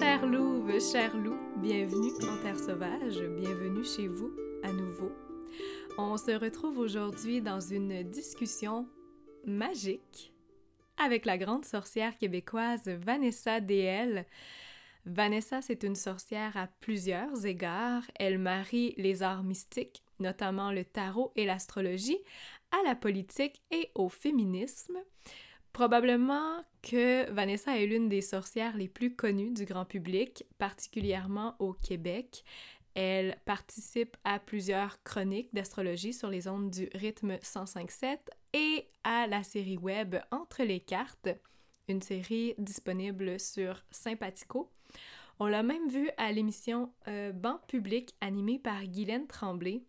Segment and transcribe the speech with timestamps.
[0.00, 5.12] chers louves, chers loups, bienvenue en Terre sauvage, bienvenue chez vous à nouveau.
[5.98, 8.88] On se retrouve aujourd'hui dans une discussion
[9.44, 10.32] magique
[10.96, 14.24] avec la grande sorcière québécoise Vanessa DL.
[15.04, 18.04] Vanessa, c'est une sorcière à plusieurs égards.
[18.18, 22.20] Elle marie les arts mystiques, notamment le tarot et l'astrologie,
[22.72, 24.96] à la politique et au féminisme.
[25.72, 31.72] Probablement que Vanessa est l'une des sorcières les plus connues du grand public, particulièrement au
[31.72, 32.44] Québec.
[32.94, 38.18] Elle participe à plusieurs chroniques d'astrologie sur les ondes du rythme 105.7
[38.52, 41.28] et à la série web Entre les cartes,
[41.88, 44.72] une série disponible sur Sympathico.
[45.38, 49.84] On l'a même vue à l'émission euh, Banc public animée par Guylaine Tremblay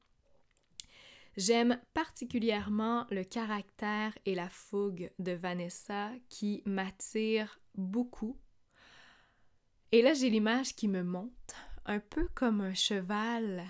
[1.38, 8.38] J'aime particulièrement le caractère et la fougue de Vanessa qui m'attire beaucoup.
[9.94, 13.66] Et là, j'ai l'image qui me monte, un peu comme un cheval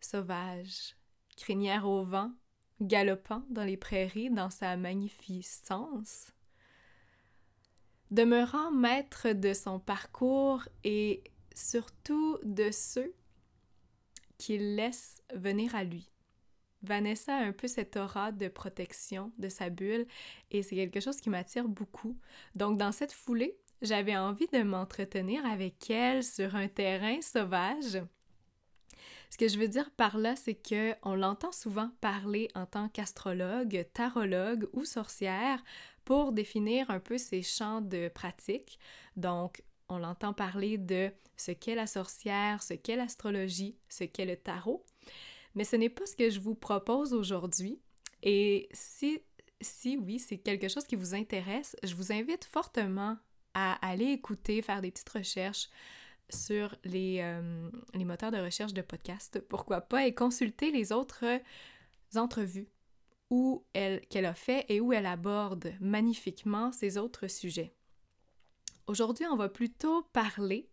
[0.00, 0.96] sauvage,
[1.36, 2.32] crinière au vent,
[2.80, 6.32] galopant dans les prairies dans sa magnificence.
[8.10, 11.22] Demeurant maître de son parcours et
[11.54, 13.14] surtout de ceux
[14.36, 16.09] qu'il laisse venir à lui.
[16.82, 20.06] Vanessa a un peu cette aura de protection de sa bulle
[20.50, 22.16] et c'est quelque chose qui m'attire beaucoup.
[22.54, 28.02] Donc dans cette foulée, j'avais envie de m'entretenir avec elle sur un terrain sauvage.
[29.30, 32.88] Ce que je veux dire par là, c'est que on l'entend souvent parler en tant
[32.88, 35.62] qu'astrologue, tarologue ou sorcière
[36.04, 38.78] pour définir un peu ses champs de pratique.
[39.16, 44.36] Donc, on l'entend parler de ce qu'est la sorcière, ce qu'est l'astrologie, ce qu'est le
[44.36, 44.84] tarot.
[45.54, 47.80] Mais ce n'est pas ce que je vous propose aujourd'hui.
[48.22, 49.20] Et si,
[49.60, 53.16] si oui, c'est quelque chose qui vous intéresse, je vous invite fortement
[53.54, 55.68] à aller écouter, faire des petites recherches
[56.28, 61.24] sur les, euh, les moteurs de recherche de podcast, pourquoi pas, et consulter les autres
[62.14, 62.68] entrevues
[63.30, 67.74] où elle, qu'elle a fait et où elle aborde magnifiquement ces autres sujets.
[68.86, 70.69] Aujourd'hui, on va plutôt parler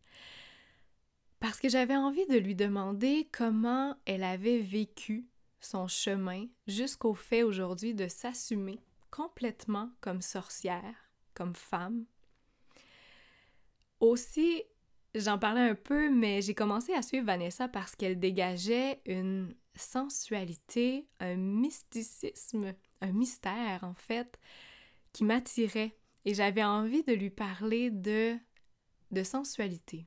[1.39, 5.27] parce que j'avais envie de lui demander comment elle avait vécu
[5.59, 8.79] son chemin jusqu'au fait aujourd'hui de s'assumer
[9.11, 12.05] complètement comme sorcière, comme femme.
[13.99, 14.63] Aussi,
[15.15, 21.07] j'en parlais un peu, mais j'ai commencé à suivre Vanessa parce qu'elle dégageait une sensualité,
[21.19, 24.39] un mysticisme, un mystère en fait,
[25.13, 25.97] qui m'attirait.
[26.25, 28.37] Et j'avais envie de lui parler de,
[29.11, 30.05] de sensualité,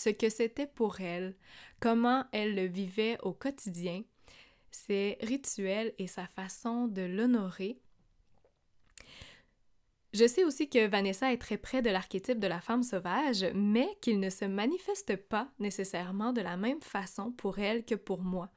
[0.00, 1.34] ce que c'était pour elle,
[1.78, 4.02] comment elle le vivait au quotidien,
[4.70, 7.78] ses rituels et sa façon de l'honorer.
[10.12, 13.88] Je sais aussi que Vanessa est très près de l'archétype de la femme sauvage, mais
[14.00, 18.50] qu'il ne se manifeste pas nécessairement de la même façon pour elle que pour moi.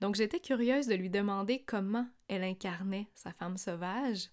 [0.00, 4.28] Donc j'étais curieuse de lui demander comment elle incarnait sa femme sauvage.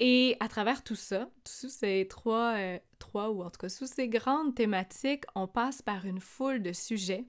[0.00, 3.86] Et à travers tout ça, sous ces trois, euh, trois, ou en tout cas sous
[3.86, 7.24] ces grandes thématiques, on passe par une foule de sujets.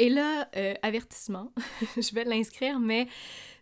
[0.00, 1.52] Et là, euh, avertissement,
[1.96, 3.08] je vais l'inscrire, mais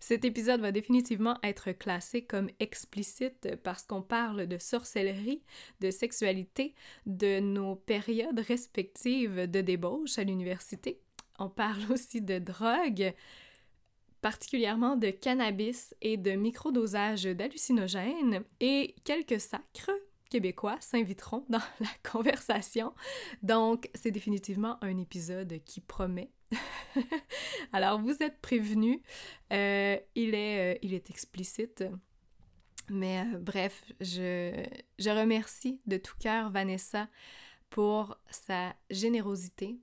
[0.00, 5.42] cet épisode va définitivement être classé comme explicite parce qu'on parle de sorcellerie,
[5.80, 6.74] de sexualité,
[7.06, 11.00] de nos périodes respectives de débauche à l'université.
[11.38, 13.14] On parle aussi de drogue,
[14.20, 19.90] particulièrement de cannabis et de microdosage d'hallucinogènes, et quelques sacres
[20.30, 22.94] québécois s'inviteront dans la conversation.
[23.42, 26.30] Donc, c'est définitivement un épisode qui promet.
[27.72, 29.00] Alors, vous êtes prévenus.
[29.52, 31.84] Euh, il, est, euh, il est explicite.
[32.88, 34.64] Mais euh, bref, je,
[34.98, 37.08] je remercie de tout cœur Vanessa
[37.70, 39.80] pour sa générosité,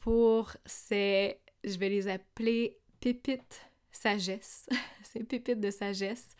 [0.00, 4.68] pour ses, je vais les appeler pépite sagesse,
[5.02, 6.36] ces pépites de sagesse.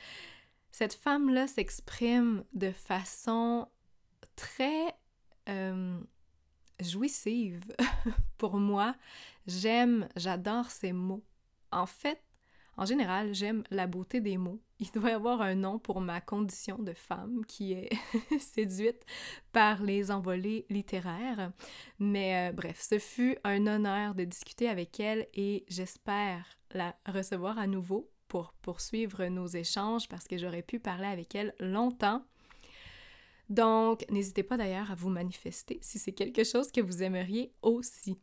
[0.70, 3.68] Cette femme-là s'exprime de façon
[4.36, 4.94] très
[5.48, 5.98] euh,
[6.80, 7.64] jouissive
[8.38, 8.94] pour moi.
[9.46, 11.24] J'aime, j'adore ces mots.
[11.72, 12.22] En fait,
[12.80, 14.58] en général, j'aime la beauté des mots.
[14.78, 17.90] Il doit y avoir un nom pour ma condition de femme qui est
[18.40, 19.04] séduite
[19.52, 21.52] par les envolées littéraires.
[21.98, 27.58] Mais euh, bref, ce fut un honneur de discuter avec elle et j'espère la recevoir
[27.58, 32.24] à nouveau pour poursuivre nos échanges parce que j'aurais pu parler avec elle longtemps.
[33.50, 38.16] Donc, n'hésitez pas d'ailleurs à vous manifester si c'est quelque chose que vous aimeriez aussi.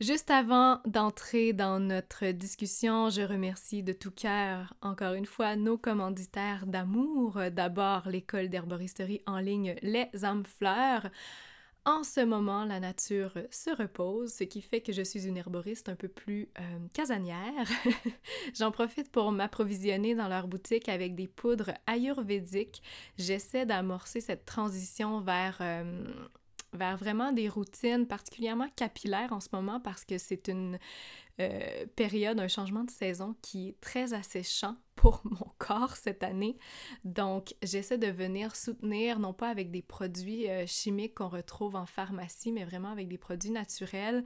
[0.00, 5.76] Juste avant d'entrer dans notre discussion, je remercie de tout cœur, encore une fois, nos
[5.76, 7.38] commanditaires d'amour.
[7.52, 11.10] D'abord, l'école d'herboristerie en ligne Les âmes fleurs.
[11.84, 15.90] En ce moment, la nature se repose, ce qui fait que je suis une herboriste
[15.90, 16.62] un peu plus euh,
[16.94, 17.68] casanière.
[18.54, 22.82] J'en profite pour m'approvisionner dans leur boutique avec des poudres ayurvédiques.
[23.18, 26.04] J'essaie d'amorcer cette transition vers euh,
[26.72, 30.78] vers vraiment des routines particulièrement capillaires en ce moment parce que c'est une
[31.40, 36.58] euh, période, un changement de saison qui est très asséchant pour mon corps cette année.
[37.04, 41.86] Donc, j'essaie de venir soutenir, non pas avec des produits euh, chimiques qu'on retrouve en
[41.86, 44.24] pharmacie, mais vraiment avec des produits naturels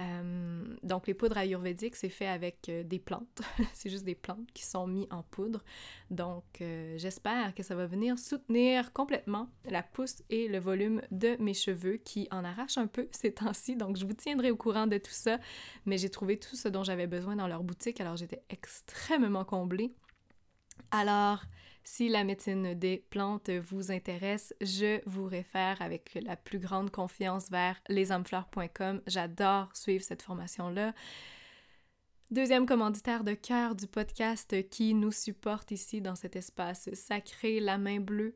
[0.00, 3.42] euh, donc, les poudres ayurvédiques, c'est fait avec euh, des plantes.
[3.74, 5.62] c'est juste des plantes qui sont mises en poudre.
[6.10, 11.36] Donc, euh, j'espère que ça va venir soutenir complètement la pousse et le volume de
[11.38, 13.76] mes cheveux qui en arrachent un peu ces temps-ci.
[13.76, 15.38] Donc, je vous tiendrai au courant de tout ça.
[15.86, 18.00] Mais j'ai trouvé tout ce dont j'avais besoin dans leur boutique.
[18.00, 19.94] Alors, j'étais extrêmement comblée.
[20.90, 21.44] Alors,
[21.84, 27.50] si la médecine des plantes vous intéresse, je vous réfère avec la plus grande confiance
[27.50, 29.02] vers lesamfleurs.com.
[29.06, 30.94] J'adore suivre cette formation-là.
[32.30, 37.76] Deuxième commanditaire de cœur du podcast qui nous supporte ici dans cet espace sacré, la
[37.76, 38.34] main bleue.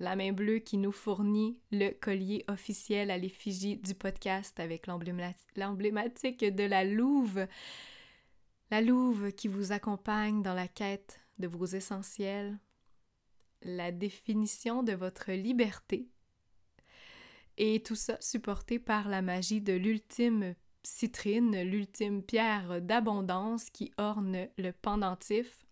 [0.00, 6.44] La main bleue qui nous fournit le collier officiel à l'effigie du podcast avec l'emblématique
[6.44, 7.46] de la louve.
[8.70, 12.58] La louve qui vous accompagne dans la quête de vos essentiels,
[13.62, 16.08] la définition de votre liberté.
[17.56, 24.48] Et tout ça supporté par la magie de l'ultime citrine, l'ultime pierre d'abondance qui orne
[24.56, 25.66] le pendentif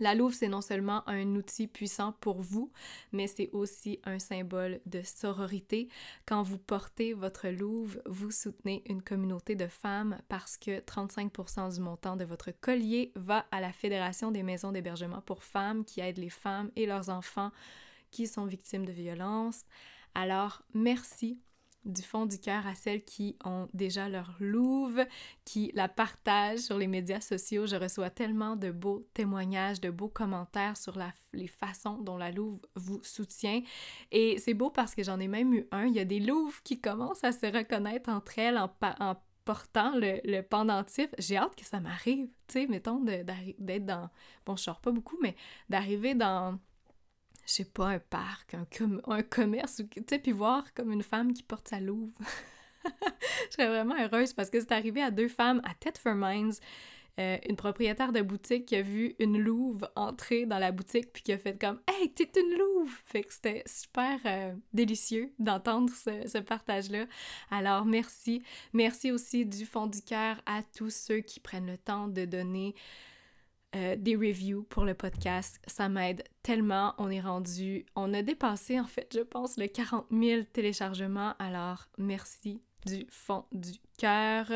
[0.00, 2.70] la louve, c'est non seulement un outil puissant pour vous,
[3.12, 5.88] mais c'est aussi un symbole de sororité.
[6.26, 11.80] Quand vous portez votre louve, vous soutenez une communauté de femmes parce que 35% du
[11.80, 16.18] montant de votre collier va à la Fédération des maisons d'hébergement pour femmes qui aident
[16.18, 17.52] les femmes et leurs enfants
[18.10, 19.64] qui sont victimes de violences.
[20.14, 21.40] Alors, merci
[21.84, 25.04] du fond du cœur à celles qui ont déjà leur louve,
[25.44, 27.66] qui la partagent sur les médias sociaux.
[27.66, 30.98] Je reçois tellement de beaux témoignages, de beaux commentaires sur
[31.32, 33.62] les façons dont la louve vous soutient.
[34.10, 35.86] Et c'est beau parce que j'en ai même eu un.
[35.86, 38.70] Il y a des louves qui commencent à se reconnaître entre elles en,
[39.00, 41.08] en portant le, le pendentif.
[41.18, 44.08] J'ai hâte que ça m'arrive, tu sais, mettons, d'être dans...
[44.46, 45.36] Bon, je sors pas beaucoup, mais
[45.68, 46.58] d'arriver dans
[47.46, 48.66] je sais pas, un parc, un,
[49.06, 52.12] un commerce, tu sais, puis voir comme une femme qui porte sa louve.
[52.84, 56.52] je serais vraiment heureuse parce que c'est arrivé à deux femmes à Thetford Mines,
[57.20, 61.22] euh, une propriétaire de boutique qui a vu une louve entrer dans la boutique puis
[61.22, 62.92] qui a fait comme Hey, t'es une louve!
[63.04, 67.06] Fait que c'était super euh, délicieux d'entendre ce, ce partage-là.
[67.52, 68.42] Alors, merci.
[68.72, 72.74] Merci aussi du fond du cœur à tous ceux qui prennent le temps de donner
[73.74, 75.60] euh, des reviews pour le podcast.
[75.66, 76.94] Ça m'aide tellement.
[76.98, 81.34] On est rendu, on a dépassé en fait, je pense, le 40 000 téléchargements.
[81.38, 84.46] Alors, merci du fond du cœur.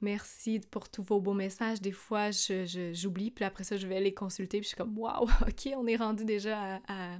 [0.00, 1.80] Merci pour tous vos beaux messages.
[1.80, 5.24] Des fois, j'oublie, puis après ça, je vais les consulter, puis je suis comme, waouh,
[5.42, 7.18] ok, on est rendu déjà à,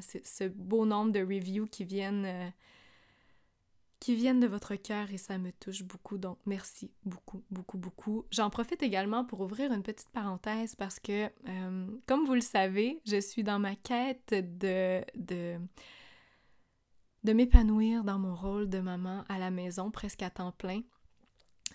[0.00, 2.24] ce, beau nombre de reviews qui viennent.
[2.24, 2.48] Euh,
[4.00, 6.18] qui viennent de votre cœur et ça me touche beaucoup.
[6.18, 8.24] Donc, merci beaucoup, beaucoup, beaucoup.
[8.30, 13.00] J'en profite également pour ouvrir une petite parenthèse parce que, euh, comme vous le savez,
[13.06, 15.58] je suis dans ma quête de, de,
[17.24, 20.82] de m'épanouir dans mon rôle de maman à la maison presque à temps plein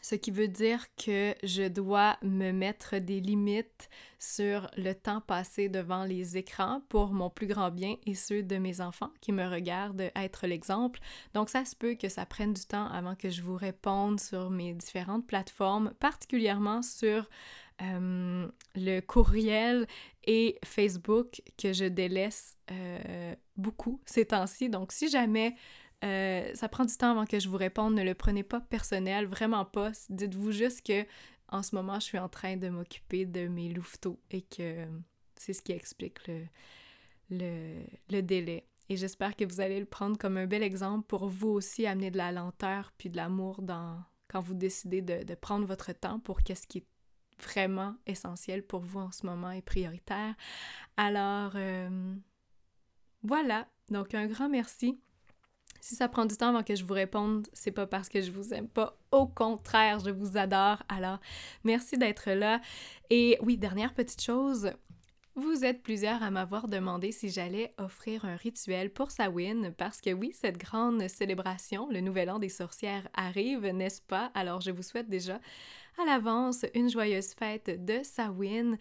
[0.01, 5.69] ce qui veut dire que je dois me mettre des limites sur le temps passé
[5.69, 9.47] devant les écrans pour mon plus grand bien et ceux de mes enfants qui me
[9.47, 10.99] regardent être l'exemple.
[11.33, 14.49] Donc ça se peut que ça prenne du temps avant que je vous réponde sur
[14.49, 17.29] mes différentes plateformes, particulièrement sur
[17.81, 19.87] euh, le courriel
[20.25, 24.69] et Facebook que je délaisse euh, beaucoup ces temps-ci.
[24.69, 25.55] Donc si jamais
[26.03, 27.95] euh, ça prend du temps avant que je vous réponde.
[27.95, 29.91] Ne le prenez pas personnel, vraiment pas.
[30.09, 31.05] Dites-vous juste que
[31.49, 34.85] en ce moment, je suis en train de m'occuper de mes louveteaux et que
[35.35, 36.19] c'est ce qui explique
[37.29, 38.67] le, délai.
[38.89, 42.11] Et j'espère que vous allez le prendre comme un bel exemple pour vous aussi amener
[42.11, 46.19] de la lenteur puis de l'amour dans quand vous décidez de, de prendre votre temps
[46.21, 46.85] pour qu'est-ce qui est
[47.41, 50.35] vraiment essentiel pour vous en ce moment et prioritaire.
[50.97, 52.15] Alors, euh,
[53.23, 53.67] voilà.
[53.89, 54.99] Donc, un grand merci.
[55.81, 58.31] Si ça prend du temps avant que je vous réponde, c'est pas parce que je
[58.31, 58.97] vous aime pas.
[59.11, 60.83] Au contraire, je vous adore.
[60.87, 61.19] Alors,
[61.63, 62.61] merci d'être là.
[63.09, 64.71] Et oui, dernière petite chose.
[65.35, 70.11] vous êtes plusieurs à m'avoir demandé si j'allais offrir un rituel pour Samhain parce que
[70.11, 74.31] oui, cette grande célébration, le Nouvel An des sorcières arrive, n'est-ce pas?
[74.33, 75.39] Alors je vous souhaite déjà
[76.01, 78.77] à l'avance une joyeuse fête de Samhain.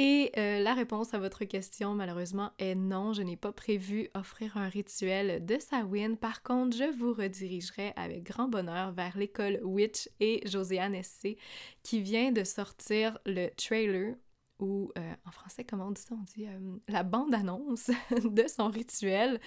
[0.00, 4.56] Et euh, la réponse à votre question, malheureusement, est non, je n'ai pas prévu offrir
[4.56, 6.14] un rituel de Samhain.
[6.14, 11.36] Par contre, je vous redirigerai avec grand bonheur vers l'école Witch et Josiane SC
[11.82, 14.14] qui vient de sortir le trailer
[14.60, 16.14] ou euh, en français, comment on dit ça?
[16.14, 17.90] On dit euh, la bande-annonce
[18.24, 19.40] de son rituel.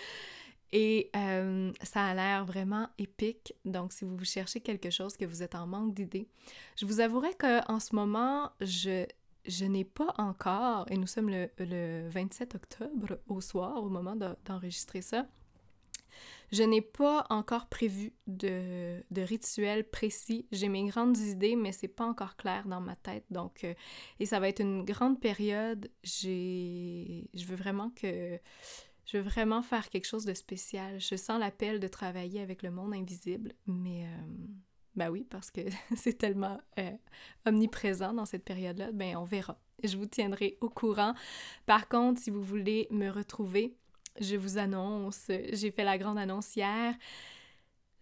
[0.73, 3.53] Et ça a l'air vraiment épique.
[3.65, 6.29] Donc, si vous cherchez quelque chose que vous êtes en manque d'idées,
[6.77, 9.05] je vous avouerai qu'en ce moment, je,
[9.45, 14.15] je n'ai pas encore, et nous sommes le, le 27 octobre au soir, au moment
[14.15, 15.27] d'enregistrer ça,
[16.51, 20.45] je n'ai pas encore prévu de, de rituel précis.
[20.51, 23.23] J'ai mes grandes idées, mais c'est pas encore clair dans ma tête.
[23.29, 23.73] Donc, euh,
[24.19, 25.89] et ça va être une grande période.
[26.03, 28.37] J'ai, je veux vraiment que
[29.05, 30.99] je veux vraiment faire quelque chose de spécial.
[30.99, 34.07] Je sens l'appel de travailler avec le monde invisible, mais euh,
[34.95, 35.61] ben oui, parce que
[35.95, 36.91] c'est tellement euh,
[37.45, 39.57] omniprésent dans cette période-là, ben on verra.
[39.83, 41.13] Je vous tiendrai au courant.
[41.65, 43.75] Par contre, si vous voulez me retrouver,
[44.19, 46.93] je vous annonce, j'ai fait la grande annonce hier.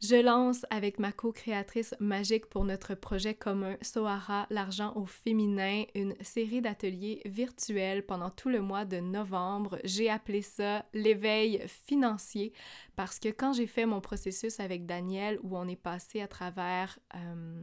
[0.02, 6.16] Je lance avec ma co-créatrice magique pour notre projet commun Sohara, l'argent au féminin, une
[6.22, 9.78] série d'ateliers virtuels pendant tout le mois de novembre.
[9.84, 12.54] J'ai appelé ça l'éveil financier
[12.96, 16.98] parce que quand j'ai fait mon processus avec Daniel où on est passé à travers
[17.16, 17.62] euh,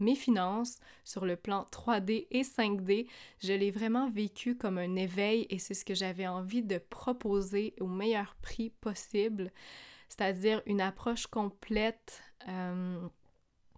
[0.00, 3.06] mes finances sur le plan 3D et 5D,
[3.38, 7.74] je l'ai vraiment vécu comme un éveil et c'est ce que j'avais envie de proposer
[7.78, 9.52] au meilleur prix possible
[10.08, 13.08] c'est-à-dire une approche complète euh,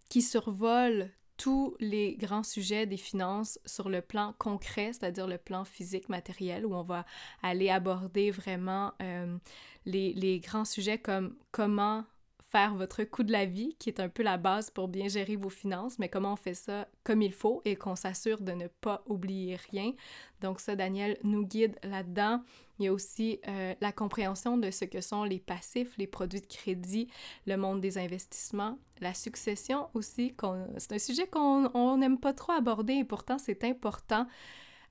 [0.08, 5.64] qui survole tous les grands sujets des finances sur le plan concret, c'est-à-dire le plan
[5.64, 7.06] physique, matériel, où on va
[7.42, 9.38] aller aborder vraiment euh,
[9.86, 12.04] les, les, grands sujets comme comment
[12.50, 15.36] faire votre coût de la vie, qui est un peu la base pour bien gérer
[15.36, 18.66] vos finances, mais comment on fait ça comme il faut et qu'on s'assure de ne
[18.66, 19.92] pas oublier rien.
[20.40, 22.42] Donc ça, Daniel nous guide là-dedans.
[22.78, 26.40] Il y a aussi euh, la compréhension de ce que sont les passifs, les produits
[26.40, 27.08] de crédit,
[27.46, 30.34] le monde des investissements, la succession aussi.
[30.78, 34.26] C'est un sujet qu'on n'aime pas trop aborder et pourtant c'est important.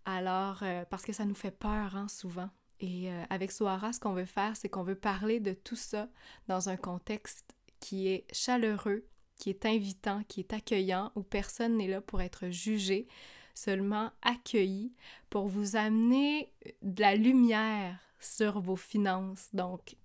[0.06, 2.50] Alors, euh, parce que ça nous fait peur hein, souvent.
[2.80, 6.10] Et euh, avec Soara, ce qu'on veut faire, c'est qu'on veut parler de tout ça
[6.48, 9.06] dans un contexte qui est chaleureux,
[9.38, 13.08] qui est invitant, qui est accueillant, où personne n'est là pour être jugé,
[13.54, 14.94] seulement accueilli,
[15.30, 19.50] pour vous amener de la lumière sur vos finances.
[19.54, 19.96] Donc,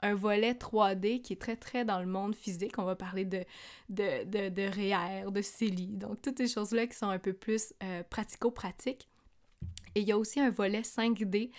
[0.00, 2.78] un volet 3D qui est très, très dans le monde physique.
[2.78, 3.44] On va parler de,
[3.88, 7.72] de, de, de REER, de CELI, donc toutes ces choses-là qui sont un peu plus
[7.82, 9.08] euh, pratico-pratiques.
[9.94, 11.50] Et il y a aussi un volet 5D.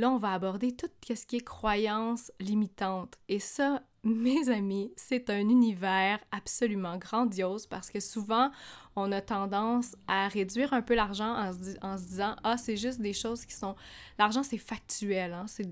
[0.00, 3.18] Là, on va aborder tout ce qui est croyances limitantes.
[3.28, 8.50] Et ça, mes amis, c'est un univers absolument grandiose parce que souvent,
[8.96, 11.52] on a tendance à réduire un peu l'argent en,
[11.98, 13.76] se, disant Ah, c'est juste des choses qui sont.
[14.18, 15.44] L'argent, c'est factuel, hein?
[15.48, 15.68] c'est,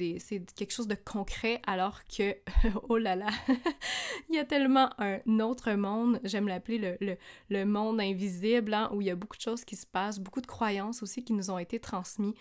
[0.54, 2.36] quelque chose de concret, alors que,
[2.90, 3.30] oh là là,
[4.28, 7.16] il y a tellement un autre monde, j'aime l'appeler le,
[7.48, 10.42] le, monde invisible, hein, où il y a beaucoup de choses qui se passent, beaucoup
[10.42, 12.34] de croyances aussi qui nous ont été transmises.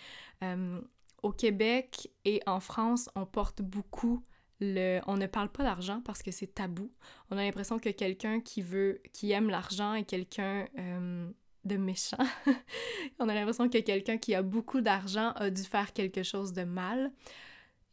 [1.24, 4.24] Au Québec et en France, on porte beaucoup
[4.62, 6.92] on ne parle pas d'argent parce que c'est tabou.
[7.30, 11.30] On a l'impression que quelqu'un qui veut, qui aime l'argent est quelqu'un euh,
[11.66, 12.18] de méchant.
[13.20, 16.64] on a l'impression que quelqu'un qui a beaucoup d'argent a dû faire quelque chose de
[16.64, 17.12] mal.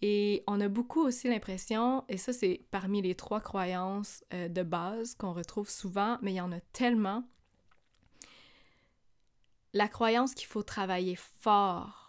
[0.00, 4.62] Et on a beaucoup aussi l'impression, et ça c'est parmi les trois croyances euh, de
[4.62, 7.24] base qu'on retrouve souvent, mais il y en a tellement,
[9.72, 12.03] la croyance qu'il faut travailler fort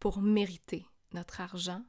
[0.00, 1.82] pour mériter notre argent,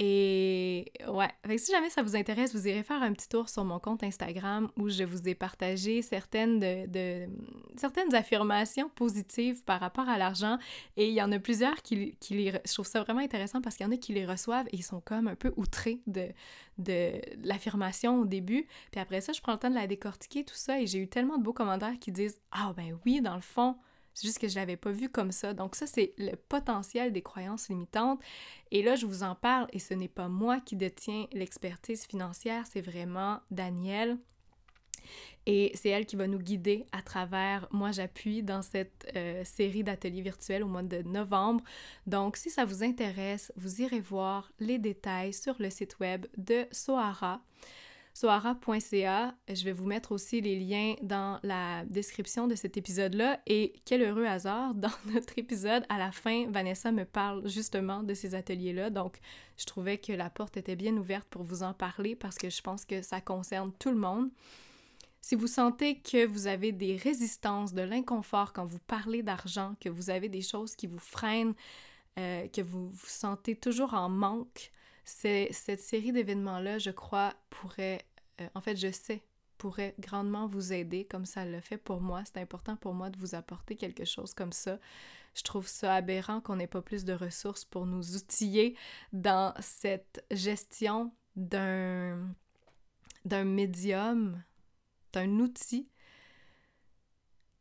[0.00, 3.80] et ouais, si jamais ça vous intéresse, vous irez faire un petit tour sur mon
[3.80, 7.28] compte Instagram où je vous ai partagé certaines, de,
[7.76, 10.58] certaines affirmations positives par rapport à l'argent.
[10.96, 12.52] Et il y en a plusieurs qui, qui les...
[12.64, 14.84] Je trouve ça vraiment intéressant parce qu'il y en a qui les reçoivent et ils
[14.84, 16.28] sont comme un peu outrés de,
[16.78, 18.68] de l'affirmation au début.
[18.92, 20.80] Puis après ça, je prends le temps de la décortiquer, tout ça.
[20.80, 23.76] Et j'ai eu tellement de beaux commentaires qui disent «Ah ben oui, dans le fond,
[24.18, 25.54] c'est juste que je l'avais pas vu comme ça.
[25.54, 28.20] Donc ça, c'est le potentiel des croyances limitantes.
[28.72, 32.64] Et là, je vous en parle et ce n'est pas moi qui détiens l'expertise financière,
[32.66, 34.18] c'est vraiment Danielle.
[35.46, 39.84] Et c'est elle qui va nous guider à travers Moi j'appuie dans cette euh, série
[39.84, 41.62] d'ateliers virtuels au mois de novembre.
[42.08, 46.66] Donc si ça vous intéresse, vous irez voir les détails sur le site web de
[46.72, 47.40] Sohara.
[48.18, 49.32] soara.ca.
[49.48, 53.40] Je vais vous mettre aussi les liens dans la description de cet épisode-là.
[53.46, 58.14] Et quel heureux hasard, dans notre épisode, à la fin, Vanessa me parle justement de
[58.14, 58.90] ces ateliers-là.
[58.90, 59.20] Donc,
[59.56, 62.60] je trouvais que la porte était bien ouverte pour vous en parler parce que je
[62.60, 64.30] pense que ça concerne tout le monde.
[65.20, 69.88] Si vous sentez que vous avez des résistances, de l'inconfort quand vous parlez d'argent, que
[69.88, 71.54] vous avez des choses qui vous freinent,
[72.18, 74.72] euh, que vous vous sentez toujours en manque,
[75.08, 78.04] cette série d'événements-là, je crois, pourrait,
[78.40, 79.22] euh, en fait, je sais,
[79.58, 82.22] pourrait grandement vous aider comme ça le fait pour moi.
[82.24, 84.78] C'est important pour moi de vous apporter quelque chose comme ça.
[85.34, 88.76] Je trouve ça aberrant qu'on n'ait pas plus de ressources pour nous outiller
[89.12, 92.34] dans cette gestion d'un
[93.24, 94.42] d'un médium,
[95.12, 95.88] d'un outil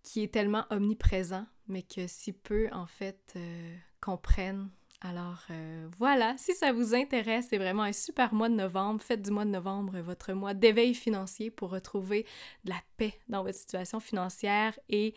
[0.03, 4.69] qui est tellement omniprésent, mais que si peu en fait euh, comprennent
[5.01, 9.01] alors euh, voilà, si ça vous intéresse, c'est vraiment un super mois de novembre.
[9.01, 12.25] Faites du mois de novembre votre mois d'éveil financier pour retrouver
[12.63, 15.13] de la paix dans votre situation financière et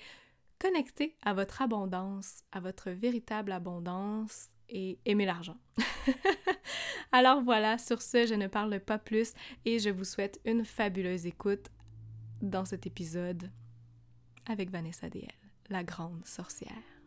[0.58, 5.56] connecter à votre abondance, à votre véritable abondance et aimer l'argent.
[7.12, 9.32] Alors voilà, sur ce, je ne parle pas plus
[9.64, 11.70] et je vous souhaite une fabuleuse écoute
[12.42, 13.50] dans cet épisode
[14.46, 15.26] avec Vanessa DL,
[15.70, 17.00] la grande sorcière.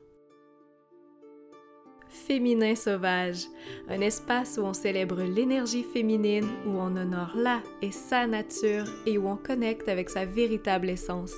[2.14, 3.48] Féminin Sauvage,
[3.90, 9.18] un espace où on célèbre l'énergie féminine, où on honore la et sa nature et
[9.18, 11.34] où on connecte avec sa véritable essence.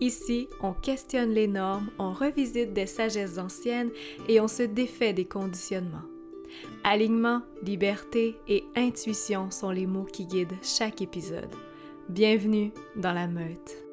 [0.00, 3.90] Ici, on questionne les normes, on revisite des sagesses anciennes
[4.28, 6.08] et on se défait des conditionnements.
[6.82, 11.54] Alignement, liberté et intuition sont les mots qui guident chaque épisode.
[12.08, 13.84] Bienvenue dans la meute.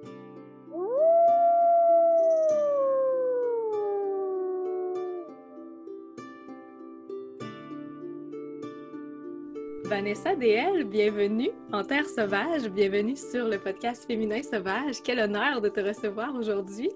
[9.87, 15.01] Vanessa DL, bienvenue en Terre Sauvage, bienvenue sur le podcast Féminin Sauvage.
[15.01, 16.89] Quel honneur de te recevoir aujourd'hui.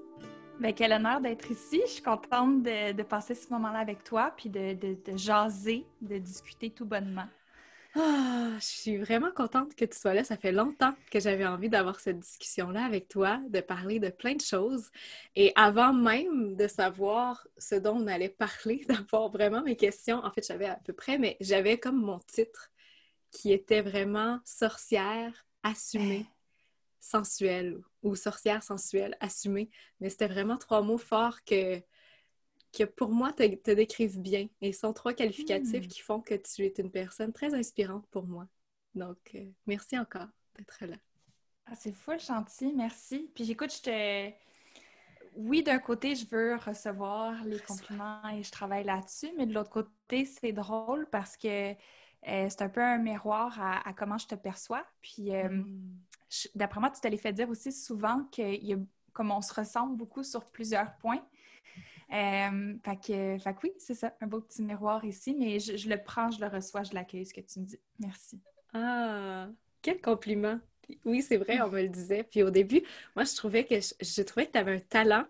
[0.59, 1.81] Ben, quel honneur d'être ici.
[1.85, 4.75] Je suis contente de, passer ce moment-là avec toi, puis de,
[5.15, 7.27] jaser, de discuter tout bonnement.
[7.95, 10.25] Ah, je suis vraiment contente que tu sois là.
[10.25, 14.35] Ça fait longtemps que j'avais envie d'avoir cette discussion-là avec toi, de parler de plein
[14.35, 14.89] de choses.
[15.37, 20.31] Et avant même de savoir ce dont on allait parler, d'avoir vraiment mes questions, en
[20.31, 22.67] fait, j'avais à peu près, mais j'avais comme mon titre
[23.31, 26.25] qui était vraiment sorcière assumée,
[26.99, 29.69] sensuelle ou sorcière sensuelle assumée.
[29.99, 31.81] Mais c'était vraiment trois mots forts que,
[32.73, 35.89] que pour moi te, te décrivent bien et sont trois qualificatifs hmm.
[35.89, 38.47] qui font que tu es une personne très inspirante pour moi.
[38.93, 40.97] Donc, euh, merci encore d'être là.
[41.65, 43.31] Ah, c'est fou, gentil, merci.
[43.33, 44.31] Puis j'écoute, je te.
[45.37, 49.69] Oui, d'un côté, je veux recevoir les compliments et je travaille là-dessus, mais de l'autre
[49.69, 51.73] côté, c'est drôle parce que
[52.27, 54.85] euh, c'est un peu un miroir à, comment je te perçois.
[55.01, 55.97] Puis, euh, mm.
[56.55, 58.75] d'après moi, tu te l'as fait dire aussi souvent que
[59.13, 61.23] comme on se ressemble beaucoup sur plusieurs points.
[62.13, 66.01] Euh, fait, que, fait oui, c'est ça, un beau petit miroir ici, mais je, le
[66.01, 67.79] prends, je le reçois, je l'accueille, ce que tu me dis.
[67.99, 68.39] Merci.
[68.73, 69.47] Ah,
[69.81, 70.59] quel compliment!
[71.05, 72.23] Oui, c'est vrai, on me le disait.
[72.23, 72.83] Puis au début,
[73.15, 75.25] moi, je trouvais que je, trouvais que tu avais un talent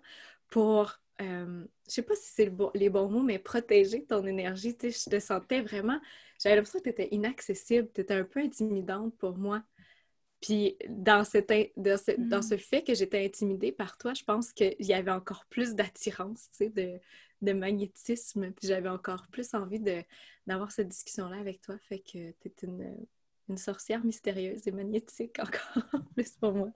[0.49, 4.75] pour euh, je sais pas si c'est les bons mots, mais protéger ton énergie.
[4.75, 5.99] Tu sais, je te sentais vraiment,
[6.41, 9.63] j'avais l'impression que tu étais inaccessible, tu étais un peu intimidante pour moi.
[10.41, 12.43] Puis dans, cette, dans, ce, dans mm.
[12.43, 16.49] ce fait que j'étais intimidée par toi, je pense qu'il y avait encore plus d'attirance,
[16.51, 16.99] tu sais, de,
[17.41, 18.51] de magnétisme.
[18.51, 19.79] Puis j'avais encore plus envie
[20.47, 21.77] d'avoir cette discussion-là avec toi.
[21.87, 23.05] Fait que tu es une,
[23.49, 25.83] une sorcière mystérieuse et magnétique encore
[26.15, 26.71] plus pour moi.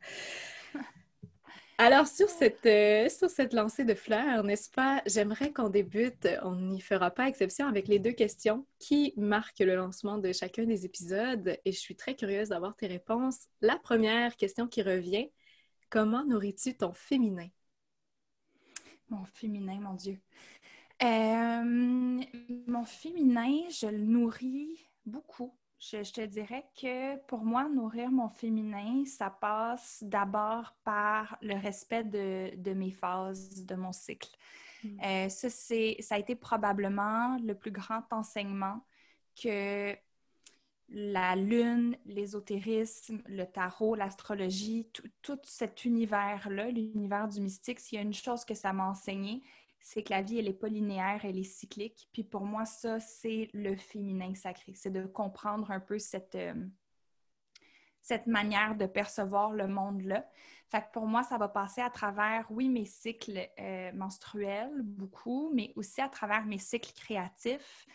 [1.77, 6.55] Alors, sur cette, euh, sur cette lancée de fleurs, n'est-ce pas, j'aimerais qu'on débute, on
[6.55, 10.85] n'y fera pas exception, avec les deux questions qui marquent le lancement de chacun des
[10.85, 13.47] épisodes et je suis très curieuse d'avoir tes réponses.
[13.59, 15.29] La première question qui revient,
[15.89, 17.49] comment nourris-tu ton féminin?
[19.09, 20.17] Mon féminin, mon Dieu.
[21.03, 22.23] Euh,
[22.67, 29.03] mon féminin, je le nourris beaucoup je, te dirais que pour moi, nourrir mon féminin,
[29.05, 34.29] ça passe d'abord par le respect de, mes phases, de mon cycle.
[34.83, 34.97] Hmm.
[35.03, 38.85] Euh, ça, ça a été probablement le plus grand enseignement
[39.41, 39.95] que
[40.89, 47.99] la lune, l'ésotérisme, le tarot, l'astrologie, tout, tout, cet univers-là, l'univers du mystique, s'il y
[47.99, 49.41] a une chose que ça m'a enseigné,
[49.86, 52.10] c'est que la vie, elle n'est pas linéaire, elle est cyclique.
[52.12, 54.74] Puis pour moi, ça, c'est le féminin sacré.
[54.74, 56.56] C'est de comprendre un peu cette, euh,
[58.02, 60.28] cette manière de percevoir le monde-là.
[60.71, 65.52] Fait que pour moi, ça va passer à travers, oui, mes cycles euh, menstruels, beaucoup,
[65.54, 67.86] mais aussi à travers mes cycles créatifs,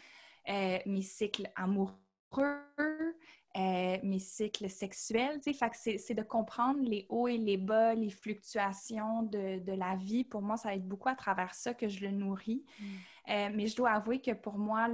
[0.48, 1.96] euh, mes cycles amoureux,
[3.56, 5.40] euh, mes cycles sexuels.
[5.42, 10.22] c'est de comprendre les hauts et les bas, les fluctuations de, la vie.
[10.22, 12.64] Pour moi, ça va être beaucoup à travers ça que je le nourris.
[12.78, 12.84] Mm.
[13.30, 14.86] Euh, mais je dois avouer que pour moi,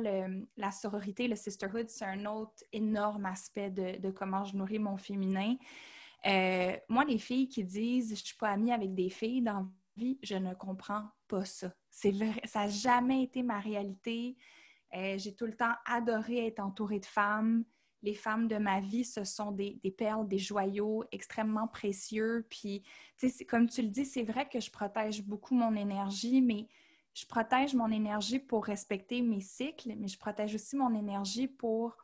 [0.56, 5.56] la sororité, le sisterhood, c'est un autre énorme aspect de, comment je nourris mon féminin.
[6.24, 9.66] Euh, moi, les filles qui disent je suis pas amie avec des filles dans la
[9.98, 11.70] vie, je ne comprends pas ça.
[11.90, 14.34] C'est vrai, ça n'a jamais été ma réalité.
[14.94, 17.64] J'ai tout le temps adoré être entourée de femmes
[18.02, 22.46] les femmes de ma vie, ce sont des, perles, des joyaux extrêmement précieux.
[22.50, 22.82] Puis,
[23.48, 26.68] comme tu le dis, c'est vrai que je protège beaucoup mon énergie, mais
[27.14, 31.96] je protège mon énergie pour respecter mes cycles, mais je protège aussi mon énergie pour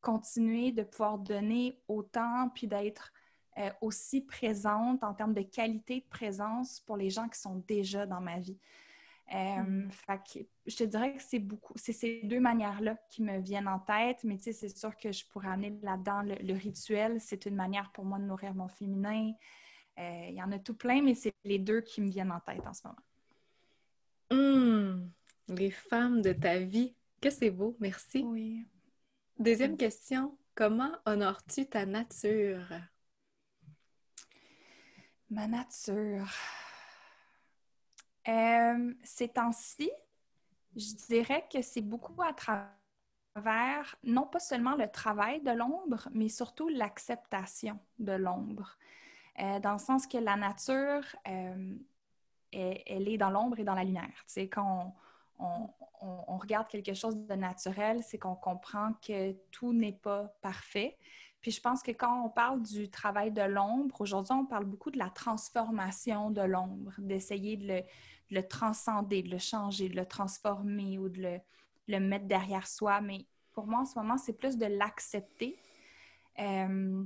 [0.00, 3.12] continuer de pouvoir donner autant, puis d'être
[3.58, 8.06] euh, aussi présente en termes de qualité de présence pour les gens qui sont déjà
[8.06, 8.58] dans ma vie.
[9.32, 9.90] Euh, mm.
[10.66, 14.24] je te dirais que c'est beaucoup, c'est ces deux manières-là qui me viennent en tête,
[14.24, 17.20] mais tu sais, c'est sûr que je pourrais amener là-dedans le, rituel.
[17.20, 19.32] C'est une manière pour moi de nourrir mon féminin.
[19.98, 22.40] Euh, il y en a tout plein, mais c'est les deux qui me viennent en
[22.40, 22.96] tête en ce moment.
[24.32, 25.10] Mm.
[25.48, 26.94] les femmes de ta vie.
[27.20, 28.22] Que c'est beau, merci.
[28.24, 28.66] Oui.
[29.38, 32.66] Deuxième question, comment honores-tu ta nature?
[35.28, 36.26] Ma nature.
[38.28, 39.90] Euh, ces temps-ci,
[40.76, 46.28] je dirais que c'est beaucoup à travers, non pas seulement le travail de l'ombre, mais
[46.28, 48.76] surtout l'acceptation de l'ombre.
[49.40, 51.74] Euh, dans le sens que la nature, euh,
[52.52, 54.24] elle, est dans l'ombre et dans la lumière.
[54.32, 54.94] Tu quand
[55.38, 60.96] on, regarde quelque chose de naturel, c'est qu'on comprend que tout n'est pas parfait.
[61.40, 64.90] Puis je pense que quand on parle du travail de l'ombre, aujourd'hui, on parle beaucoup
[64.90, 67.82] de la transformation de l'ombre, d'essayer de
[68.30, 71.40] le, transcender, de le changer, de le transformer ou de
[71.88, 73.00] le, mettre derrière soi.
[73.00, 75.56] Mais pour moi, en ce moment, c'est plus de l'accepter.
[76.38, 77.04] Euh,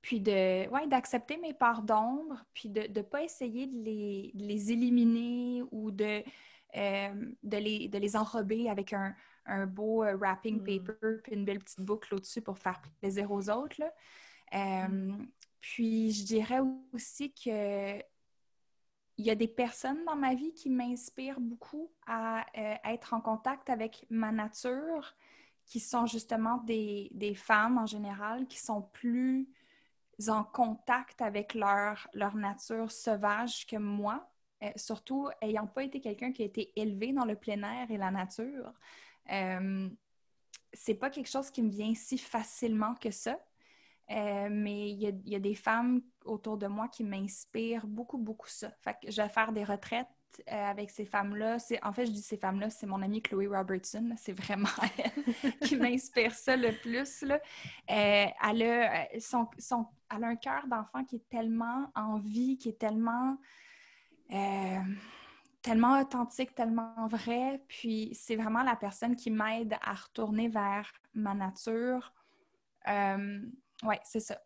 [0.00, 5.64] puis de, ouais, d'accepter mes parts d'ombre, puis de ne pas essayer de les, éliminer
[5.72, 6.22] ou de,
[6.76, 9.14] euh, de les enrober avec un,
[9.46, 10.64] un beau euh, wrapping hmm.
[10.64, 13.82] paper puis une belle petite boucle au-dessus pour faire plaisir aux autres.
[14.52, 15.26] Hmm.
[15.60, 16.60] Puis je dirais
[16.92, 18.00] aussi que
[19.16, 23.20] il y a des personnes dans ma vie qui m'inspirent beaucoup à euh, être en
[23.20, 25.14] contact avec ma nature,
[25.66, 29.48] qui sont justement des, femmes en général, qui sont plus
[30.28, 34.28] en contact avec leur, leur nature sauvage que moi,
[34.62, 37.96] euh, surtout ayant pas été quelqu'un qui a été élevé dans le plein air et
[37.96, 38.72] la nature.
[39.30, 39.88] Euh,
[40.72, 43.38] c'est pas quelque chose qui me vient si facilement que ça.
[44.10, 48.70] Euh, mais il y, a, des femmes autour de moi qui m'inspirent beaucoup, beaucoup ça.
[48.82, 50.06] Fait que je vais faire des retraites
[50.50, 51.56] euh, avec ces femmes-là.
[51.82, 54.12] En fait, je dis ces femmes-là, c'est mon amie Chloé Robertson.
[54.18, 57.22] C'est vraiment elle qui m'inspire ça le plus.
[57.22, 57.40] Là.
[57.86, 62.68] Elle, a, son, son, elle, a, un cœur d'enfant qui est tellement en vie, qui
[62.68, 63.38] est tellement
[65.64, 67.60] tellement authentique, tellement vrai.
[67.66, 72.12] Puis c'est vraiment la personne qui m'aide à retourner vers ma nature.
[72.86, 74.38] Oui, c'est ça.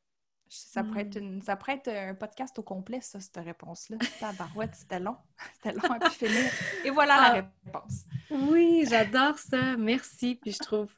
[0.51, 1.43] Ça, pourrait être hmm.
[1.43, 3.99] ça pourrait être un podcast au complet, ça, cette réponse-là.
[4.19, 5.17] Tabarouette, c'était long.
[5.55, 6.51] C'était long à finir.
[6.87, 7.33] Et voilà la ah.
[7.33, 8.05] réponse.
[8.31, 9.77] Oui, j'adore ça.
[9.77, 10.37] Merci.
[10.37, 10.91] Puis je trouve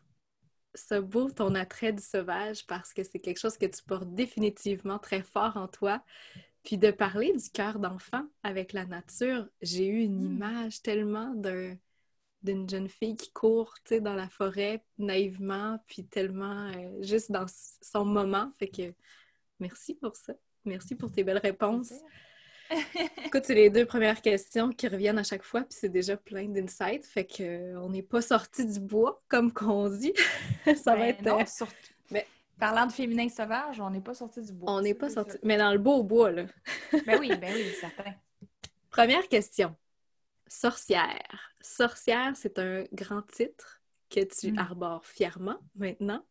[0.75, 5.01] ça beau, ton attrait du sauvage, parce que c'est quelque chose que tu portes définitivement
[5.01, 6.01] très fort en toi.
[6.63, 10.37] Puis de parler du cœur d'enfant avec la nature, j'ai eu une hmm.
[10.37, 11.77] image tellement d'un
[12.43, 17.45] d'une jeune fille qui court dans la forêt naïvement, puis tellement euh, juste dans
[17.83, 18.51] son moment.
[18.59, 18.95] Fait que
[19.59, 20.33] merci pour ça.
[20.65, 21.93] Merci pour tes belles réponses.
[23.25, 26.47] Écoute, c'est les deux premières questions qui reviennent à chaque fois, puis c'est déjà plein
[26.49, 27.05] d'insights.
[27.05, 30.15] Fait que euh, on n'est pas sorti du bois, comme qu'on dit.
[30.77, 31.23] ça va ben être.
[31.23, 31.75] Non, euh, surtout.
[32.61, 34.71] Parlant de féminin sauvage, on n'est pas sorti du bois.
[34.71, 35.39] On n'est pas sorti.
[35.43, 36.45] Mais dans le beau bois, là.
[37.07, 38.15] ben oui, ben oui, certain.
[38.91, 39.75] Première question.
[40.47, 41.55] Sorcière.
[41.61, 44.59] Sorcière, c'est un grand titre que tu mm.
[44.59, 46.25] arbores fièrement maintenant.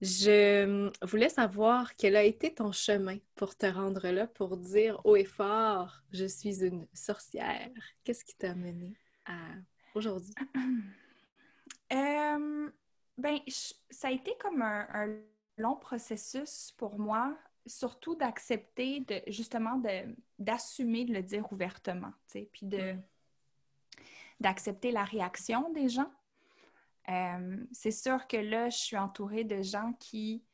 [0.00, 5.16] Je voulais savoir quel a été ton chemin pour te rendre là, pour dire haut
[5.16, 7.68] et fort, je suis une sorcière.
[8.02, 8.94] Qu'est-ce qui t'a mené
[9.26, 9.38] à
[9.94, 10.34] aujourd'hui?
[11.92, 12.70] Euh,
[13.20, 13.38] ben,
[13.90, 15.16] ça a été comme un
[15.56, 19.80] long processus pour moi surtout d'accepter, de, justement,
[20.38, 22.12] d'assumer de, le dire ouvertement,
[22.52, 22.96] puis de,
[24.40, 26.10] d'accepter la réaction des gens.
[27.08, 30.44] Euh, c'est sûr que là, je suis entourée de gens qui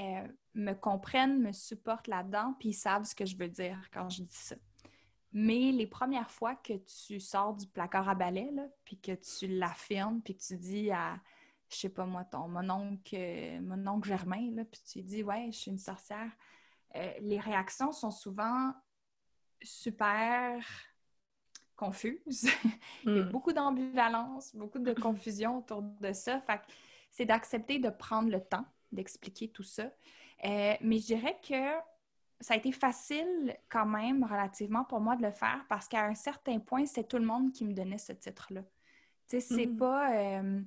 [0.00, 4.08] euh, me comprennent, me supportent là-dedans, puis ils savent ce que je veux dire quand
[4.08, 4.56] je dis ça.
[5.34, 8.50] Mais les premières fois que tu sors du placard à balai,
[8.84, 11.18] puis que tu l'affirmes, puis que tu dis à
[11.72, 15.46] je sais pas moi, ton mon oncle, mon oncle Germain, là, puis tu dis Ouais,
[15.52, 16.30] je suis une sorcière.
[16.96, 18.72] Euh, les réactions sont souvent
[19.62, 20.64] super
[21.76, 22.48] confuses.
[23.04, 23.30] Il y a hmm.
[23.30, 26.40] beaucoup d'ambivalence, beaucoup de confusion autour de ça.
[26.40, 26.60] Fait
[27.10, 29.90] c'est d'accepter de prendre le temps d'expliquer tout ça.
[30.44, 31.72] Euh, mais je dirais que
[32.40, 36.14] ça a été facile quand même relativement pour moi de le faire parce qu'à un
[36.14, 38.62] certain point, c'est tout le monde qui me donnait ce titre-là.
[39.28, 39.76] Tu sais, c'est hmm.
[39.76, 40.14] pas...
[40.14, 40.62] Euh,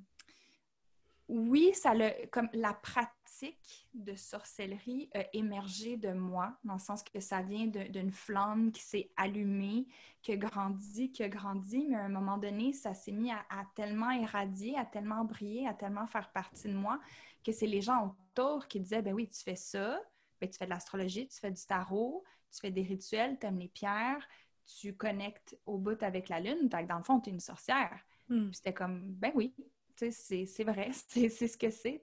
[1.28, 7.02] oui, ça le, comme la pratique de sorcellerie a émergé de moi, dans le sens
[7.02, 9.86] que ça vient d'une flamme qui s'est allumée,
[10.22, 13.44] qui a grandi, qui a grandi, mais à un moment donné, ça s'est mis à,
[13.74, 17.00] tellement irradier, à tellement briller, à tellement faire partie de moi,
[17.44, 20.00] que c'est les gens autour qui disaient, ben oui, tu fais ça,
[20.40, 23.58] ben, tu fais de l'astrologie, tu fais du tarot, tu fais des rituels, tu aimes
[23.58, 24.26] les pierres,
[24.64, 27.98] tu connectes au bout avec la lune, donc dans le fond, tu es une sorcière.
[28.28, 28.52] Hmm.
[28.52, 29.54] C'était comme, ben oui,
[29.96, 32.02] c'est vrai, c'est ce que c'est.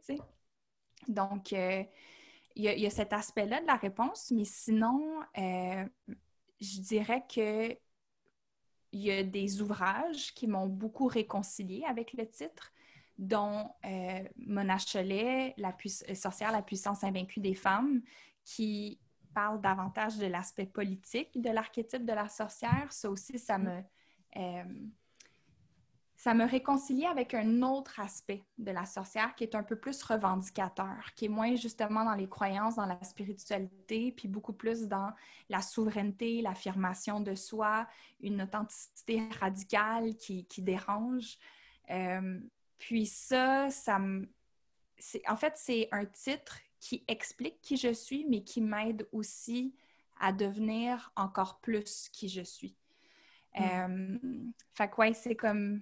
[1.08, 1.84] Donc, euh,
[2.56, 5.86] il y, a cet aspect-là de la réponse, mais sinon, euh,
[6.62, 7.76] je dirais que
[8.92, 12.72] il y a des ouvrages qui m'ont beaucoup réconcilié avec le titre,
[13.18, 15.76] dont euh, Mona Cholet, la
[16.14, 18.04] sorcière, la puissance invaincue des femmes,
[18.46, 19.00] qui
[19.34, 22.92] parle davantage de l'aspect politique de l'archétype de la sorcière.
[22.92, 23.82] Ça aussi, ça me,
[26.24, 30.02] ça me réconciliait avec un autre aspect de la sorcière qui est un peu plus
[30.04, 35.12] revendicateur, qui est moins justement dans les croyances, dans la spiritualité, puis beaucoup plus dans
[35.50, 37.90] la souveraineté, l'affirmation de soi,
[38.22, 41.38] une authenticité radicale qui, dérange.
[41.90, 42.40] Euh,
[42.80, 44.30] puis ça, ça me...
[45.28, 49.76] En fait, c'est un titre qui explique qui je suis, mais qui m'aide aussi
[50.22, 52.78] à devenir encore plus qui je suis.
[53.60, 53.62] Mm.
[53.62, 55.82] Euh, fait que ouais, c'est comme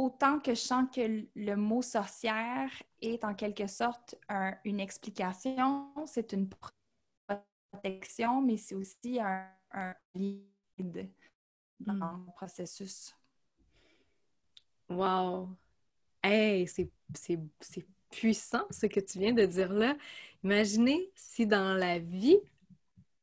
[0.00, 2.70] autant que je sens que le mot sorcière
[3.02, 4.14] est en quelque sorte
[4.64, 6.48] une explication, c'est une
[7.70, 11.10] protection, mais c'est aussi un, un lead
[11.80, 12.24] dans hmm.
[12.26, 13.14] le processus.
[14.88, 15.50] Wow!
[16.22, 16.90] Hey, c'est
[18.10, 19.96] puissant ce que tu viens de dire là.
[20.42, 22.38] Imaginez si dans la vie,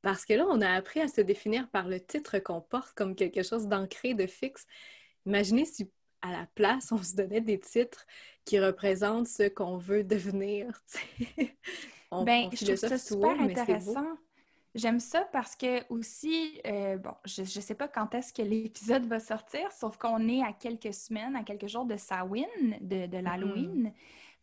[0.04, 3.16] parce que là, on a appris à se définir par le titre qu'on porte comme
[3.16, 4.68] quelque chose d'ancré, de fixe.
[5.26, 8.06] Imaginez si à la place, on se donnait des titres
[8.46, 10.82] qui représentent ce qu'on veut devenir.
[12.12, 14.18] on, ben, je trouve ça super intéressant.
[14.76, 19.06] J'aime ça parce que aussi, euh, bon, je ne sais pas quand est-ce que l'épisode
[19.06, 22.46] va sortir, sauf qu'on est à quelques semaines, à quelques jours de Samhain,
[22.82, 23.92] de, de l'Halloween.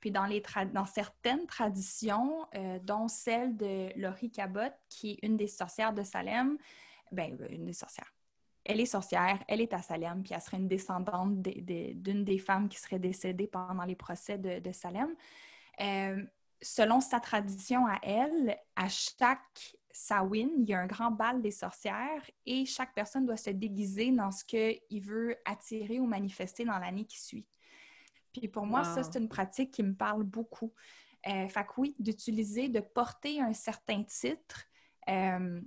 [0.01, 5.37] Puis dans, les dans certaines traditions, euh, dont celle de Laurie Cabot, qui est une
[5.37, 6.59] des sorcières de Salem,
[7.13, 8.13] ben, une des sorcières,
[8.65, 12.69] elle est sorcière, elle est à Salem, puis elle serait une descendante d'une des femmes
[12.69, 15.15] qui serait décédée pendant les procès de, Salem.
[15.81, 16.25] Euh,
[16.63, 21.51] selon sa tradition à elle, à chaque Samhain, il y a un grand bal des
[21.51, 26.79] sorcières et chaque personne doit se déguiser dans ce qu'il veut attirer ou manifester dans
[26.79, 27.47] l'année qui suit.
[28.33, 30.73] Puis pour moi, ça, c'est une pratique qui me parle beaucoup.
[31.27, 34.65] Euh, fait que oui, d'utiliser, de porter un certain titre,
[35.09, 35.61] euh,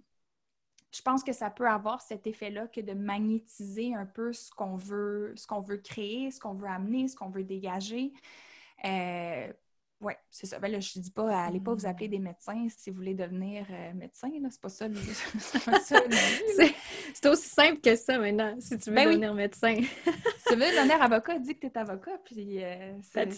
[0.92, 4.76] je pense que ça peut avoir cet effet-là que de magnétiser un peu ce qu'on
[4.76, 5.36] veut,
[5.84, 8.14] créer, ce qu'on veut amener, ce qu'on veut dégager.
[8.86, 9.52] Euh,
[10.00, 10.60] oui, c'est ça.
[10.60, 13.16] Ben là, je ne dis pas, allez pas vous appeler des médecins si vous voulez
[13.16, 14.30] devenir euh, médecin.
[14.52, 14.86] C'est pas ça.
[17.14, 19.76] c'est aussi simple que ça maintenant, si tu veux ben devenir médecin.
[19.76, 22.20] si tu veux devenir avocat, dis que tu es avocat.
[22.26, 23.32] Puis euh, c'est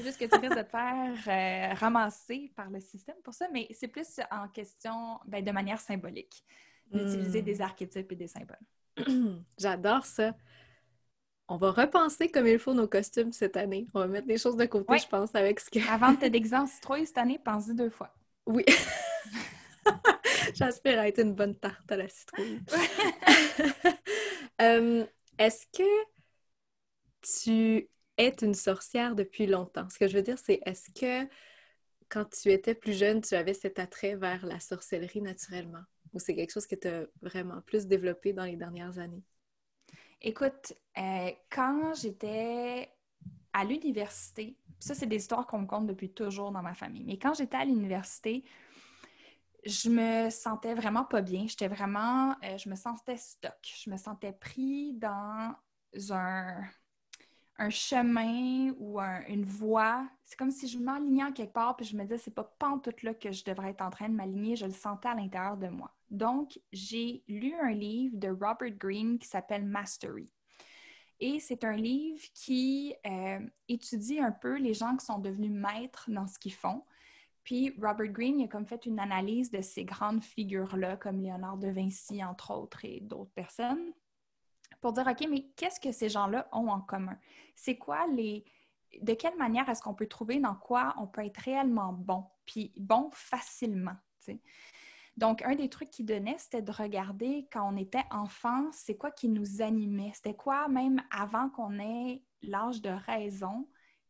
[0.00, 3.66] juste que tu risques de te faire euh, ramasser par le système pour ça, mais
[3.72, 6.44] c'est plus en question ben, de manière symbolique,
[6.92, 7.46] d'utiliser hmm.
[7.46, 8.56] des archétypes et des symboles.
[9.58, 10.36] J'adore ça
[11.48, 13.86] on va repenser comme il faut nos costumes cette année.
[13.94, 15.78] On va mettre des choses de côté, je pense, avec ce que.
[15.90, 18.12] Avant de te déguiser en citrouille cette année, pense-y deux fois.
[18.46, 18.64] Oui.
[20.54, 22.60] J'aspire à être une bonne tarte à la citrouille.
[24.60, 25.04] Euh,
[25.38, 25.84] est-ce que
[27.22, 29.88] tu es une sorcière depuis longtemps?
[29.90, 31.28] Ce que je veux dire, c'est est-ce que
[32.08, 35.82] quand tu étais plus jeune, tu avais cet attrait vers la sorcellerie naturellement?
[36.12, 39.22] Ou c'est quelque chose que tu as vraiment plus développé dans les dernières années?
[40.20, 42.90] Écoute, euh, quand j'étais
[43.52, 47.18] à l'université, ça, c'est des histoires qu'on me compte depuis toujours dans ma famille, mais
[47.18, 48.44] quand j'étais à l'université,
[49.64, 51.46] je me sentais vraiment pas bien.
[51.48, 53.58] J'étais vraiment, euh, je me sentais stock.
[53.62, 55.54] Je me sentais pris dans
[56.10, 56.62] un,
[57.58, 60.06] un chemin ou une voie.
[60.24, 62.90] C'est comme si je m'alignais en quelque part, puis je me disais, c'est pas tout
[63.02, 64.56] là que je devrais être en train de m'aligner.
[64.56, 65.95] Je le sentais à l'intérieur de moi.
[66.10, 70.30] Donc, j'ai lu un livre de Robert Greene qui s'appelle Mastery.
[71.18, 76.10] Et c'est un livre qui euh, étudie un peu les gens qui sont devenus maîtres
[76.10, 76.84] dans ce qu'ils font.
[77.42, 81.68] Puis Robert Greene a comme fait une analyse de ces grandes figures-là, comme Léonard de
[81.68, 83.92] Vinci, entre autres, et d'autres personnes,
[84.80, 87.16] pour dire, OK, mais qu'est-ce que ces gens-là ont en commun?
[87.54, 88.44] C'est quoi les...
[89.00, 92.72] De quelle manière est-ce qu'on peut trouver dans quoi on peut être réellement bon, puis
[92.76, 93.96] bon facilement?
[95.16, 99.10] Donc, un des trucs qu'il donnait, c'était de regarder quand on était enfant, c'est quoi
[99.10, 103.66] qui nous animait, c'était quoi même avant qu'on ait l'âge de raison,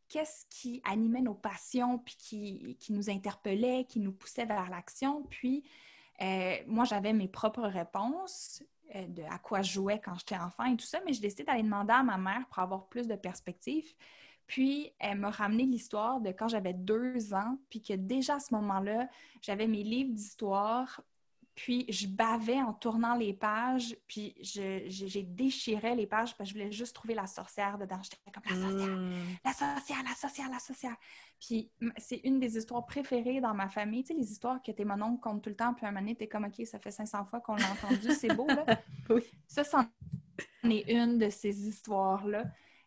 [0.08, 5.22] qu'est-ce qui animait nos passions, puis qui, nous interpellait, qui nous poussait vers l'action?
[5.30, 5.64] Puis,
[6.22, 8.62] euh, moi, j'avais mes propres réponses
[8.94, 11.44] euh, de à quoi je jouais quand j'étais enfant et tout ça, mais j'ai décidé
[11.44, 13.94] d'aller demander à ma mère pour avoir plus de perspective.
[14.46, 18.54] Puis, elle m'a ramené l'histoire de quand j'avais deux ans, puis que déjà à ce
[18.54, 19.08] moment-là,
[19.42, 21.00] j'avais mes livres d'histoire,
[21.56, 26.60] puis je bavais en tournant les pages, puis j'ai déchiré les pages parce que je
[26.60, 27.98] voulais juste trouver la sorcière dedans.
[28.02, 29.10] J'étais comme la sorcière, hmm.
[29.42, 30.96] la sorcière, la sorcière, la sorcière.
[31.40, 34.02] Puis c'est une des histoires préférées dans ma famille.
[34.04, 36.14] Tu sais, les histoires que tes mon comptent tout le temps, puis un moment donné,
[36.14, 38.66] t'es comme, OK, ça fait 500 fois qu'on l'a entendu, c'est beau, là.
[39.08, 39.22] oui.
[39.48, 39.86] Ça, c'en
[40.64, 42.44] est une de ces histoires-là.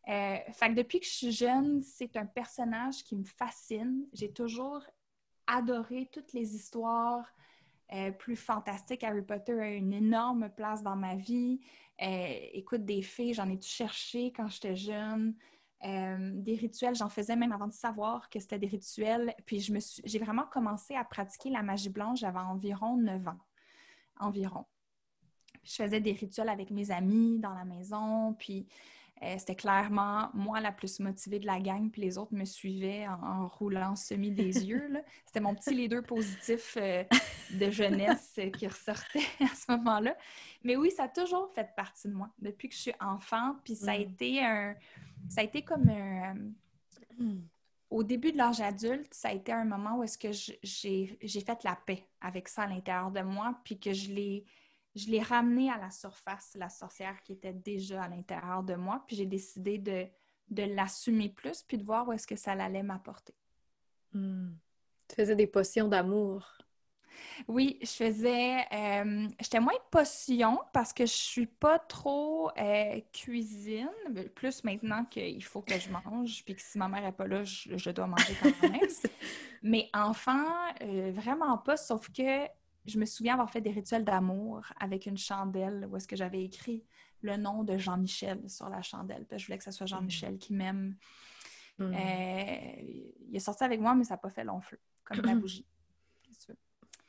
[0.10, 4.08] Euh, fait que depuis que je suis jeune, c'est un personnage qui me fascine.
[4.14, 4.82] J'ai toujours
[5.46, 7.28] adoré toutes les histoires
[7.94, 9.04] euh, plus fantastiques.
[9.04, 11.60] Harry Potter a une énorme place dans ma vie.
[12.02, 15.36] Euh, écoute, des fées, j'en ai cherché quand j'étais jeune?
[15.82, 19.34] des rituels, j'en faisais même avant de savoir que c'était des rituels.
[19.46, 19.66] Puis
[20.04, 23.40] j'ai vraiment commencé à pratiquer la magie blanche, j'avais environ 9 ans.
[24.20, 24.66] Environ.
[25.64, 28.34] je faisais des rituels avec mes amis dans la maison.
[28.38, 28.68] Puis
[29.22, 33.06] euh, c'était clairement moi la plus motivée de la gang, puis les autres me suivaient
[33.08, 34.90] en, roulant semi des yeux.
[35.26, 37.04] C'était mon petit leader positif euh,
[37.52, 40.16] de jeunesse qui ressortait à ce moment-là.
[40.64, 43.56] Mais oui, ça a toujours fait partie de moi depuis que je suis enfant.
[43.66, 44.02] Puis ça a mm.
[44.02, 44.76] été un.
[45.28, 46.36] Ça a été comme un.
[47.18, 47.42] Mm.
[47.90, 51.64] Au début de l'âge adulte, ça a été un moment où est-ce que j'ai fait
[51.64, 54.46] la paix avec ça à l'intérieur de moi, puis que je l'ai
[54.96, 59.04] je l'ai ramené à la surface, la sorcière qui était déjà à l'intérieur de moi,
[59.08, 60.08] puis j'ai décidé de,
[60.50, 63.34] de l'assumer plus, puis de voir où est-ce que ça allait m'apporter.
[64.14, 64.52] Hmm.
[65.08, 66.60] Tu faisais des potions d'amour.
[67.48, 68.66] Oui, je faisais.
[68.72, 73.90] Euh, j'étais moins potion parce que je suis pas trop euh, cuisine,
[74.36, 77.44] plus maintenant qu'il faut que je mange, puis que si ma mère n'est pas là,
[77.44, 78.82] je, dois manger quand même.
[79.64, 80.46] Mais enfant,
[80.82, 82.48] euh, vraiment pas, sauf que
[82.86, 86.44] je me souviens avoir fait des rituels d'amour avec une chandelle où est-ce que j'avais
[86.44, 86.84] écrit
[87.22, 89.26] le nom de Jean-Michel sur la chandelle.
[89.36, 90.96] je voulais que ce soit Jean-Michel qui m'aime.
[91.78, 91.94] Hmm.
[91.94, 92.72] Euh,
[93.30, 95.66] il est sorti avec moi, mais ça n'a pas fait long feu, comme la bougie.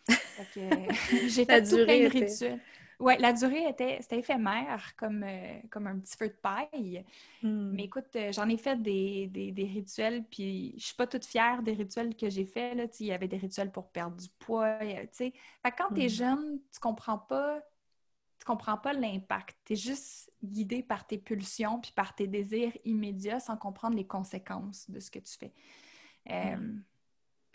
[1.29, 2.61] J'ai fait tout plein de rituels.
[3.01, 7.03] Oui, la durée était, éphémère, comme, euh, comme un petit feu de paille.
[7.43, 7.71] Hmm.
[7.73, 11.63] Mais écoute, euh, j'en ai fait des, des, rituels, puis je suis pas toute fière
[11.63, 13.01] des rituels que j'ai faits.
[13.01, 14.79] Il y avait des rituels pour perdre du poids.
[14.79, 15.33] Fait
[15.77, 16.09] quand tu es hmm.
[16.11, 17.61] jeune, tu comprends pas
[18.41, 19.59] tu comprends pas l'impact.
[19.67, 24.07] Tu es juste guidé par tes pulsions puis par tes désirs immédiats sans comprendre les
[24.07, 25.53] conséquences de ce que tu fais.
[26.31, 26.83] Euh, hmm.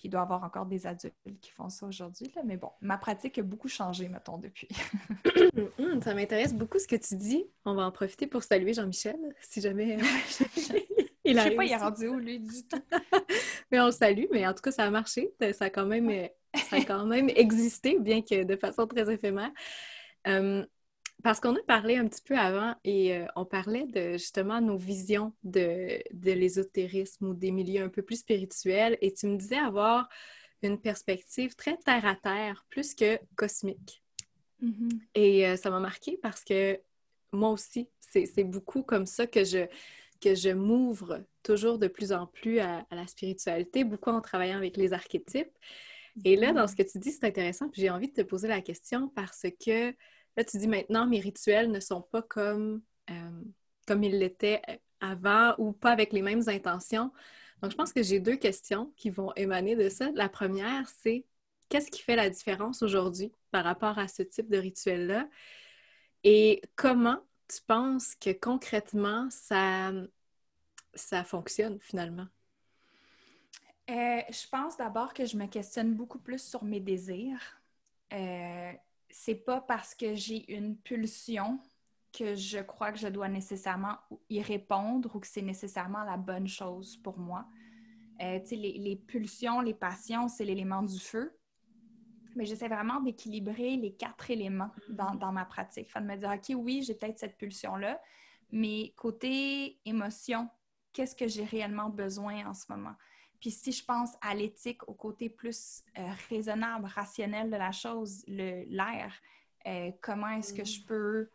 [0.05, 2.31] Puis il doit y avoir encore des adultes qui font ça aujourd'hui.
[2.45, 4.67] Mais bon, ma pratique a beaucoup changé, mettons, depuis.
[5.79, 7.43] Hum, ça m'intéresse beaucoup ce que tu dis.
[7.65, 9.97] On va en profiter pour saluer Jean-Michel, si jamais.
[11.25, 12.79] il Je sais pas, il est rendu où, lui, du tout?
[13.71, 15.33] mais on le salue, mais en tout cas, ça a marché.
[15.53, 16.29] Ça a quand même,
[16.69, 19.51] ça a quand même existé, bien que de façon très éphémère.
[20.27, 20.67] Hum,
[21.25, 24.77] parce qu'on a parlé un petit peu avant et euh, on parlait de justement nos
[24.77, 29.57] visions de, de l'ésotérisme ou des milieux un peu plus spirituels et tu me disais
[29.57, 30.07] avoir
[30.61, 34.03] une perspective très terre à terre, plus que cosmique.
[34.61, 34.99] Mm-hmm.
[35.15, 36.79] Et euh, ça m'a marqué parce que
[37.31, 39.65] moi aussi, c'est beaucoup comme ça que je,
[40.21, 44.77] que je m'ouvre toujours de plus en plus à, la spiritualité, beaucoup en travaillant avec
[44.77, 45.57] les archétypes.
[46.23, 46.67] Et là, dans mm-hmm.
[46.69, 47.71] ce que tu dis, c'est intéressant.
[47.73, 49.91] J'ai envie de te poser la question parce que
[50.37, 53.43] Là, tu dis maintenant, mes rituels ne sont pas comme, euh,
[53.87, 57.11] comme ils l'étaient euh, avant ou pas avec les mêmes intentions.
[57.61, 60.09] Donc, je pense que j'ai deux questions qui vont émaner de ça.
[60.13, 61.25] La première, c'est
[61.69, 65.27] qu'est-ce qui fait la différence aujourd'hui par rapport à ce type de rituel-là?
[66.23, 69.91] Et comment tu penses que concrètement ça,
[70.93, 72.27] ça fonctionne finalement?
[73.89, 77.61] Euh, je pense d'abord que je me questionne beaucoup plus sur mes désirs
[79.17, 81.57] c'est pas parce que j'ai une pulsion
[82.11, 83.97] que je crois que je dois nécessairement
[84.29, 87.47] y répondre ou que c'est nécessairement la bonne chose pour moi.
[88.21, 91.33] Euh, les, pulsions, les passions, c'est l'élément du feu.
[92.35, 95.87] Mais j'essaie vraiment d'équilibrer les quatre éléments dans, ma pratique.
[95.95, 98.01] De me dire, OK, oui, j'ai peut-être cette pulsion-là,
[98.51, 100.49] mais côté émotion,
[100.91, 102.95] qu'est-ce que j'ai réellement besoin en ce moment?
[103.45, 108.23] Puis si je pense à l'éthique, au côté plus euh, raisonnable, rationnel de la chose,
[108.25, 109.13] l'air,
[109.67, 110.85] euh, comment est-ce que je mm.
[110.85, 111.29] peux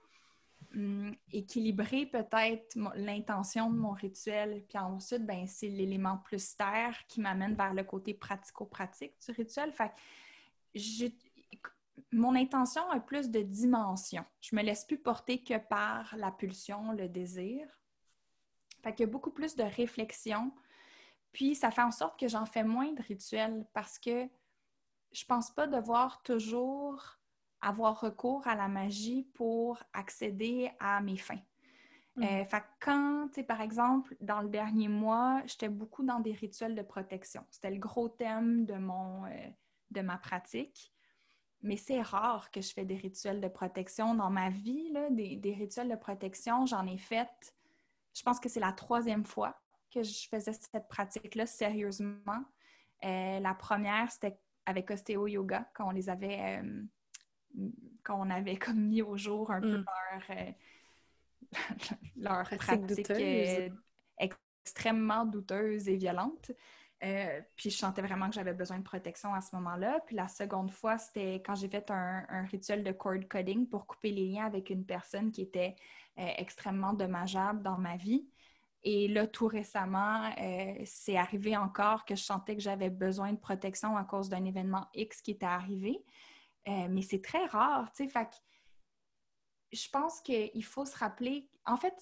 [0.75, 4.65] hum, équilibrer peut-être l'intention de mon rituel.
[4.69, 9.73] Puis ensuite, ben, c'est l'élément plus terre qui m'amène vers le côté pratico-pratique du rituel.
[9.73, 9.93] Fait
[12.11, 14.25] mon intention a plus de dimension.
[14.41, 17.69] Je me laisse plus porter que par la pulsion, le désir.
[18.83, 20.51] Fait qu'il y a beaucoup plus de réflexion.
[21.33, 24.29] Puis ça fait en sorte que j'en fais moins de rituels parce que
[25.13, 27.19] je pense pas devoir toujours
[27.61, 31.43] avoir recours à la magie pour accéder à mes fins.
[32.17, 32.23] Mm.
[32.25, 36.33] Euh, fait quand, tu sais, par exemple, dans le dernier mois, j'étais beaucoup dans des
[36.33, 37.45] rituels de protection.
[37.51, 39.49] C'était le gros thème de, mon, euh,
[39.91, 40.93] de ma pratique.
[41.63, 44.91] Mais c'est rare que je fais des rituels de protection dans ma vie.
[44.93, 47.55] Là, des, des rituels de protection, j'en ai fait,
[48.15, 49.61] je pense que c'est la troisième fois
[49.93, 52.45] que je faisais cette pratique-là sérieusement.
[53.05, 56.83] Euh, la première, c'était avec Ostéo Yoga, quand on les avait, euh,
[58.03, 59.85] quand on avait comme mis au jour un peu mm.
[60.13, 60.53] leur, euh,
[62.17, 63.11] leur pratique,
[64.19, 66.53] extrêmement douteuse et violente.
[67.57, 70.01] puis je sentais vraiment que j'avais besoin de protection à ce moment-là.
[70.07, 73.87] Puis la seconde fois, c'était quand j'ai fait un, un, rituel de cord cutting pour
[73.87, 75.75] couper les liens avec une personne qui était
[76.17, 78.29] extrêmement dommageable dans ma vie.
[78.83, 83.39] Et là, tout récemment, euh, c'est arrivé encore que je sentais que j'avais besoin de
[83.39, 86.03] protection à cause d'un événement X qui était arrivé.
[86.69, 88.09] Euh, mais c'est très rare, tu sais.
[88.09, 88.29] Fait
[89.73, 91.49] je pense qu'il faut se rappeler.
[91.65, 91.95] En fait,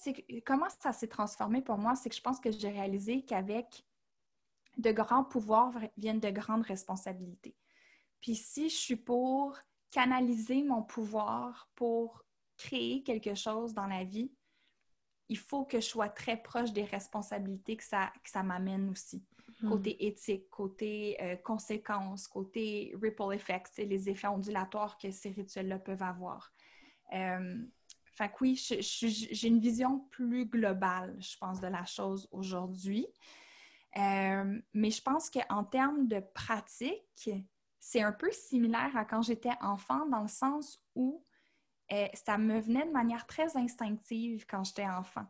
[0.45, 3.85] comment ça s'est transformé pour moi, c'est que je pense que j'ai réalisé qu'avec
[4.77, 7.55] de grands pouvoirs viennent de grandes responsabilités.
[8.21, 9.57] Puis si je suis pour
[9.91, 12.23] canaliser mon pouvoir pour
[12.57, 14.31] créer quelque chose dans la vie,
[15.29, 19.23] il faut que je sois très proche des responsabilités que ça, que ça m'amène aussi.
[19.61, 19.69] Hmm.
[19.69, 26.03] Côté éthique, côté euh, conséquences, côté ripple effects, les effets ondulatoires que ces rituels-là peuvent
[26.03, 26.51] avoir.
[27.13, 27.57] Euh,
[28.11, 33.07] fait que oui, j'ai une vision plus globale, je pense, de la chose aujourd'hui.
[33.97, 37.29] Euh, mais je pense qu'en termes de pratique,
[37.79, 41.23] c'est un peu similaire à quand j'étais enfant, dans le sens où
[41.91, 45.25] euh, ça me venait de manière très instinctive quand j'étais enfant.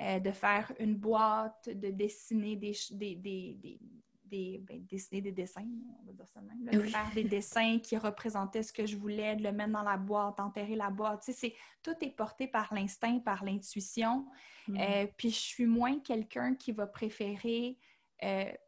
[0.00, 3.80] Euh, de faire une boîte, de dessiner des, des, des,
[4.24, 5.64] des ben, dessiner des dessins,
[6.00, 9.36] on va dire ça même, de faire des dessins qui représentaient ce que je voulais,
[9.36, 11.22] de le mettre dans la boîte, enterrer la boîte.
[11.24, 14.26] Tu sais, tout est porté par l'instinct, par l'intuition.
[14.66, 14.78] Mm.
[14.80, 17.78] Euh, puis je suis moins quelqu'un qui va préférer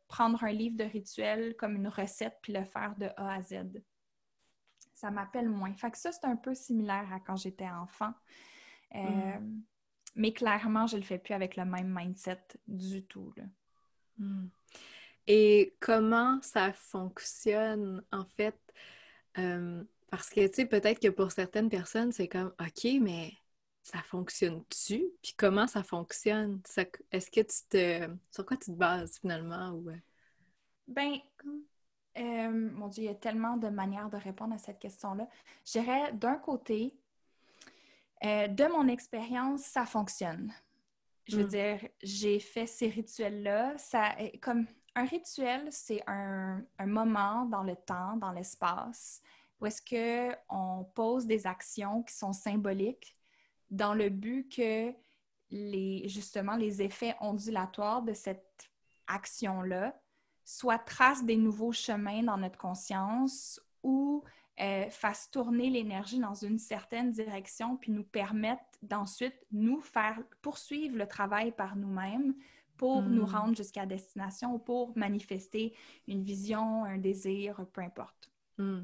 [0.07, 3.65] prendre un livre de rituel comme une recette puis le faire de A à Z
[4.97, 5.73] ça m'appelle moins.
[5.75, 8.13] Fait que ça, c'est un peu similaire à quand j'étais enfant.
[8.95, 9.63] Euh, mm.
[10.17, 13.33] Mais clairement, je le fais plus avec le même mindset du tout.
[14.17, 14.47] Mm.
[15.27, 18.59] Et comment ça fonctionne, en fait?
[19.39, 23.35] Euh, parce que, tu sais, peut-être que pour certaines personnes, c'est comme, OK, mais
[23.83, 25.05] ça fonctionne-tu?
[25.23, 26.63] Puis comment ça fonctionne?
[27.13, 28.09] Est-ce que tu te...
[28.31, 29.73] Sur quoi tu te bases, finalement?
[29.73, 29.91] Ou...
[29.91, 29.97] Euh?
[30.89, 31.19] Ben,
[32.19, 35.29] euh, mon Dieu, il y a tellement de manières de répondre à cette question-là.
[35.67, 36.97] Je dirais, d'un côté,
[38.25, 40.53] euh, de mon expérience, ça fonctionne.
[41.27, 41.49] Je veux mm.
[41.49, 43.77] dire, j'ai fait ces rituels-là.
[43.79, 49.21] Ça, comme un rituel, c'est un, moment dans le temps, dans l'espace,
[49.61, 53.17] où est-ce qu'on pose des actions qui sont symboliques
[53.71, 54.93] dans le but que
[55.51, 58.71] les, justement les effets ondulatoires de cette
[59.07, 59.95] action-là
[60.47, 64.23] soit trace des nouveaux chemins dans notre conscience ou
[64.61, 70.97] euh, fasse tourner l'énergie dans une certaine direction, puis nous permettre d'ensuite nous faire poursuivre
[70.97, 72.33] le travail par nous-mêmes
[72.77, 73.35] pour nous hmm.
[73.35, 75.75] rendre jusqu'à destination ou pour manifester
[76.07, 78.31] une vision, un désir, peu importe.
[78.57, 78.83] Hmm.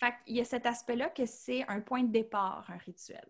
[0.00, 3.28] Fait Il y a cet aspect-là que c'est un point de départ, un rituel.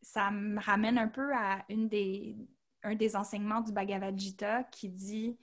[0.00, 2.34] Ça me ramène un peu à une des,
[2.82, 5.36] un des enseignements du Bhagavad Gita qui dit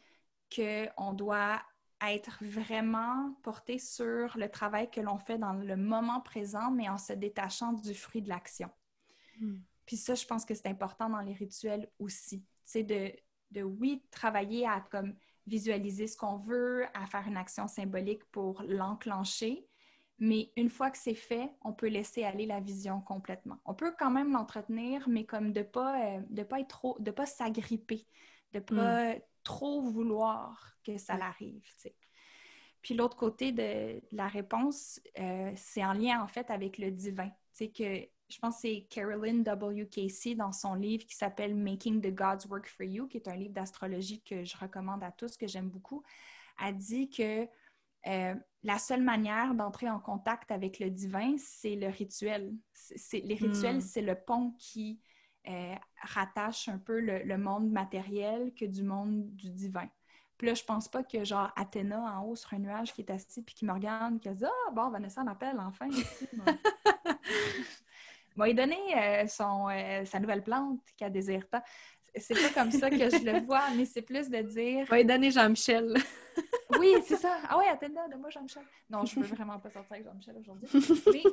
[0.54, 1.62] qu'on doit
[2.02, 6.98] être vraiment porté sur le travail que l'on fait dans le moment présent, mais en
[6.98, 8.70] se détachant du fruit de l'action.
[9.40, 9.60] Hmm.
[9.86, 12.46] Puis ça, je pense que c'est important dans les rituels aussi.
[12.66, 13.12] C'est de,
[13.52, 15.16] de, oui, travailler à comme
[15.48, 19.68] visualiser ce qu'on veut, à faire une action symbolique pour l'enclencher,
[20.20, 23.58] mais une fois que c'est fait, on peut laisser aller la vision complètement.
[23.66, 27.26] On peut quand même l'entretenir, mais comme de pas euh, pas être trop, de pas
[27.26, 28.06] s'agripper,
[28.54, 31.64] de pas hmm trop vouloir que ça l'arrive.
[32.82, 37.32] Puis l'autre côté de, la réponse, euh, c'est en lien en fait avec le divin.
[37.54, 39.88] Sais, que je pense que c'est Carolyn W.
[39.88, 43.36] Casey dans son livre qui s'appelle Making the Gods Work for You, qui est un
[43.36, 46.04] livre d'astrologie que je recommande à tous, que j'aime beaucoup,
[46.58, 47.48] a dit que
[48.08, 52.54] euh, la seule manière d'entrer en contact avec le divin, c'est le rituel.
[52.74, 53.82] C'est, les rituels, hmm.
[53.82, 55.00] c'est le pont qui
[55.48, 59.90] euh, rattache un peu le, monde matériel que du monde du divin.
[60.38, 63.12] Puis là, je pense pas que genre Athéna en haut sur un nuage qui est
[63.12, 66.28] assis puis qui me regarde, qui a dit Ah, bon, Vanessa m'appelle enfin ici.
[68.36, 69.68] va lui donner euh, son,
[70.06, 71.62] sa nouvelle plante qu'elle désire tant
[72.16, 74.88] c'est pas comme ça que je le vois, mais c'est plus de dire.
[74.92, 75.94] Oui, donner Jean-Michel.
[76.80, 77.40] oui, c'est ça.
[77.48, 78.64] Ah ouais, attends, donne-moi Jean-Michel.
[78.90, 80.68] Non, je veux vraiment pas sortir avec Jean-Michel aujourd'hui.
[81.14, 81.24] Mais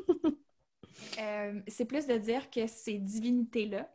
[1.20, 3.88] euh, c'est plus de dire que ces divinités-là,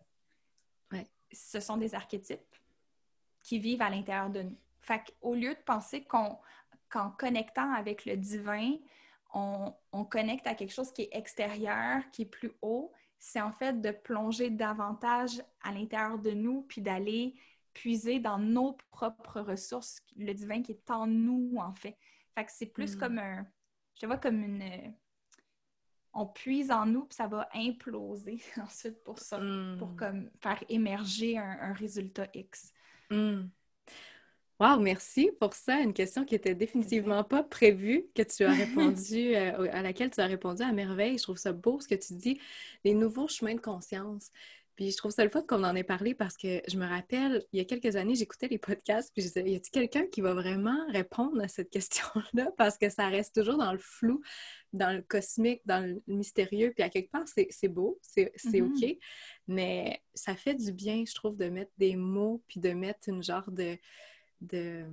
[1.31, 2.55] ce sont des archétypes
[3.41, 4.57] qui vivent à l'intérieur de nous.
[4.81, 6.37] Fait qu'au lieu de penser qu'on,
[6.89, 8.75] qu'en connectant avec le divin,
[9.33, 13.51] on, on connecte à quelque chose qui est extérieur, qui est plus haut, c'est en
[13.51, 17.35] fait de plonger davantage à l'intérieur de nous, puis d'aller
[17.73, 21.97] puiser dans nos propres ressources, le divin qui est en nous, en fait.
[22.33, 22.99] Fait que c'est plus mm.
[22.99, 23.45] comme un...
[23.99, 24.93] Je vois comme une...
[26.17, 29.37] On puise en nous, puis ça va imploser ensuite pour ça,
[29.77, 29.95] pour mm.
[29.97, 32.73] comme faire émerger un, résultat X.
[33.11, 33.43] Mm.
[34.57, 35.81] Wow, merci pour ça.
[35.81, 40.21] Une question qui était définitivement pas prévue, que tu as répondu, euh, à laquelle tu
[40.21, 41.17] as répondu à merveille.
[41.17, 42.39] Je trouve ça beau ce que tu dis,
[42.85, 44.31] les nouveaux chemins de conscience.
[44.75, 47.45] Puis je trouve ça le fun qu'on en ait parlé parce que je me rappelle,
[47.53, 50.19] il y a quelques années, j'écoutais les podcasts, puis je disais, y a-t-il quelqu'un qui
[50.19, 52.51] va vraiment répondre à cette question-là?
[52.57, 54.21] Parce que ça reste toujours dans le flou,
[54.73, 56.73] dans le cosmique, dans le mystérieux.
[56.75, 58.63] Puis à quelque part, c'est beau, c'est mm-hmm.
[58.63, 58.97] OK.
[59.47, 63.23] Mais ça fait du bien, je trouve, de mettre des mots, puis de mettre une
[63.23, 63.77] genre de
[64.41, 64.85] de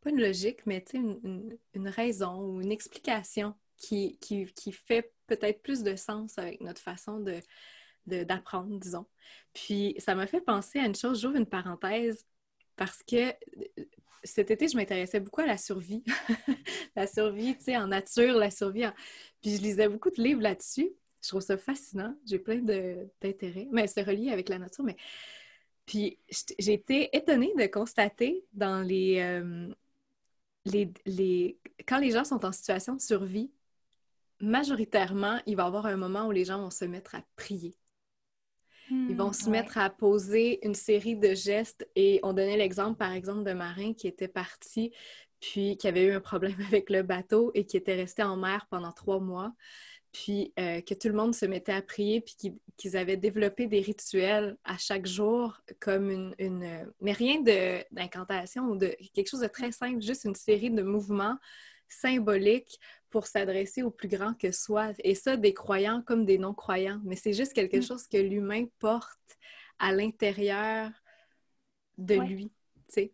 [0.00, 5.62] pas une logique, mais une, une, raison ou une explication qui, qui, qui fait peut-être
[5.62, 7.40] plus de sens avec notre façon de,
[8.06, 9.06] d'apprendre, disons.
[9.52, 12.24] Puis ça m'a fait penser à une chose, j'ouvre une parenthèse,
[12.76, 13.84] parce que euh,
[14.24, 16.02] cet été, je m'intéressais beaucoup à la survie.
[16.96, 18.84] la survie, tu sais, en nature, la survie.
[19.40, 20.90] Puis je lisais beaucoup de livres là-dessus.
[21.22, 22.16] Je trouve ça fascinant.
[22.26, 23.68] J'ai plein d'intérêts.
[23.70, 24.84] Mais c'est relié avec la nature.
[24.84, 24.96] Mais
[25.86, 26.18] puis
[26.58, 29.68] j'ai été étonnée de constater dans euh,
[30.64, 33.52] les, les, Quand les gens sont en situation de survie,
[34.40, 37.76] majoritairement, il va y avoir un moment où les gens vont se mettre à prier.
[38.90, 42.96] Ils vont hmm, se mettre à poser une série de gestes et on donnait l'exemple,
[42.96, 44.92] par exemple, de marin qui était parti
[45.40, 48.66] puis qui avait eu un problème avec le bateau et qui était resté en mer
[48.70, 49.52] pendant trois mois.
[50.12, 53.80] Puis euh, que tout le monde se mettait à prier, puis qu'ils avaient développé des
[53.80, 56.62] rituels à chaque jour, comme une...
[56.62, 57.42] Euh, mais rien
[57.90, 61.36] d'incantation ou de quelque chose de très simple, juste une série de mouvements
[61.88, 62.78] symboliques
[63.10, 64.92] pour s'adresser au plus grand que soi.
[65.04, 67.00] Et ça, des croyants comme des non-croyants.
[67.04, 67.82] Mais c'est juste quelque mm.
[67.82, 69.38] chose que l'humain porte
[69.78, 70.90] à l'intérieur
[71.98, 72.52] de lui.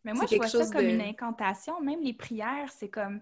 [0.05, 1.81] Mais moi, je vois ça comme une incantation.
[1.81, 3.21] Même les prières, c'est comme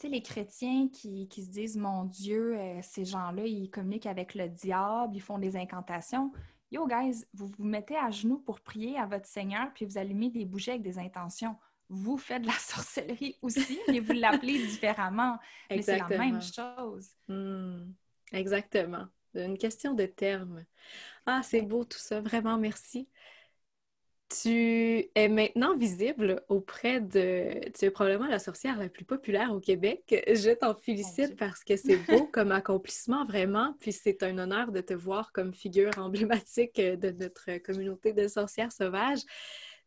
[0.00, 4.48] sais, les chrétiens qui, se disent Mon Dieu, euh, ces gens-là, ils communiquent avec le
[4.48, 6.32] diable, ils font des incantations.
[6.70, 10.30] Yo, guys, vous vous mettez à genoux pour prier à votre Seigneur, puis vous allumez
[10.30, 11.56] des bougies avec des intentions.
[11.90, 15.38] Vous faites de la sorcellerie aussi, mais vous l'appelez différemment.
[15.68, 17.10] Mais c'est la même chose.
[17.28, 17.92] Hmm.
[18.32, 19.06] Exactement.
[19.34, 20.64] Une question de termes.
[21.26, 22.20] Ah, c'est beau tout ça.
[22.20, 23.08] Vraiment, merci.
[24.28, 27.68] Tu es maintenant visible auprès de...
[27.76, 30.24] Tu es probablement la sorcière la plus populaire au Québec.
[30.28, 33.74] Je t'en félicite parce que c'est beau comme accomplissement, vraiment.
[33.80, 38.70] Puis c'est un honneur de te voir comme figure emblématique de notre communauté de sorcières
[38.70, 39.22] sauvages.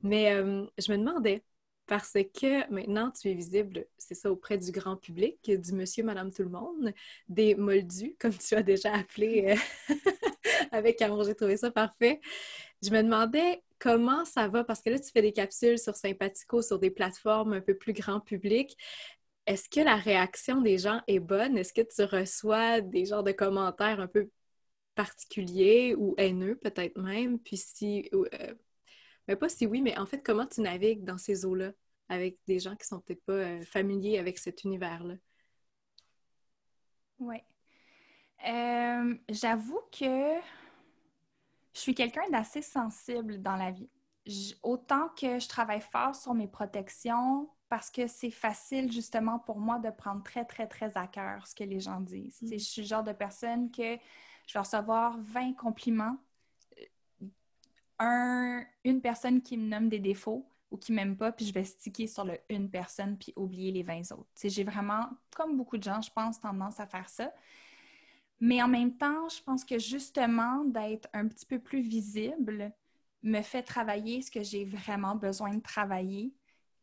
[0.01, 1.43] Mais euh, je me demandais,
[1.85, 6.31] parce que maintenant tu es visible, c'est ça, auprès du grand public, du monsieur, madame,
[6.31, 6.93] tout le monde,
[7.27, 9.57] des moldus, comme tu as déjà appelé
[9.89, 9.95] euh,
[10.71, 12.21] avec amour, j'ai trouvé ça parfait.
[12.81, 16.61] Je me demandais comment ça va, parce que là, tu fais des capsules sur Sympathico,
[16.61, 18.77] sur des plateformes un peu plus grand public.
[19.45, 21.57] Est-ce que la réaction des gens est bonne?
[21.57, 24.29] Est-ce que tu reçois des genres de commentaires un peu
[24.95, 27.39] particuliers ou haineux peut-être même?
[27.39, 28.53] Puis si, euh,
[29.27, 31.71] mais pas si oui, mais en fait, comment tu navigues dans ces eaux-là
[32.09, 35.15] avec des gens qui sont peut-être pas euh, familiers avec cet univers-là?
[37.19, 37.37] Oui.
[38.47, 40.39] Euh, j'avoue que
[41.73, 43.89] je suis quelqu'un d'assez sensible dans la vie.
[44.61, 49.79] autant que je travaille fort sur mes protections, parce que c'est facile justement pour moi
[49.79, 52.41] de prendre très, très, très à cœur ce que les gens disent.
[52.43, 52.51] Mm.
[52.51, 53.97] Je suis le genre de personne que
[54.47, 56.17] je vais recevoir 20 compliments.
[57.99, 61.63] Un, une personne qui me nomme des défauts ou qui m'aime pas, puis je vais
[61.63, 64.29] sticker sur le une personne puis oublier les 20 autres.
[64.43, 67.31] J'ai vraiment, comme beaucoup de gens, je pense, tendance à faire ça.
[68.39, 72.73] Mais en même temps, je pense que justement, d'être un petit peu plus visible
[73.21, 76.33] me fait travailler ce que j'ai vraiment besoin de travailler,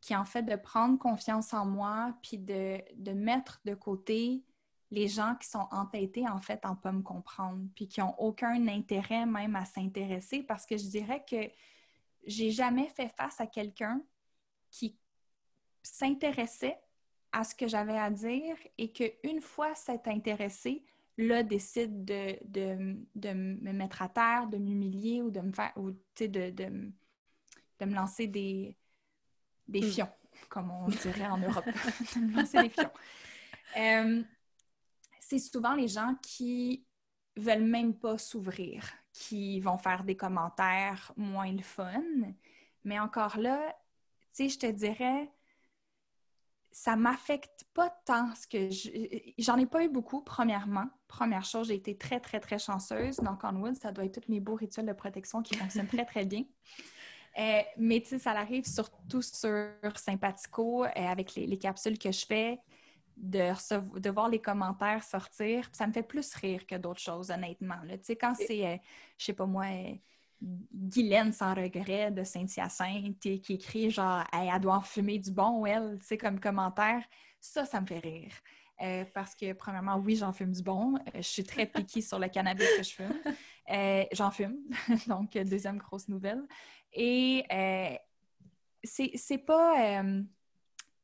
[0.00, 4.44] qui en fait de prendre confiance en moi, puis de mettre de côté
[4.90, 8.66] les gens qui sont entêtés en fait en pas me comprendre, puis qui n'ont aucun
[8.68, 11.50] intérêt même à s'intéresser, parce que je dirais que
[12.26, 14.02] j'ai jamais fait face à quelqu'un
[14.70, 14.98] qui
[15.82, 16.78] s'intéressait
[17.32, 20.84] à ce que j'avais à dire et qu'une fois s'être intéressé,
[21.16, 25.92] là, décide de, de, me mettre à terre, de m'humilier ou de me faire, ou
[25.92, 28.76] de, de, de, me lancer des,
[29.68, 29.90] des hmm.
[29.90, 30.08] fions,
[30.48, 31.64] comme on dirait en Europe,
[32.16, 32.90] de me lancer des fions.
[33.76, 34.22] Euh,
[35.30, 36.84] c'est souvent les gens qui
[37.36, 42.02] veulent même pas s'ouvrir, qui vont faire des commentaires moins le fun.
[42.82, 43.72] Mais encore là,
[44.34, 45.30] tu sais, je te dirais,
[46.72, 48.68] ça m'affecte pas tant ce que
[49.38, 50.88] j'en ai pas eu beaucoup premièrement.
[51.06, 53.16] Première chose j'ai été très très très chanceuse.
[53.16, 56.04] Donc en wood ça doit être tous mes beaux rituels de protection qui fonctionnent très
[56.04, 56.44] très bien.
[57.38, 62.26] Euh, mais tu sais ça arrive surtout sur Sympathico euh, avec les, capsules que je
[62.26, 62.58] fais
[63.20, 67.80] de, de voir les commentaires sortir ça me fait plus rire que d'autres choses honnêtement
[67.88, 68.76] tu sais quand c'est euh,
[69.18, 69.66] je sais pas moi
[70.42, 75.98] Guylaine sans regret de Saint-Hyacinthe qui écrit genre elle doit en fumer du bon, elle,
[76.00, 77.04] tu sais, comme commentaire.
[77.40, 78.32] Ça, ça me fait rire.
[78.82, 80.96] Euh, parce que, premièrement, oui, j'en fume du bon.
[80.96, 83.20] Euh, je suis très piquée sur le cannabis que je fume.
[83.70, 84.56] Euh, j'en fume.
[85.06, 86.42] Donc, deuxième grosse nouvelle.
[86.92, 87.44] Et
[88.82, 90.02] c'est pas.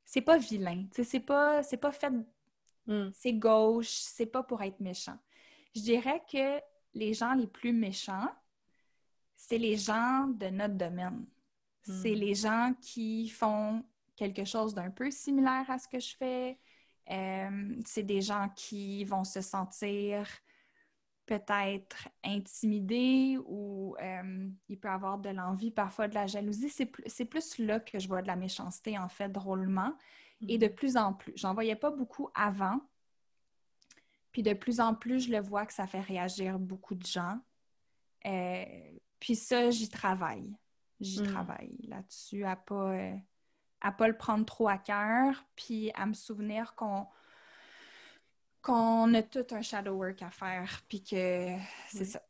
[0.07, 0.87] C'est pas vilain.
[0.93, 2.13] C'est pas, pas fait.
[2.87, 3.11] Hmm.
[3.13, 3.91] C'est gauche.
[3.91, 5.19] C'est pas pour être méchant.
[5.75, 6.61] Je dirais que
[6.95, 8.31] les gens les plus méchants,
[9.37, 11.27] c'est les gens de notre domaine.
[11.83, 12.21] C'est hmm.
[12.21, 13.85] les gens qui font
[14.15, 16.59] quelque chose d'un peu similaire à ce que je fais.
[17.11, 20.27] Euh, c'est des gens qui vont se sentir
[21.27, 26.71] peut-être intimidés ou euh, il peut avoir de l'envie, parfois de la jalousie.
[26.71, 29.93] C'est plus, là que je vois de la méchanceté, en fait, drôlement.
[30.49, 30.75] Et de hmm.
[30.75, 31.33] plus en plus.
[31.37, 32.81] J'en voyais pas beaucoup avant.
[34.33, 37.39] Puis de plus en plus, je le vois que ça fait réagir beaucoup de gens.
[38.27, 38.65] Euh,
[39.19, 40.55] puis ça, j'y travaille.
[41.01, 41.33] J'y hmm.
[41.33, 43.17] travaille là-dessus, à pas, euh,
[43.81, 47.07] à pas le prendre trop à cœur, puis à me souvenir qu'on
[48.67, 51.57] qu'on a tout un shadow work à faire, puis que
[51.89, 52.23] c'est ça.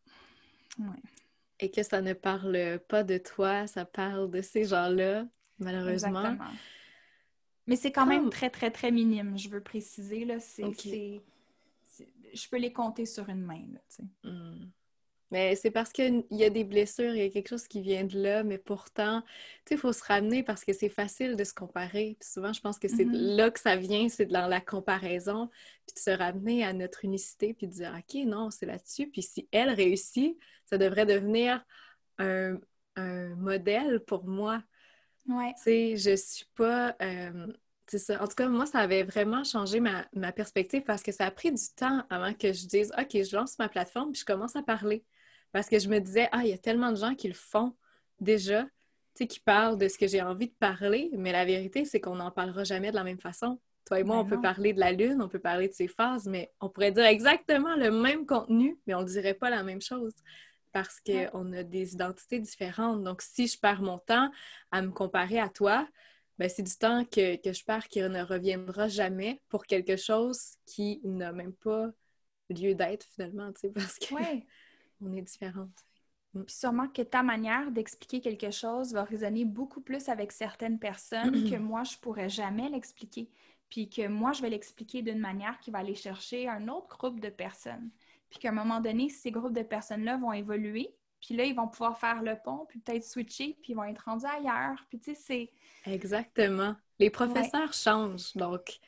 [1.58, 5.26] Et que ça ne parle pas de toi, ça parle de ces gens-là,
[5.58, 6.20] malheureusement.
[6.20, 6.50] Exactement.
[7.66, 10.26] Mais c'est quand même très, très, très minime, je veux préciser.
[10.26, 11.22] Là, c'est,
[12.34, 13.64] je peux les compter sur une main.
[13.72, 14.70] Là, hmm.
[15.32, 18.04] Mais c'est parce qu'il y a des blessures, il y a quelque chose qui vient
[18.04, 19.28] de là, mais pourtant, tu
[19.68, 22.16] sais, il faut se ramener parce que c'est facile de se comparer.
[22.20, 23.36] Puis souvent, je pense que c'est mm-hmm.
[23.36, 25.50] là que ça vient, c'est dans la comparaison,
[25.86, 29.08] puis de se ramener à notre unicité, puis de dire, OK, non, c'est là-dessus.
[29.08, 31.64] Puis si elle réussit, ça devrait devenir
[32.18, 32.58] un,
[33.36, 34.62] modèle pour moi.
[35.28, 35.52] Ouais.
[35.58, 36.96] Tu sais, je suis pas...
[37.02, 37.46] Euh,
[37.94, 38.22] ça.
[38.22, 41.30] En tout cas, moi, ça avait vraiment changé ma, ma, perspective parce que ça a
[41.30, 44.56] pris du temps avant que je dise OK, je lance ma plateforme puis je commence
[44.56, 45.04] à parler.
[45.56, 47.74] Parce que je me disais, ah, il y a tellement de gens qui le font
[48.20, 48.68] déjà, tu
[49.14, 52.16] sais, qui parlent de ce que j'ai envie de parler, mais la vérité, c'est qu'on
[52.16, 53.58] n'en parlera jamais de la même façon.
[53.86, 55.88] Toi et moi, ben on peut parler de la Lune, on peut parler de ses
[55.88, 59.62] phases, mais on pourrait dire exactement le même contenu, mais on ne dirait pas la
[59.62, 60.12] même chose
[60.72, 63.02] parce qu'on a des identités différentes.
[63.02, 64.30] Donc, si je perds mon temps
[64.72, 65.88] à me comparer à toi,
[66.38, 71.00] ben, c'est du temps que, je perds qui ne reviendra jamais pour quelque chose qui
[71.02, 71.90] n'a même pas
[72.50, 74.14] lieu d'être finalement, tu sais, parce que
[75.00, 75.84] on est différentes.
[76.34, 76.44] Mm.
[76.44, 81.48] Puis sûrement que ta manière d'expliquer quelque chose va résonner beaucoup plus avec certaines personnes
[81.50, 83.30] que moi, je pourrais jamais l'expliquer.
[83.68, 87.20] Puis que moi, je vais l'expliquer d'une manière qui va aller chercher un autre groupe
[87.20, 87.90] de personnes.
[88.30, 90.94] Puis qu'à un moment donné, ces groupes de personnes-là vont évoluer.
[91.20, 94.04] Puis là, ils vont pouvoir faire le pont, puis peut-être switcher, puis ils vont être
[94.04, 94.84] rendus ailleurs.
[94.88, 95.50] Puis tu sais,
[95.84, 95.90] c'est...
[95.90, 96.76] Exactement.
[96.98, 98.78] Les professeurs changent, donc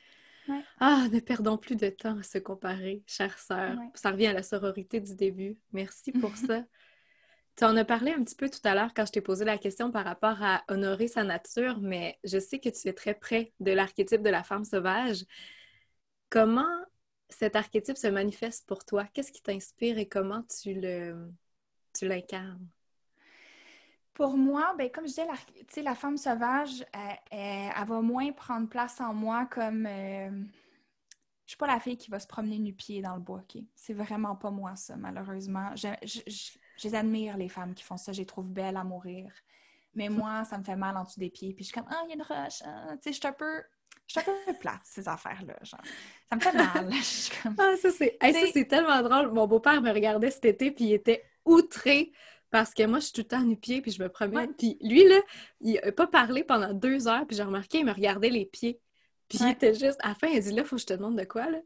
[0.79, 3.77] ah, ne perdons plus de temps à se comparer, chère sœur.
[3.95, 5.57] Ça revient à la sororité du début.
[5.73, 6.63] Merci pour ça.
[7.55, 9.57] Tu en as parlé un petit peu tout à l'heure quand je t'ai posé la
[9.57, 13.51] question par rapport à honorer sa nature, mais je sais que tu es très près
[13.59, 15.25] de l'archétype de la femme sauvage.
[16.29, 16.85] Comment
[17.27, 19.05] cet archétype se manifeste pour toi?
[19.13, 21.29] Qu'est-ce qui t'inspire et comment tu le
[21.93, 22.65] tu l'incarnes?
[24.19, 26.83] Pour moi, ben, comme je disais, la, la femme sauvage,
[27.31, 29.85] elle, va moins prendre place en moi comme.
[29.85, 30.29] Euh,
[31.45, 33.63] je suis pas la fille qui va se promener nu-pied dans le bois, OK?
[33.75, 35.73] C'est vraiment pas moi, ça, malheureusement.
[35.77, 38.11] Je, je, admire, les femmes qui font ça.
[38.11, 39.31] Je les trouve belles à mourir.
[39.95, 41.53] Mais moi, ça me fait mal en dessous des pieds.
[41.53, 42.61] Puis je suis comme, ah, il y a une roche.
[42.65, 42.97] Ah.
[42.97, 43.63] Tu sais, je suis un peu.
[44.05, 45.55] Je suis un peu plate, ces affaires-là.
[45.61, 45.79] Genre.
[46.29, 46.91] Ça me fait mal.
[47.57, 49.31] Ah, ça, c'est tellement drôle.
[49.31, 52.11] Mon beau-père me regardait cet été, puis il était outré
[52.51, 54.53] parce que moi, je suis tout le temps nu-pied, puis je me promène.
[54.55, 55.19] Puis lui, là,
[55.61, 58.79] il n'a pas parlé pendant deux heures, puis j'ai remarqué, il me regardait les pieds.
[59.27, 61.17] Puis il était juste, à la fin, il dit, là, faut que je te demande
[61.17, 61.59] de quoi, là?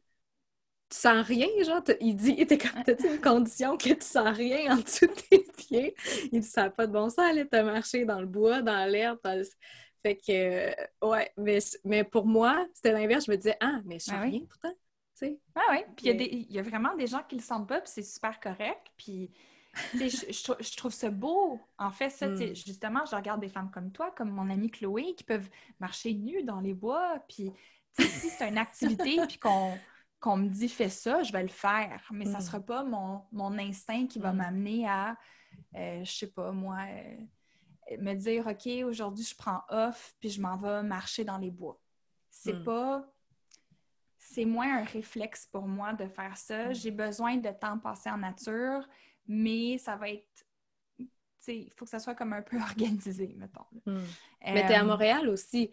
[0.90, 1.82] Tu sens rien, genre?
[2.02, 5.46] Il dit, était comme, t'as une condition que tu sens rien en dessous de tes
[5.58, 5.96] pieds?
[6.32, 8.90] Il dit, ça n'a pas de bon sens, aller te marcher dans le bois, dans
[8.90, 9.20] l'herbe,
[10.04, 13.26] Fait que, ouais, mais, mais pour moi, c'était l'inverse.
[13.26, 14.74] Je me disais, ah, mais je sens rien pourtant.
[15.56, 18.04] Ah oui, puis il y, a vraiment des gens qui le sentent pas, puis c'est
[18.04, 18.92] super correct.
[18.98, 19.32] Puis
[19.94, 21.60] je, je, trouve ça beau.
[21.78, 22.56] En fait, ça, hmm.
[22.56, 25.50] justement, je regarde des femmes comme toi, comme mon amie Chloé, qui peuvent
[25.80, 27.20] marcher nues dans les bois.
[27.28, 27.52] Puis,
[27.98, 32.08] si c'est une activité, puis qu'on me dit fais ça, je vais le faire.
[32.12, 32.42] Mais ça ne hmm.
[32.42, 34.38] sera pas mon, mon, instinct qui va hmm.
[34.38, 35.18] m'amener à,
[35.76, 40.42] euh, je sais pas, moi, euh, me dire OK, aujourd'hui, je prends off, puis je
[40.42, 41.80] m'en vais marcher dans les bois.
[42.30, 43.08] C'est pas
[44.18, 46.74] c'est moins un réflexe pour moi de faire ça.
[46.74, 48.88] J'ai besoin de temps passé en nature
[49.28, 50.46] mais ça va être.
[51.48, 53.66] Il faut que ça soit comme un peu organisé, mettons.
[53.86, 54.00] Hmm.
[54.46, 55.72] Mais tu es à euh, Montréal aussi.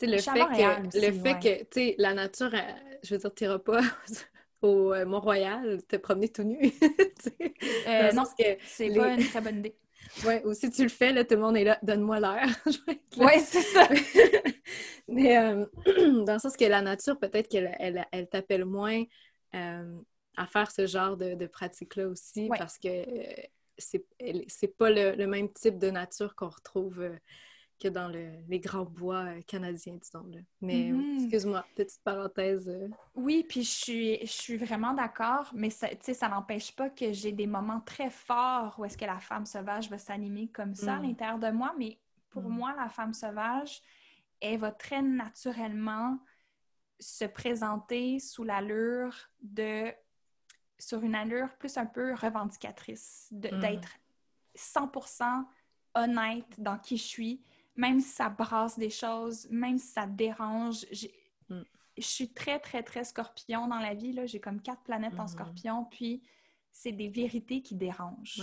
[0.00, 3.80] le fait, que, le fait que, la nature, euh, je veux dire, tu pas
[4.62, 6.58] au euh, Mont-Royal te promener tout nu.
[8.14, 9.76] non, c'est pas une très bonne idée.
[10.26, 12.48] Oui, ou si tu le fais, là, tout le monde est là, donne-moi l'heure.
[13.18, 13.88] oui, c'est ça.
[15.06, 15.34] Mais
[15.84, 19.04] dans le sens que la nature, peut-être qu'elle elle, t'appelle moins
[20.36, 23.42] à faire ce genre de, pratique-là aussi parce que euh,
[23.78, 27.16] c'est pas le, même type de nature qu'on retrouve euh,
[27.80, 30.26] que dans les grands bois euh, canadiens, disons.
[30.30, 30.38] Là.
[30.60, 31.22] Mais mm-hmm.
[31.22, 32.70] excuse-moi, petite parenthèse.
[33.14, 37.32] Oui, puis je suis, je suis vraiment d'accord, mais ça, ça n'empêche pas que j'ai
[37.32, 40.98] des moments très forts où est-ce que la femme sauvage va s'animer comme ça à
[40.98, 41.02] mm.
[41.02, 41.74] l'intérieur de moi.
[41.78, 42.54] Mais pour mm.
[42.54, 43.80] moi, la femme sauvage,
[44.40, 46.18] elle va très naturellement
[46.98, 49.90] se présenter sous l'allure de
[50.80, 53.60] sur une allure plus un peu revendicatrice, mm.
[53.60, 53.98] d'être
[54.56, 55.44] 100%
[55.94, 57.42] honnête dans qui je suis,
[57.76, 60.86] même si ça brasse des choses, même si ça dérange.
[61.48, 61.60] Mm.
[61.96, 64.18] Je suis très, très, très scorpion dans la vie.
[64.26, 65.28] J'ai comme quatre planètes en mm-hmm.
[65.28, 66.22] scorpion, puis
[66.72, 68.42] c'est des vérités qui dérangent.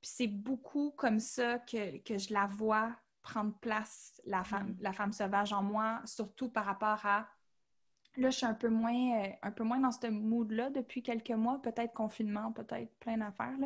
[0.00, 4.76] Puis c'est beaucoup comme ça que, que, je la vois prendre place, la femme, mm.
[4.80, 7.28] la femme sauvage en moi, surtout par rapport à
[8.18, 11.30] Là, je suis un peu moins, euh, un peu moins dans ce mood-là depuis quelques
[11.30, 13.56] mois, peut-être confinement, peut-être plein d'affaires,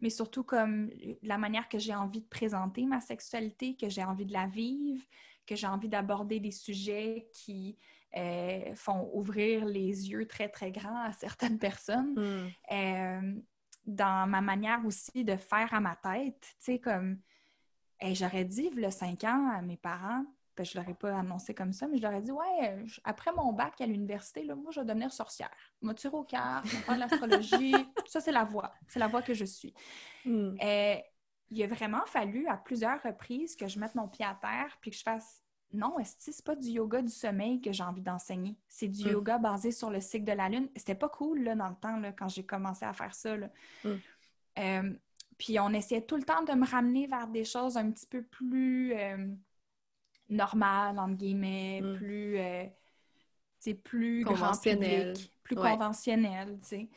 [0.00, 0.90] mais surtout comme
[1.22, 5.02] la manière que j'ai envie de présenter ma sexualité, que j'ai envie de la vivre,
[5.46, 7.78] que j'ai envie d'aborder des sujets qui
[8.16, 12.14] euh, font ouvrir les yeux très, très grands à certaines personnes.
[12.14, 12.48] Hmm.
[12.72, 13.34] Euh,
[13.86, 17.20] dans ma manière aussi de faire à ma tête, tu sais, comme
[18.02, 20.24] j'aurais dit, a cinq ans, à mes parents,
[20.56, 23.32] ben, je ne l'aurais pas annoncé comme ça, mais je leur ai dit Ouais, après
[23.32, 25.50] mon bac à l'université, moi, je vais devenir sorcière.
[25.82, 27.74] Je vais au cœur, je vais faire de l'astrologie.
[28.06, 28.72] ça, c'est la voie.
[28.88, 29.74] C'est la voie que je suis.
[30.24, 30.54] Hmm.
[30.60, 31.02] Et
[31.50, 34.90] il a vraiment fallu à plusieurs reprises que je mette mon pied à terre puis
[34.90, 35.42] que je fasse
[35.72, 38.56] non, est-ce c'est pas du yoga du sommeil que j'ai envie d'enseigner?
[38.68, 39.12] C'est du hmm.
[39.12, 40.68] yoga basé sur le cycle de la lune.
[40.76, 43.36] C'était pas cool là, dans le temps là, quand j'ai commencé à faire ça.
[43.84, 43.96] Hmm.
[44.58, 44.92] Euh,
[45.38, 48.22] puis on essayait tout le temps de me ramener vers des choses un petit peu
[48.22, 49.28] plus euh,
[50.28, 51.96] normal, entre guillemets, mm.
[51.96, 52.64] plus, euh,
[53.84, 55.14] plus conventionnel.
[55.42, 56.88] plus conventionnel, tu sais.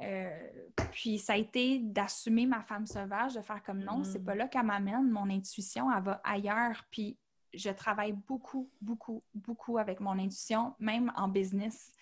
[0.00, 0.48] Euh,
[0.92, 4.24] puis ça a été d'assumer ma femme sauvage, de faire comme non, c'est mm.
[4.24, 6.84] pas là qu'elle m'amène, mon intuition, elle va ailleurs.
[6.90, 7.16] Puis
[7.54, 11.92] je travaille beaucoup, beaucoup, beaucoup avec mon intuition, même en business.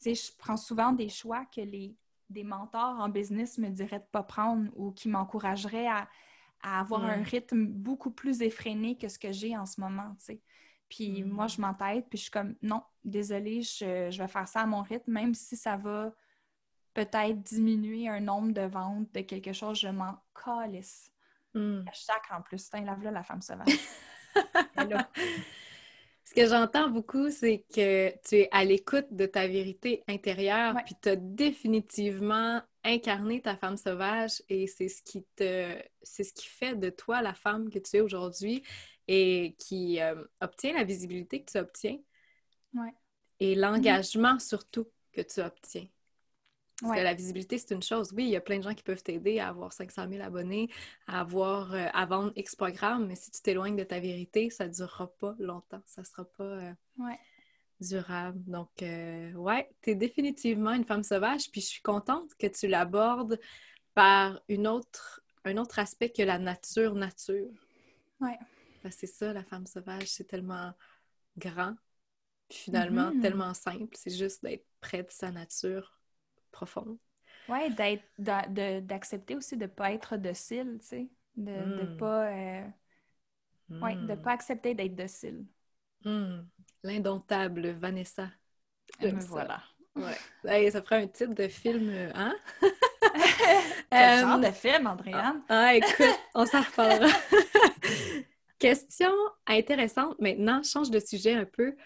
[0.00, 1.94] Tu sais, je prends souvent des choix que les,
[2.30, 6.08] des mentors en business me diraient de pas prendre ou qui m'encourageraient à,
[6.62, 10.24] à avoir un rythme beaucoup plus effréné que ce que j'ai en ce moment, tu
[10.26, 10.40] sais.
[10.88, 14.66] Puis moi, je m'entête, puis je suis comme, non, désolée, je, vais faire ça à
[14.66, 16.12] mon rythme, même si ça va
[16.92, 21.10] peut-être diminuer un nombre de ventes de quelque chose, je m'en calisse.
[21.54, 21.80] Mm.
[21.92, 22.68] Je en plus.
[22.68, 23.68] Tiens, lave-là la femme sauvage.
[26.24, 30.94] Ce que j'entends beaucoup, c'est que tu es à l'écoute de ta vérité intérieure, puis
[31.02, 36.46] tu as définitivement incarné ta femme sauvage et c'est ce qui te c'est ce qui
[36.46, 38.62] fait de toi la femme que tu es aujourd'hui
[39.08, 41.98] et qui euh, obtient la visibilité que tu obtiens.
[43.40, 45.86] Et l'engagement surtout que tu obtiens.
[46.80, 48.12] Parce que la visibilité, c'est une chose.
[48.16, 50.68] Oui, il y a plein de gens qui peuvent t'aider à avoir 500 000 abonnés,
[51.06, 54.66] à, avoir, euh, à vendre X programmes, mais si tu t'éloignes de ta vérité, ça
[54.66, 55.82] ne durera pas longtemps.
[55.86, 56.72] Ça sera pas euh,
[57.82, 58.40] durable.
[58.46, 62.68] Donc, euh, ouais, tu es définitivement une femme sauvage, puis je suis contente que tu
[62.68, 63.38] l'abordes
[63.94, 67.50] par une autre, un autre aspect que la nature-nature.
[68.20, 68.38] Ouais.
[68.90, 70.72] c'est ça, la femme sauvage, c'est tellement
[71.38, 71.74] grand,
[72.50, 73.20] finalement, Mhm.
[73.20, 73.96] tellement simple.
[73.96, 75.98] C'est juste d'être près de sa nature
[76.52, 76.98] profonde.
[77.48, 77.70] Ouais,
[78.18, 81.08] d'accepter aussi de ne pas être docile, tu sais.
[81.36, 81.86] De ne Mm.
[81.86, 82.68] pas, euh,
[83.82, 84.16] ouais, de Mm.
[84.16, 85.44] pas accepter d'être docile.
[86.04, 86.46] Mm.
[86.82, 88.28] L'indomptable Vanessa.
[89.00, 89.28] Et J'aime me ça.
[89.30, 89.62] voilà.
[89.94, 90.16] Ouais.
[90.46, 92.34] Hey, ça ferait un titre de film, euh, hein?
[93.90, 95.42] Quel Euh, genre de film, Andréane?
[95.48, 97.08] Ah, écoute, on s'en reparlera.
[98.58, 99.12] Question
[99.46, 100.18] intéressante.
[100.20, 101.76] Maintenant, change de sujet un peu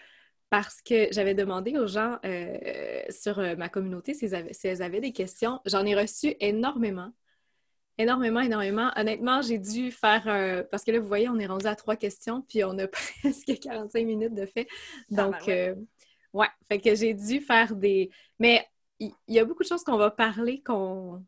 [0.49, 5.01] parce que j'avais demandé aux gens euh, sur ma communauté s'ils avaient, si elles avaient
[5.01, 5.59] des questions.
[5.65, 7.11] J'en ai reçu énormément.
[7.97, 8.91] Énormément, énormément.
[8.95, 10.63] Honnêtement, j'ai dû faire un...
[10.63, 12.87] Parce que là, vous voyez, on est rendu à trois questions, puis on a
[13.21, 14.67] presque 45 minutes de fait.
[15.09, 15.77] Donc, Tabarouette.
[15.77, 15.81] euh,
[16.33, 16.47] ouais.
[16.69, 18.11] Fait que j'ai dû faire des...
[18.39, 18.65] Mais
[18.99, 21.23] il y, a beaucoup de choses qu'on va parler, qu'on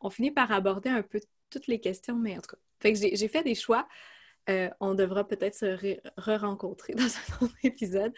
[0.00, 1.20] on finit par aborder un peu
[1.50, 2.62] toutes les questions, mais en tout cas.
[2.80, 3.86] Fait que j'ai fait des choix.
[4.50, 8.12] Euh, on devra peut-être se re- re-rencontrer dans un autre épisode.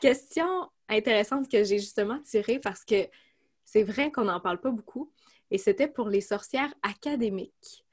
[0.00, 3.08] Question intéressante que j'ai justement tirée parce que
[3.64, 5.10] c'est vrai qu'on n'en parle pas beaucoup
[5.54, 7.84] et c'était pour les sorcières académiques.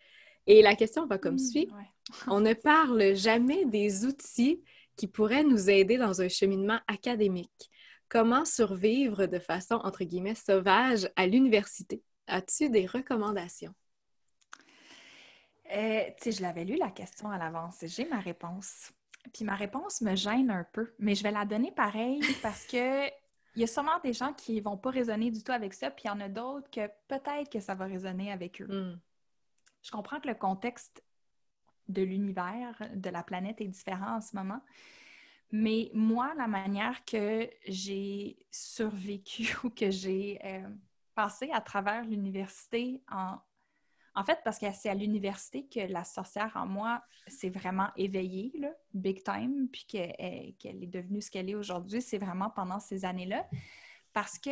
[0.48, 1.70] Et la question va comme Mm, suit.
[1.70, 1.90] ouais.
[2.28, 4.64] On ne parle jamais des outils
[4.96, 7.70] qui pourraient nous aider dans un cheminement académique.
[8.10, 12.04] Comment survivre de façon, entre guillemets, sauvage à l'université?
[12.28, 13.74] As-tu des recommandations?
[15.72, 17.78] Euh, tu sais, je l'avais lu la question à l'avance.
[17.84, 18.92] J'ai ma réponse.
[19.34, 23.08] Puis ma réponse me gêne un peu, mais je vais la donner pareil parce que
[23.56, 26.06] il y a sûrement des gens qui vont pas raisonner du tout avec ça, puis
[26.06, 28.68] il y en a d'autres que peut-être que ça va résonner avec eux.
[28.68, 29.00] Hmm.
[29.84, 31.04] Je comprends que le contexte
[31.88, 34.62] de l'univers, de la planète est différent en ce moment.
[35.52, 40.70] Mais moi, la manière que j'ai survécu ou que j'ai euh,
[41.14, 43.38] passé à travers l'université en...
[44.14, 48.52] En fait, parce que c'est à l'université que la sorcière en moi s'est vraiment éveillée,
[48.60, 52.50] là, big time, puis qu'elle est, qu'elle est devenue ce qu'elle est aujourd'hui, c'est vraiment
[52.50, 53.48] pendant ces années-là.
[54.12, 54.50] Parce que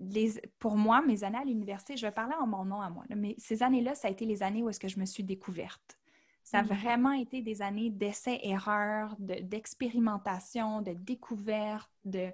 [0.00, 3.04] les, pour moi, mes années à l'université, je vais parler en mon nom à moi,
[3.08, 5.24] là, mais ces années-là, ça a été les années où est-ce que je me suis
[5.24, 5.98] découverte.
[6.44, 6.68] Ça a Mhm.
[6.68, 12.30] vraiment été des années d'essais-erreurs, de- d'expérimentation, de, découverte, de,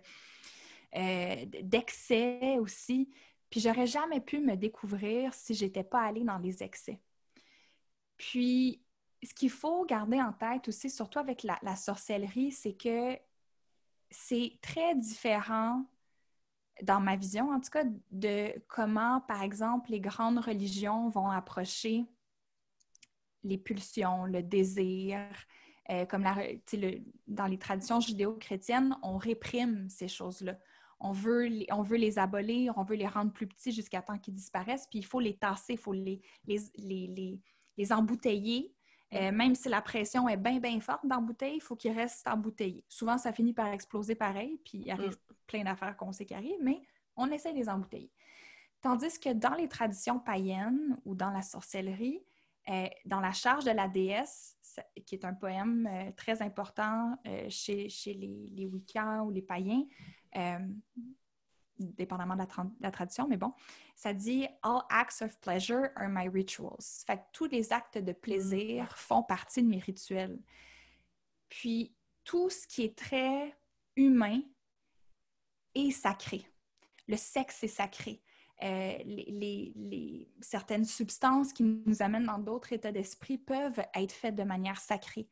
[0.97, 3.09] euh, d'excès aussi.
[3.55, 7.01] Puis j'aurais jamais pu me découvrir si j'étais pas allée dans les excès.
[8.17, 8.83] Puis
[9.23, 13.17] ce qu'il faut garder en tête aussi, surtout avec la, sorcellerie, c'est que
[14.11, 15.85] c'est très différent
[16.83, 22.05] dans ma vision, en tout cas, de comment, par exemple, les grandes religions vont approcher
[23.45, 25.21] les pulsions, le désir.
[25.91, 26.27] Euh, comme
[27.29, 30.59] dans les traditions judéo-chrétiennes, on réprime ces choses-là.
[31.07, 34.19] On veut, les, on veut les abolir, on veut les rendre plus petits jusqu'à temps
[34.19, 37.41] qu'ils disparaissent, puis il faut les tasser, il faut les, les, les, les,
[37.77, 38.75] les embouteiller.
[39.13, 42.85] Euh, même si la pression est bien, bien forte bouteille, il faut qu'ils restent embouteillés.
[42.89, 46.63] Souvent, ça finit par exploser pareil, puis il arrive plein d'affaires qu'on sait qui arrivent,
[46.63, 46.81] mais
[47.17, 48.11] on essaie de les embouteiller.
[48.81, 52.25] Tandis que dans les traditions païennes ou dans la sorcellerie,
[52.71, 54.57] euh, dans la charge de la déesse,
[55.07, 59.43] qui est un poème euh, très important euh, chez, chez les, les Wiccans ou les
[59.43, 59.85] païens,
[60.37, 60.59] euh,
[61.79, 63.53] dépendamment de la, tra- la tradition, mais bon,
[63.97, 67.05] ça dit All acts of pleasure are my rituals.
[67.07, 70.39] Fait que tous les actes de plaisir font partie de mes rituels.
[71.49, 71.95] Puis
[72.25, 73.57] tout ce qui est très
[73.97, 74.41] humain
[75.75, 76.47] est sacré.
[77.07, 78.23] Le sexe est sacré.
[78.63, 84.45] Euh, les, certaines substances qui nous amènent dans d'autres états d'esprit peuvent être faites de
[84.45, 85.29] manière sacrée.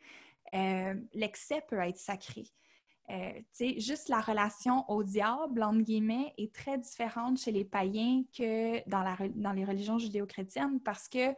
[0.55, 2.45] Euh, L'excès peut être sacré.
[3.11, 3.41] Euh,
[3.79, 9.53] juste la relation au diable, entre guillemets, est très différente chez les païens que dans,
[9.53, 11.35] les religions judéo-chrétiennes parce que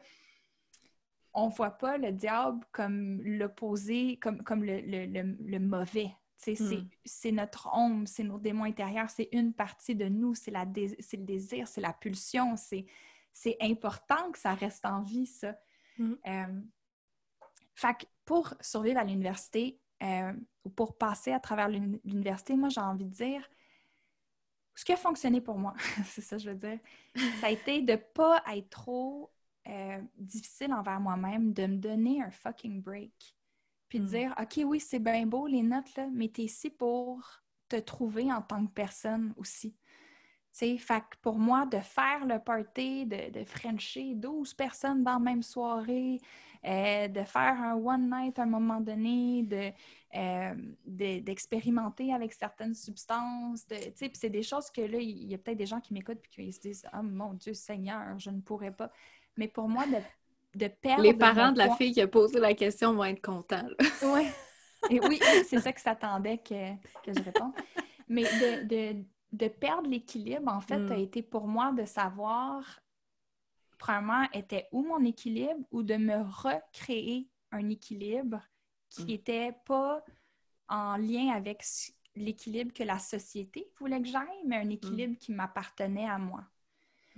[1.33, 6.15] on voit pas le diable comme l'opposé, comme, le mauvais.
[6.45, 6.89] Sais, c'est- Mm.
[7.05, 11.17] C'est notre ombre, c'est nos démons intérieurs, c'est une partie de nous, c'est dé- le
[11.25, 12.87] désir, c'est la pulsion, c'est
[13.61, 15.57] important que ça reste en vie, ça.
[15.99, 16.13] Mm.
[16.27, 16.61] Euh,
[17.75, 20.33] fait que pour survivre à l'université euh,
[20.65, 23.49] ou pour passer à travers l'uni- l'université, moi, j'ai envie de dire
[24.75, 25.73] ce qui a fonctionné pour moi,
[26.07, 26.79] c'est ça que je veux dire,
[27.41, 29.31] ça a été de pas être trop
[29.67, 33.35] euh, difficile envers moi-même, de me donner un fucking break.
[33.89, 34.09] Puis de Mm.
[34.09, 37.77] dire, OK, oui, c'est bien beau les notes, là, mais tu es ici pour te
[37.77, 39.73] trouver en tant que personne aussi.
[40.53, 45.03] Tu sais, fait que pour moi, de faire le party, de, de frencher 12 personnes
[45.03, 46.21] dans la même soirée,
[46.65, 49.73] euh, de faire un one night à un moment donné, de,
[50.17, 50.55] euh,
[50.87, 53.67] de- d'expérimenter avec certaines substances.
[53.67, 55.81] De, tu sais, puis c'est des choses que là, il y a peut-être des gens
[55.81, 58.93] qui m'écoutent et qui se disent Oh mon Dieu Seigneur, je ne pourrais pas.
[59.37, 59.97] Mais pour moi, de,
[60.55, 61.03] de perdre.
[61.03, 63.67] Les parents de la poids- fille qui a posé la question vont être contents.
[64.91, 67.53] Et oui, c'est ça que s'attendait que, que je réponde.
[68.09, 69.03] Mais de,
[69.33, 71.01] de, perdre l'équilibre, en fait, a mm.
[71.01, 72.81] été pour moi de savoir,
[73.79, 78.43] premièrement, était où mon équilibre ou de me recréer un équilibre
[78.91, 79.57] qui n'était mm.
[79.65, 80.05] pas
[80.69, 81.63] en lien avec
[82.15, 86.45] l'équilibre que la société voulait que j'aille, mais un équilibre qui m'appartenait à moi.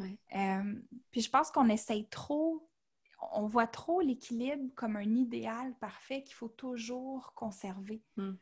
[0.00, 0.74] Euh,
[1.10, 2.68] puis je pense qu'on essaye trop,
[3.32, 8.02] on voit trop l'équilibre comme un idéal parfait qu'il faut toujours conserver.
[8.16, 8.32] Mm.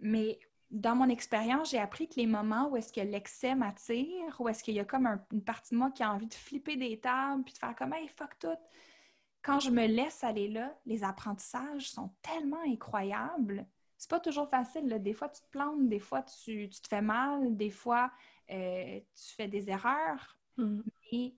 [0.00, 0.38] Mais
[0.70, 4.62] dans mon expérience, j'ai appris que les moments où est-ce que l'excès m'attire, où est-ce
[4.62, 7.42] qu'il y a comme une partie de moi qui a envie de flipper des tables
[7.42, 8.48] puis de faire comme hey fuck tout,
[9.42, 13.66] quand je me laisse aller là, les apprentissages sont tellement incroyables.
[13.96, 14.88] C'est pas toujours facile.
[15.02, 18.10] Des fois, tu te plantes, des fois, tu, te fais mal, des fois,
[18.50, 20.38] euh, tu fais des erreurs.
[20.56, 20.80] Mm.
[21.12, 21.34] Mais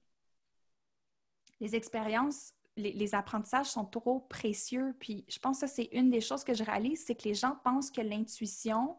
[1.62, 4.96] les expériences, les, apprentissages sont trop précieux.
[4.98, 7.56] Puis je pense que c'est une des choses que je réalise, c'est que les gens
[7.62, 8.96] pensent que l'intuition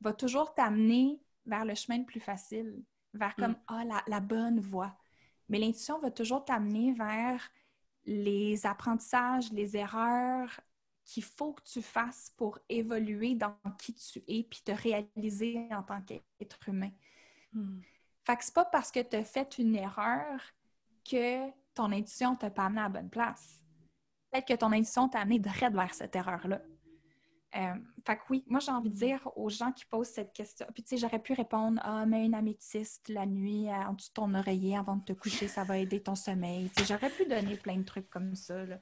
[0.00, 2.82] va toujours t'amener vers le chemin le plus facile,
[3.12, 3.62] vers comme, mm.
[3.68, 4.96] ah, la, la bonne voie.
[5.50, 7.50] Mais l'intuition va toujours t'amener vers
[8.06, 10.58] les apprentissages, les erreurs
[11.04, 15.82] qu'il faut que tu fasses pour évoluer dans qui tu es puis te réaliser en
[15.82, 16.92] tant qu'être humain.
[17.52, 17.80] Hmm.
[18.24, 20.40] Fait que c'est pas parce que tu as fait une erreur
[21.04, 23.60] que ton intuition t'a pas amené à la bonne place.
[24.30, 26.60] Peut-être que ton intuition t'a amené direct vers cette erreur-là.
[27.56, 30.66] Euh, fait que oui, moi j'ai envie de dire aux gens qui posent cette question,
[30.74, 34.14] puis tu sais, j'aurais pu répondre Ah, mais une améthyste la nuit en dessous de
[34.14, 36.68] ton oreiller avant de te coucher, ça va aider ton sommeil.
[36.84, 38.64] J'aurais pu donner plein de trucs comme ça.
[38.64, 38.80] Là.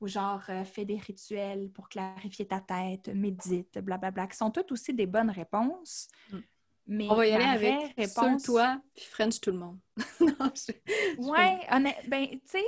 [0.00, 4.72] Ou genre, euh, fais des rituels pour clarifier ta tête, médite, blablabla, qui sont toutes
[4.72, 6.08] aussi des bonnes réponses.
[6.32, 6.38] Mm.
[6.88, 8.42] Mais On va y aller avec réponse...
[8.44, 9.78] toi, puis French tout le monde.
[10.20, 10.50] non,
[11.18, 11.58] Ouais,
[12.08, 12.64] ben, tu sais,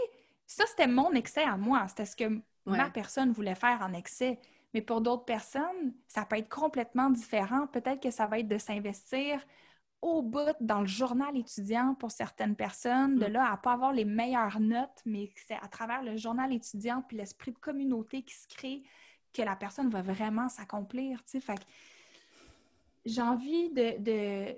[0.47, 1.87] ça c'était mon excès à moi.
[1.89, 4.39] C'était ce que ma personne voulait faire en excès.
[4.75, 7.67] Mais pour d'autres personnes, ça peut être complètement différent.
[7.67, 9.41] Peut-être que ça va être de s'investir
[10.03, 13.33] au bout dans le journal étudiant pour certaines personnes, de mm.
[13.33, 17.17] là à pas avoir les meilleures notes, mais c'est à travers le journal étudiant puis
[17.17, 18.83] l'esprit de communauté qui se crée
[19.33, 21.21] que la personne va vraiment s'accomplir.
[21.27, 21.61] Fait
[23.05, 24.57] j'ai envie de,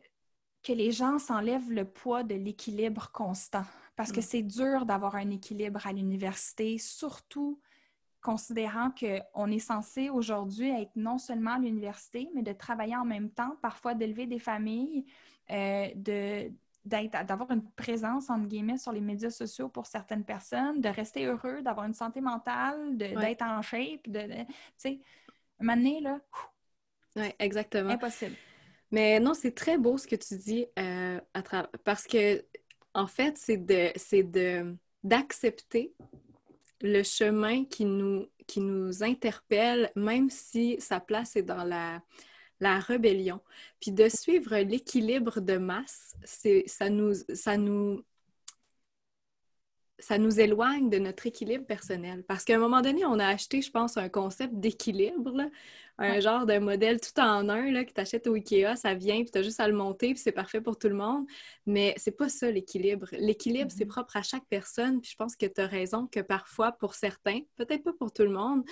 [0.62, 3.64] que les gens s'enlèvent le poids de l'équilibre constant
[3.96, 4.22] parce que mm.
[4.22, 7.60] c'est dur d'avoir un équilibre à l'université, surtout
[8.22, 13.30] considérant qu'on est censé aujourd'hui être non seulement à l'université, mais de travailler en même
[13.30, 15.04] temps, parfois d'élever des familles,
[15.50, 15.88] euh,
[16.84, 21.62] d'avoir une présence, entre guillemets, sur les médias sociaux pour certaines personnes, de rester heureux,
[21.62, 24.44] d'avoir une santé mentale, d'être en shape, de, tu
[24.78, 25.00] sais,
[25.60, 26.20] là...
[27.16, 27.90] Oui, exactement.
[27.90, 28.34] Impossible.
[28.90, 32.44] Mais non, c'est très beau ce que tu dis euh, à parce que,
[32.94, 35.94] en fait, c'est de d'accepter
[36.82, 42.02] le chemin qui nous, qui nous interpelle, même si sa place est dans la,
[42.60, 43.40] la rébellion.
[43.80, 46.14] Puis de suivre l'équilibre de masse,
[46.66, 48.04] ça nous, ça nous
[50.02, 52.24] ça nous éloigne de notre équilibre personnel.
[52.26, 55.48] Parce qu'à un moment donné, on a acheté, je pense, un concept d'équilibre,
[55.98, 59.22] un genre de modèle tout en un là, que tu achètes au Ikea, ça vient,
[59.22, 61.26] puis tu as juste à le monter, puis c'est parfait pour tout le monde.
[61.66, 63.06] Mais c'est pas ça l'équilibre.
[63.12, 63.88] L'équilibre, c'est mm-hmm.
[63.88, 67.40] propre à chaque personne, puis je pense que tu as raison que parfois, pour certains,
[67.56, 68.64] peut-être pas pour tout le monde,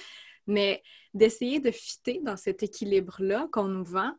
[0.46, 0.82] mais
[1.14, 4.12] d'essayer de fitter dans cet équilibre-là qu'on nous vend,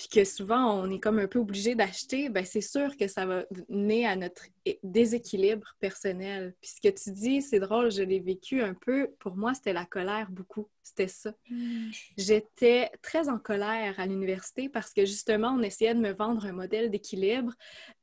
[0.00, 3.26] puis que souvent on est comme un peu obligé d'acheter, ben c'est sûr que ça
[3.26, 4.46] va mener à notre
[4.82, 6.54] déséquilibre personnel.
[6.62, 9.10] Puis ce que tu dis, c'est drôle, je l'ai vécu un peu.
[9.18, 10.70] Pour moi, c'était la colère beaucoup.
[10.82, 11.34] C'était ça.
[11.50, 11.90] Hmm.
[12.16, 16.52] J'étais très en colère à l'université parce que justement, on essayait de me vendre un
[16.52, 17.52] modèle d'équilibre.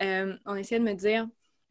[0.03, 1.27] Euh, on essayait de me dire,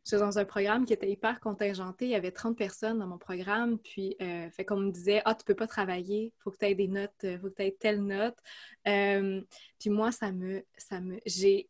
[0.07, 2.05] J'étais dans un programme qui était hyper contingenté.
[2.05, 3.77] Il y avait 30 personnes dans mon programme.
[3.81, 6.67] Puis, euh, fait qu'on me disait Ah, tu peux pas travailler, il faut que tu
[6.67, 8.37] aies des notes, il euh, faut que tu aies telle note.
[8.87, 9.43] Euh,
[9.81, 10.65] puis moi, ça me.
[10.79, 11.69] Ça me j'ai.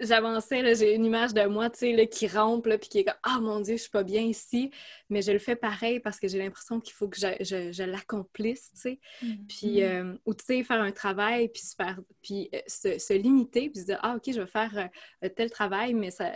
[0.00, 3.38] J'avançais, j'ai une image de moi, tu sais, qui rampe, puis qui est comme Ah
[3.40, 4.70] mon Dieu, je suis pas bien ici.
[5.08, 8.70] Mais je le fais pareil parce que j'ai l'impression qu'il faut que je, je, l'accomplisse,
[8.74, 9.00] tu sais.
[9.22, 9.46] Mm-hmm.
[9.46, 12.00] Puis, ou tu sais, faire un travail, puis se faire.
[12.20, 14.90] Puis se, se, limiter, puis se dire Ah, OK, je vais faire
[15.36, 16.32] tel travail, mais ça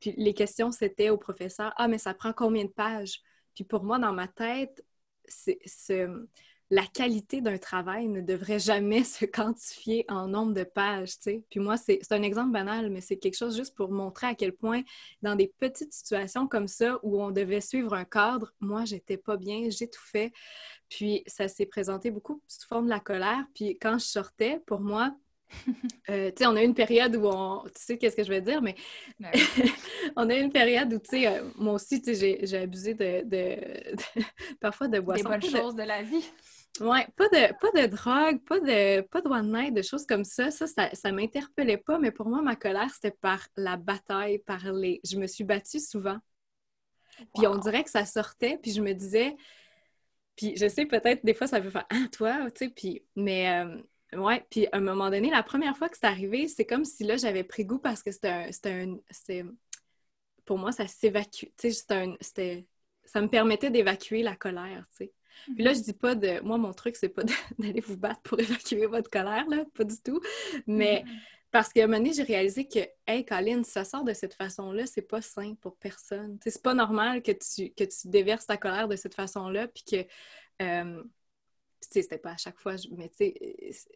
[0.00, 3.20] puis les questions, c'était au professeur Ah, mais ça prend combien de pages?
[3.54, 4.84] Puis pour moi, dans ma tête,
[5.26, 5.60] c'est,
[6.72, 11.44] la qualité d'un travail ne devrait jamais se quantifier en nombre de pages, tu sais.
[11.50, 14.52] Puis moi, c'est, un exemple banal, mais c'est quelque chose juste pour montrer à quel
[14.52, 14.82] point,
[15.22, 19.36] dans des petites situations comme ça, où on devait suivre un cadre, moi, j'étais pas
[19.36, 20.32] bien, j'étouffais.
[20.88, 23.44] Puis ça s'est présenté beaucoup sous forme de la colère.
[23.54, 25.14] Puis quand je sortais, pour moi,
[26.10, 27.62] euh, on a eu une période où on.
[27.66, 28.74] Tu sais qu'est-ce que je veux dire, mais
[30.16, 32.94] on a eu une période où, tu sais, euh, moi aussi, tu sais, j'ai abusé
[32.94, 33.24] de,
[34.60, 35.22] parfois de boissons.
[35.22, 35.82] Des bonnes choses de...
[35.82, 36.24] la vie.
[36.78, 40.24] Ouais, pas de, pas de drogue, pas de, pas de one night, de choses comme
[40.24, 40.50] ça.
[40.50, 44.72] Ça, ça, ça m'interpellait pas, mais pour moi, ma colère, c'était par la bataille, par
[44.72, 45.00] les...
[45.04, 46.18] Je me suis battue souvent.
[47.34, 49.36] Puis on dirait que ça sortait, puis je me disais...
[50.36, 53.04] Puis je sais, peut-être, des fois, ça peut faire «Ah, toi!» tu sais, puis...
[53.14, 53.64] Mais...
[53.64, 53.82] Euh,
[54.14, 57.04] ouais, puis à un moment donné, la première fois que c'est arrivé, c'est comme si
[57.04, 58.96] là, j'avais pris goût parce que c'était un...
[60.44, 61.46] Pour moi, ça s'évacue.
[61.56, 62.66] Tu sais, c'était...
[63.04, 65.12] Ça me permettait d'évacuer la colère, tu sais.
[65.54, 66.40] Puis là, je dis pas de.
[66.42, 67.22] Moi, mon truc, c'est pas
[67.58, 70.20] d'aller vous battre pour évacuer votre colère, là, pas du tout.
[70.66, 71.20] Mais mm-hmm.
[71.50, 74.34] parce qu'à un moment donné, j'ai réalisé que, hey, Colin, si ça sort de cette
[74.34, 76.38] façon-là, c'est pas sain pour personne.
[76.44, 80.06] c'est pas normal que tu, que tu déverses ta colère de cette façon-là, puis que.
[80.62, 81.02] Euh,
[81.80, 83.34] tu sais, c'était pas à chaque fois, mais tu sais,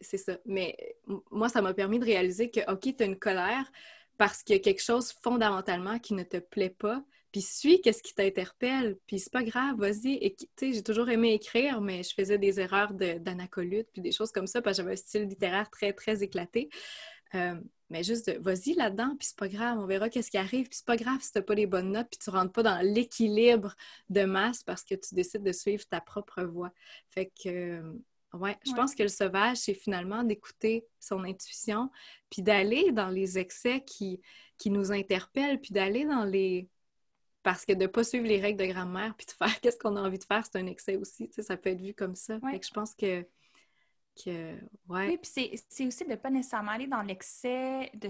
[0.01, 0.37] c'est ça.
[0.45, 0.97] Mais
[1.31, 3.71] moi, ça m'a permis de réaliser que, OK, tu as une colère
[4.17, 8.01] parce qu'il y a quelque chose fondamentalement qui ne te plaît pas, puis suis qu'est-ce
[8.01, 10.13] qui t'interpelle, puis c'est pas grave, vas-y.
[10.21, 14.13] Et tu sais, j'ai toujours aimé écrire, mais je faisais des erreurs d'anacolute, puis des
[14.13, 16.69] choses comme ça, parce que j'avais un style littéraire très, très éclaté.
[17.33, 17.55] Euh,
[17.89, 20.85] mais juste, vas-y là-dedans, puis c'est pas grave, on verra qu'est-ce qui arrive, puis c'est
[20.85, 23.75] pas grave si t'as pas les bonnes notes, puis tu rentres pas dans l'équilibre
[24.09, 26.71] de masse parce que tu décides de suivre ta propre voie.
[27.09, 27.93] Fait que, euh,
[28.33, 31.91] ouais, je pense que le sauvage, c'est finalement d'écouter son intuition,
[32.29, 34.19] puis d'aller dans les excès qui,
[34.57, 36.67] qui nous interpellent, puis d'aller dans les
[37.45, 39.95] parce que de ne pas suivre les règles de grammaire puis de faire qu'est-ce qu'on
[39.95, 41.29] a envie de faire, c'est un excès aussi.
[41.29, 42.39] Tu sais, ça peut être vu comme ça.
[42.51, 43.25] je pense que.
[44.15, 44.55] Que
[44.89, 45.07] ouais.
[45.07, 48.09] Oui, puis c'est aussi de ne pas nécessairement aller dans l'excès, de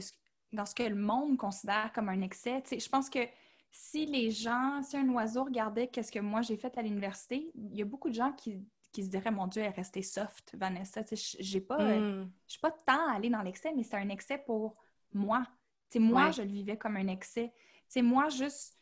[0.54, 2.64] dans ce que le monde considère comme un excès.
[2.72, 3.20] Je pense que
[3.72, 7.76] si les gens, si un oiseau regardait qu'est-ce que moi j'ai fait à l'université, il
[7.76, 10.56] y a beaucoup de gens qui, qui se diraient Mon Dieu, elle est restée soft,
[10.58, 11.04] Vanessa.
[11.04, 12.32] Tu sais, j'ai pas, mm.
[12.48, 14.76] je suis pas tant allée dans l'excès, mais c'est un excès pour
[15.14, 15.46] moi.
[15.96, 17.54] Moi, je le vivais comme un excès.
[17.98, 18.78] Moi, juste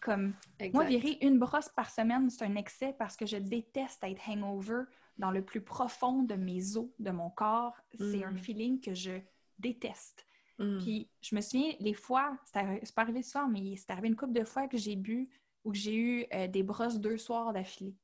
[0.00, 0.34] comme
[0.72, 4.84] moi, virer une brosse par semaine, c'est un excès parce que je déteste être hangover
[5.20, 7.76] dans le plus profond de mes os, de mon corps.
[7.98, 8.38] C'est un mm.
[8.38, 9.20] feeling que je
[9.58, 10.26] déteste.
[10.58, 10.78] Mm.
[10.78, 14.32] Puis je me souviens, les fois, c'est pas arrivé soir, mais c'est arrivé une couple
[14.32, 15.28] de fois que j'ai bu
[15.64, 17.94] ou que j'ai eu euh, des brosses deux soirs d'affilée.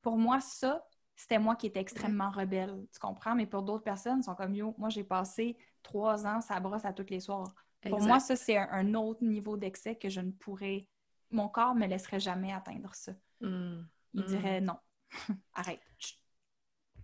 [0.00, 0.86] Pour moi, ça,
[1.16, 3.34] c'était moi qui étais extrêmement rebelle, tu comprends?
[3.34, 6.84] Mais pour d'autres personnes, ils sont comme yo, moi j'ai passé trois ans, ça brosse
[6.84, 7.52] à tous les soirs.
[7.82, 10.88] Pour moi, ça, c'est un, autre niveau d'excès que je ne pourrais.
[11.30, 13.12] Mon corps ne me laisserait jamais atteindre ça.
[13.40, 13.82] Hmm.
[14.14, 14.78] Il dirait non,
[15.54, 15.80] arrête.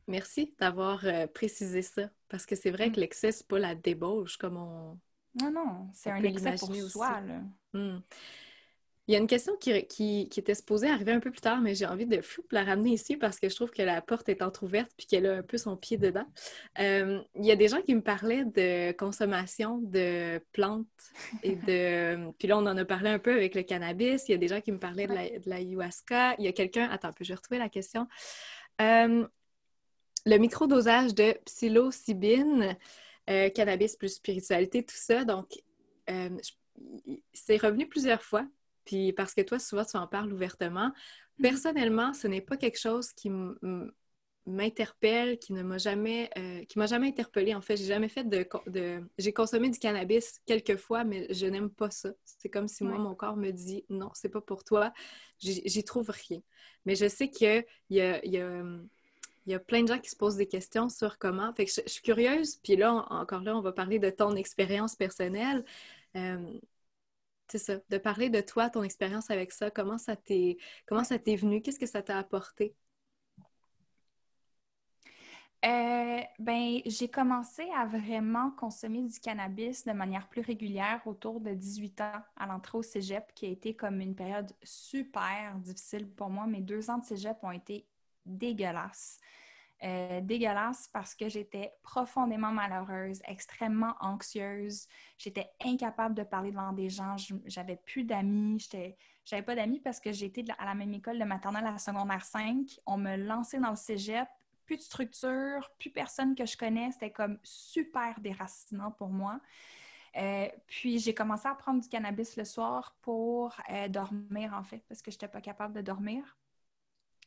[0.06, 2.10] Merci d'avoir euh, précisé ça.
[2.28, 2.92] Parce que c'est vrai hmm.
[2.92, 4.98] que l'excès, c'est pas la débauche comme on.
[5.40, 7.20] Non, non, c'est un excès pour soi.
[7.20, 7.40] Là.
[9.10, 11.74] Il y a une question qui, qui, était supposée arriver un peu plus tard, mais
[11.74, 12.20] j'ai envie de
[12.52, 15.34] la ramener ici parce que je trouve que la porte est entr'ouverte puis qu'elle a
[15.38, 16.26] un peu son pied dedans.
[16.78, 20.86] Euh, il y a des gens qui me parlaient de consommation de plantes
[21.42, 22.30] et de...
[22.38, 24.28] puis là, on en a parlé un peu avec le cannabis.
[24.28, 26.36] Il y a des gens qui me parlaient de la, de ayahuasca.
[26.38, 26.88] Il y a quelqu'un...
[26.88, 28.06] Attends, je vais retrouver la question.
[28.80, 29.26] Euh,
[30.26, 32.76] le microdosage de psilocybine,
[33.28, 35.24] euh, cannabis plus spiritualité, tout ça.
[35.24, 35.48] Donc,
[37.32, 38.46] c'est revenu plusieurs fois.
[38.84, 40.88] Puis parce que toi, souvent, tu en parles ouvertement.
[40.88, 41.42] Mm-hmm.
[41.42, 43.30] Personnellement, ce n'est pas quelque chose qui
[44.46, 47.54] m'interpelle, qui ne m'a jamais, euh, qui m'a jamais interpellée.
[47.54, 49.02] En fait, j'ai jamais fait de, de...
[49.18, 52.10] j'ai consommé du cannabis quelques fois, mais je n'aime pas ça.
[52.24, 54.92] C'est comme si moi, mon corps me dit non, c'est pas pour toi.
[55.38, 56.40] J'y trouve rien.
[56.86, 58.62] Mais je sais qu'il y a, y, a,
[59.46, 61.52] y a plein de gens qui se posent des questions sur comment.
[61.54, 62.56] Fait je, suis curieuse.
[62.56, 65.64] Puis là, encore là, on va parler de ton expérience personnelle.
[66.16, 66.58] Euh,
[67.48, 71.18] c'est ça, de parler de toi, ton expérience avec ça, comment ça t'est, comment ça
[71.18, 72.74] t'est venu, qu'est-ce que ça t'a apporté?
[75.62, 81.52] Euh, ben, j'ai commencé à vraiment consommer du cannabis de manière plus régulière autour de
[81.52, 86.30] 18 ans à l'entrée au cégep, qui a été comme une période super difficile pour
[86.30, 86.46] moi.
[86.46, 87.86] Mes deux ans de cégep ont été
[88.24, 89.18] dégueulasses.
[89.82, 94.86] Euh, dégueulasse parce que j'étais profondément malheureuse, extrêmement anxieuse.
[95.16, 97.16] J'étais incapable de parler devant des gens.
[97.46, 98.68] J'avais plus d'amis.
[99.24, 102.24] J'avais pas d'amis parce que j'étais à la même école de maternelle à la secondaire
[102.24, 102.78] 5.
[102.84, 104.28] On me lançait dans le cégep.
[104.66, 106.92] Plus de structure, plus personne que je connais.
[106.92, 109.40] C'était comme super déracinant pour moi.
[110.16, 114.82] Euh, puis j'ai commencé à prendre du cannabis le soir pour euh, dormir, en fait,
[114.88, 116.36] parce que je n'étais pas capable de dormir.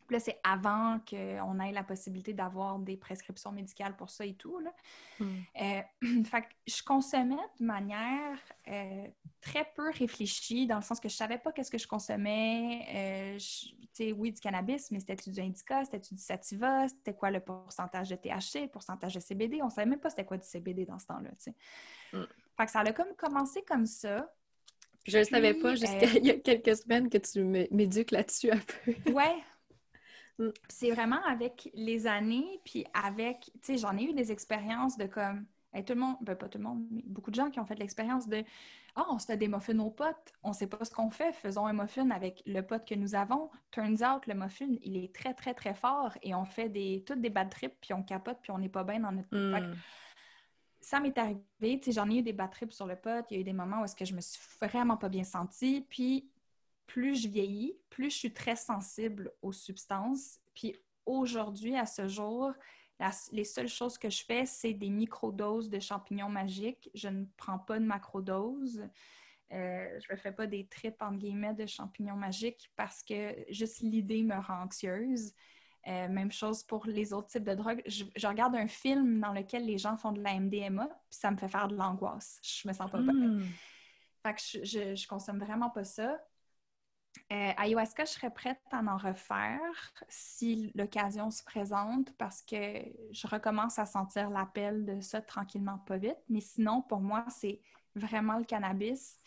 [0.08, 4.34] Puis là, c'est avant qu'on ait la possibilité d'avoir des prescriptions médicales pour ça et
[4.34, 4.60] tout.
[4.60, 4.72] Là.
[5.20, 5.40] Hmm.
[5.62, 9.08] Euh, fait que je consommais de manière euh,
[9.42, 12.86] très peu réfléchie, dans le sens que je savais pas qu'est-ce que je consommais.
[12.94, 17.30] Euh, tu sais, oui, du cannabis, mais c'était-tu du indica, c'était-tu du sativa, c'était quoi
[17.30, 19.62] le pourcentage de THC, le pourcentage de CBD.
[19.62, 21.56] On savait même pas c'était quoi du CBD dans ce temps-là, tu sais.
[22.12, 22.26] Hmm.
[22.58, 24.32] Fait que ça a comme commencé comme ça.
[25.06, 28.60] Je ne savais pas jusqu'à il y a quelques semaines que tu m'éduques là-dessus un
[28.60, 29.12] peu.
[29.12, 29.36] ouais.
[30.68, 35.06] C'est vraiment avec les années, puis avec, tu sais, j'en ai eu des expériences de
[35.06, 35.46] comme,
[35.82, 37.76] tout le monde, ben pas tout le monde, mais beaucoup de gens qui ont fait
[37.76, 38.44] l'expérience de
[38.96, 41.66] Ah, on se fait des muffins aux potes, on sait pas ce qu'on fait, faisons
[41.66, 43.50] un muffin avec le pote que nous avons.
[43.72, 47.22] Turns out, le muffin, il est très, très, très fort et on fait des, toutes
[47.22, 49.76] des bad trips, puis on capote, puis on n'est pas bien dans notre mm.
[50.80, 53.36] Ça m'est arrivé, tu sais, j'en ai eu des bad trips sur le pot, il
[53.36, 55.86] y a eu des moments où est-ce que je me suis vraiment pas bien sentie,
[55.90, 56.30] puis
[56.88, 62.54] plus je vieillis, plus je suis très sensible aux substances, puis aujourd'hui, à ce jour,
[63.32, 66.90] les seules choses que je fais, c'est des microdoses de champignons magiques.
[66.94, 68.88] Je ne prends pas de macrodoses.
[69.52, 73.82] Euh, je ne fais pas des tripes en guillemets de champignons magiques parce que juste
[73.82, 75.34] l'idée me rend anxieuse.
[75.88, 77.84] Euh, même chose pour les autres types de drogues.
[77.86, 81.36] Je, regarde un film dans lequel les gens font de la MDMA, puis ça me
[81.36, 82.40] fait faire de l'angoisse.
[82.42, 83.14] Je me sens pas bien.
[83.14, 83.44] Hmm.
[84.26, 86.18] Fait que je, je, consomme vraiment pas ça.
[87.32, 92.56] Euh, ayahuasca, je serais prête à en refaire si l'occasion se présente parce que
[93.12, 96.18] je recommence à sentir l'appel de ça tranquillement, pas vite.
[96.30, 97.60] Mais sinon, pour moi, c'est
[97.96, 99.20] vraiment le cannabis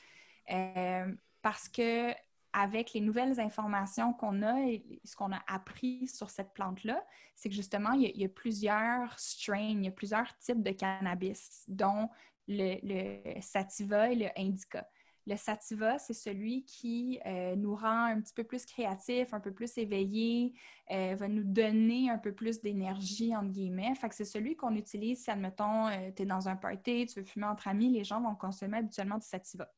[0.50, 2.12] euh, parce que
[2.52, 7.04] avec les nouvelles informations qu'on a et ce qu'on a appris sur cette plante-là,
[7.34, 11.64] c'est que justement, il y, a, plusieurs strains, il y a plusieurs types de cannabis,
[11.68, 12.08] dont
[12.48, 14.88] le, le sativa et le indica.
[15.28, 19.52] Le sativa, c'est celui qui euh, nous rend un petit peu plus créatifs, un peu
[19.52, 20.54] plus éveillés,
[20.92, 23.92] euh, va nous donner un peu plus d'énergie, entre guillemets.
[23.96, 27.18] Fait que c'est celui qu'on utilise si, admettons, euh, tu es dans un party, tu
[27.18, 29.68] veux fumer entre amis, les gens vont consommer habituellement du sativa.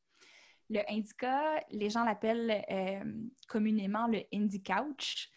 [0.69, 2.63] Le indica, les gens l'appellent
[3.47, 5.31] communément le indie couch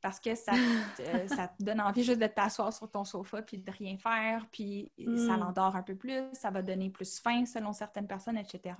[0.00, 0.52] parce que ça,
[1.26, 4.92] ça, te donne envie juste de t'asseoir sur ton sofa puis de rien faire, puis
[4.96, 5.40] ça mm.
[5.40, 8.76] l'endort un peu plus, ça va donner plus faim selon certaines personnes, etc.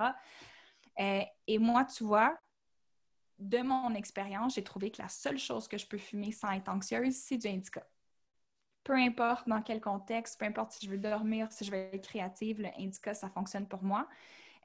[1.01, 2.39] Euh, et moi, tu vois,
[3.39, 6.69] de mon expérience, j'ai trouvé que la seule chose que je peux fumer sans être
[6.69, 7.87] anxieuse, c'est du indica.
[8.83, 12.09] Peu importe dans quel contexte, peu importe si je veux dormir, si je veux être
[12.09, 14.09] créative, le indica, ça fonctionne pour moi.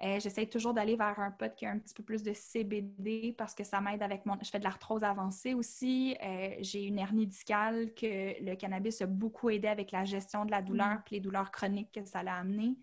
[0.04, 3.36] Euh, j'essaie toujours d'aller vers un pot qui a un petit peu plus de CBD
[3.38, 4.36] parce que ça m'aide avec mon...
[4.42, 6.18] Je fais de l'arthrose avancée aussi.
[6.24, 10.52] Euh, j'ai une hernie discale que le cannabis a beaucoup aidé avec la gestion de
[10.52, 11.04] la douleur mm.
[11.12, 12.78] et les douleurs chroniques que ça l'a amené.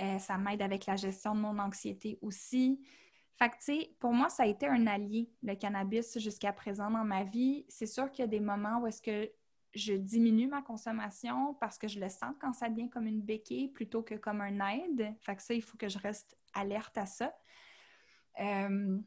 [0.00, 2.80] Euh, ça m'aide avec la gestion de mon anxiété aussi.
[3.38, 6.90] Fait que, tu sais, pour moi, ça a été un allié, le cannabis, jusqu'à présent
[6.90, 7.64] dans ma vie.
[7.68, 9.30] C'est sûr qu'il y a des moments où est-ce que
[9.74, 13.68] je diminue ma consommation parce que je le sens quand ça devient comme une béquille
[13.68, 15.14] plutôt que comme un aide.
[15.20, 17.34] Fait que ça, il faut que je reste alerte à ça.
[18.40, 18.98] Euh,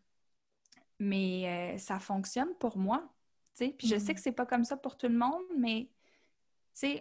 [1.00, 3.12] mais euh, ça fonctionne pour moi.
[3.58, 4.16] Puis je sais mm.
[4.16, 5.90] que c'est pas comme ça pour tout le monde, mais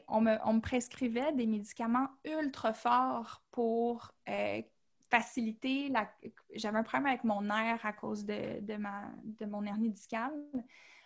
[0.08, 4.62] on me, prescrivait des médicaments ultra forts pour euh,
[5.10, 6.10] faciliter la...
[6.54, 10.32] J'avais un problème avec mon nerf à cause de, ma, de mon hernie discale.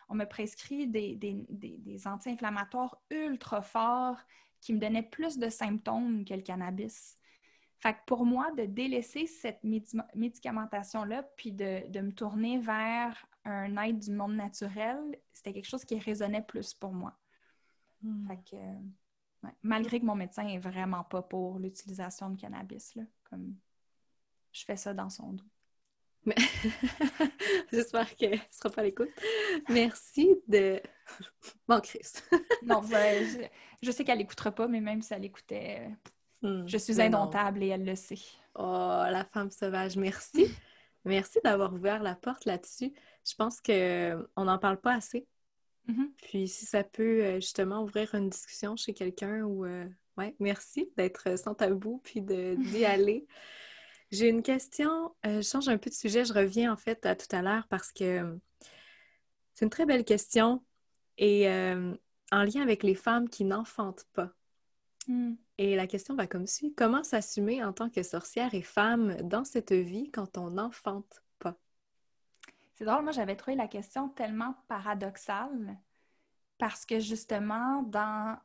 [0.08, 4.20] On me prescrit des, des, anti-inflammatoires ultra forts
[4.60, 7.18] qui me donnaient plus de symptômes que le cannabis.
[7.78, 13.98] Fait pour moi, de délaisser cette médicamentation-là, puis de, de, me tourner vers un aide
[13.98, 14.98] du monde naturel,
[15.32, 17.18] c'était quelque chose qui résonnait plus pour moi.
[18.02, 18.26] Hmm.
[19.62, 23.54] malgré que mon médecin est vraiment pas pour l'utilisation de cannabis, là, comme
[24.52, 25.44] je fais ça dans son dos.
[26.24, 26.36] Mais...
[27.72, 29.10] J'espère qu'elle ne sera pas à l'écoute.
[29.68, 30.80] Merci de.
[31.68, 32.28] Bon, Christ.
[32.64, 33.26] non, ben,
[33.82, 35.90] je, sais qu'elle n'écoutera pas, mais même si elle écoutait,
[36.42, 38.18] hmm, je suis indomptable et elle le sait.
[38.54, 40.46] Oh, la femme sauvage, merci.
[41.04, 42.92] merci d'avoir ouvert la porte là-dessus.
[43.26, 45.26] Je pense qu'on n'en parle pas assez.
[45.88, 46.10] Mm-hmm.
[46.22, 49.86] Puis si ça peut euh, justement ouvrir une discussion chez quelqu'un ou euh,
[50.16, 53.26] ouais, merci d'être sans tabou puis d'y aller.
[54.10, 57.16] J'ai une question, euh, je change un peu de sujet, je reviens en fait à
[57.16, 58.38] tout à l'heure parce que
[59.54, 60.62] c'est une très belle question
[61.18, 64.32] et en lien avec les femmes qui n'enfantent pas.
[65.08, 65.34] Mm.
[65.58, 66.74] Et la question va comme suit.
[66.74, 71.22] Comment s'assumer en tant que sorcière et femme dans cette vie quand on n'enfante
[72.84, 75.78] c'est moi j'avais trouvé la question tellement paradoxale
[76.58, 78.36] parce que justement, dans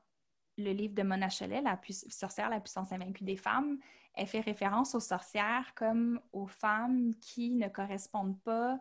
[0.57, 3.79] le livre de Mona Cholet, La sorcière, la puissance invaincue des femmes,
[4.13, 8.79] elle fait référence aux sorcières comme aux femmes qui ne correspondent pas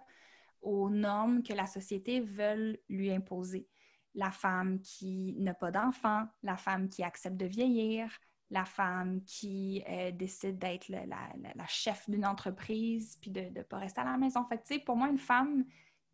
[0.62, 3.68] aux normes que la société veut lui imposer.
[4.14, 8.10] La femme qui n'a pas d'enfant, la femme qui accepte de vieillir,
[8.50, 14.00] la femme qui euh, décide d'être la, chef d'une entreprise puis de ne pas rester
[14.00, 14.44] à la maison.
[14.44, 15.64] Fait pour moi, une femme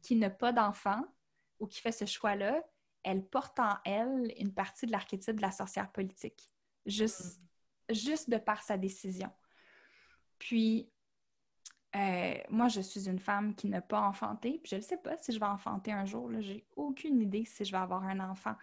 [0.02, 1.04] qui n'a pas d'enfant
[1.60, 2.62] ou qui fait ce choix-là,
[3.02, 6.50] elle porte en elle une partie de l'archétype de la sorcière politique,
[6.86, 7.40] juste,
[7.90, 9.30] juste de par sa décision.
[10.38, 10.90] Puis,
[11.94, 15.16] euh, moi, je suis une femme qui n'a pas enfanté, puis je ne sais pas
[15.18, 16.30] si je vais enfanter un jour.
[16.40, 18.54] J'ai aucune idée si je vais avoir un enfant.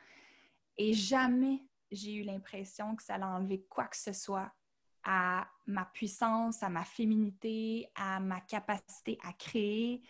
[0.78, 4.52] Et jamais j'ai eu l'impression que ça allait enlever quoi que ce soit
[5.04, 10.02] à ma puissance, à ma féminité, à ma capacité à créer,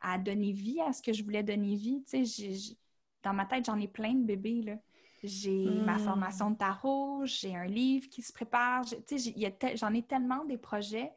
[0.00, 2.02] à donner vie à ce que je voulais donner vie.
[2.08, 2.76] Tu sais,
[3.22, 4.62] dans ma tête, j'en ai plein de bébés.
[4.62, 4.76] Là.
[5.22, 6.04] J'ai ma hmm.
[6.04, 8.84] formation de tarot, j'ai un livre qui se prépare.
[9.06, 11.12] Tu sais, j'en ai tellement des projets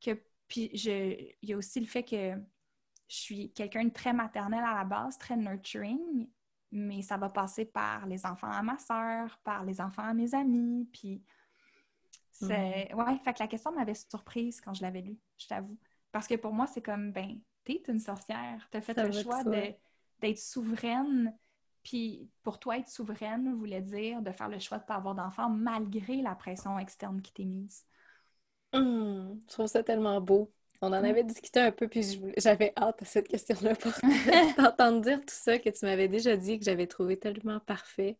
[0.00, 0.18] que
[0.48, 2.34] puis il y a aussi le fait que
[3.08, 6.28] je suis quelqu'un de très maternel à la base, très nurturing,
[6.76, 10.34] mais ça va passer par les enfants à ma soeur, par les enfants à mes
[10.34, 11.22] amis, puis
[12.30, 12.92] c'est...
[12.92, 12.98] Mm.
[12.98, 15.78] Ouais, fait que la question m'avait surprise quand je l'avais lue, je t'avoue.
[16.12, 20.38] Parce que pour moi, c'est comme, ben, t'es une sorcière, t'as fait le choix d'être
[20.38, 21.34] souveraine,
[21.82, 25.14] puis pour toi, être souveraine voulait dire de faire le choix de ne pas avoir
[25.14, 27.84] d'enfant malgré la pression externe qui t'est mise.
[28.72, 30.50] Hum, je trouve ça tellement beau.
[30.82, 33.92] On en avait discuté un peu, puis j'avais hâte à cette question-là pour
[34.56, 38.18] t'entendre dire tout ça que tu m'avais déjà dit, que j'avais trouvé tellement parfait.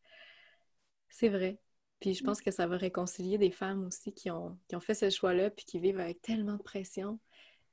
[1.08, 1.58] C'est vrai.
[2.00, 5.10] Puis je pense que ça va réconcilier des femmes aussi qui ont, ont fait ce
[5.10, 7.18] choix-là, puis qui vivent avec tellement de pression.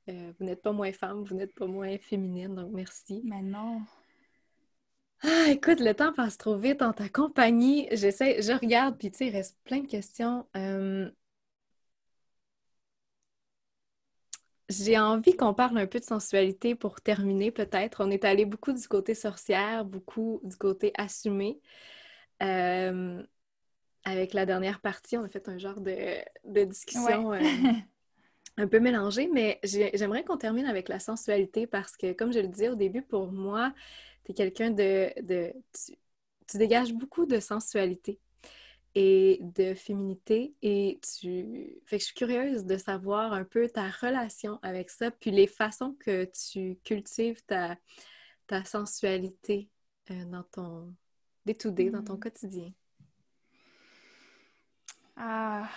[0.08, 3.22] Euh, vous n'êtes pas moins femme, vous n'êtes pas moins féminine, donc merci.
[3.24, 3.82] Mais non.
[5.22, 7.88] Ah, écoute, le temps passe trop vite en ta compagnie.
[7.92, 10.46] J'essaie, je regarde, puis tu sais, il reste plein de questions.
[10.56, 11.10] Euh,
[14.70, 18.02] J'ai envie qu'on parle un peu de sensualité pour terminer, peut-être.
[18.04, 21.60] On est allé beaucoup du côté sorcière, beaucoup du côté assumé.
[22.42, 23.22] Euh,
[24.04, 27.40] avec la dernière partie, on a fait un genre de, discussion euh,
[28.56, 32.48] un peu mélangée, mais j'aimerais qu'on termine avec la sensualité parce que, comme je le
[32.48, 33.74] disais au début, pour moi,
[34.24, 35.12] tu es quelqu'un de...
[36.48, 38.18] tu dégages beaucoup de sensualité
[38.94, 40.54] et de féminité.
[40.62, 41.80] Et tu.
[41.86, 45.46] Fait que je suis curieuse de savoir un peu ta relation avec ça, puis les
[45.46, 47.76] façons que tu cultives ta,
[48.46, 49.68] ta sensualité
[50.10, 50.94] euh, dans ton
[51.44, 52.20] day to dans ton mm.
[52.20, 52.72] quotidien.
[55.16, 55.68] Ah.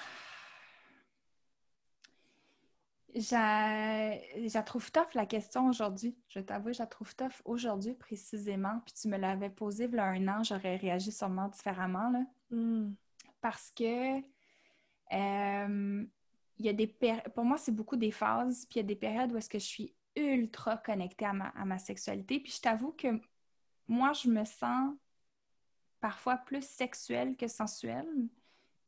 [3.15, 6.15] Je trouve tough la question aujourd'hui.
[6.27, 8.79] Je t'avoue, je la trouve tough aujourd'hui précisément.
[8.85, 12.11] Puis tu me l'avais posée il y a un an, j'aurais réagi sûrement différemment.
[12.11, 12.19] Là.
[12.51, 12.93] Mm
[13.41, 14.17] parce que
[15.13, 16.05] euh,
[16.59, 16.87] il y a des
[17.35, 19.59] pour moi, c'est beaucoup des phases, puis il y a des périodes où est-ce que
[19.59, 22.39] je suis ultra connectée à ma, sexualité.
[22.39, 23.07] Puis je t'avoue que
[23.87, 24.95] moi, je me sens
[25.99, 28.09] parfois plus sexuelle que sensuelle.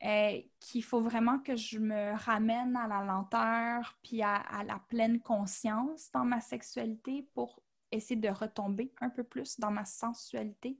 [0.05, 5.19] Euh, qu'il faut vraiment que je me ramène à la lenteur puis à, la pleine
[5.19, 7.61] conscience dans ma sexualité pour
[7.91, 10.79] essayer de retomber un peu plus dans ma sensualité.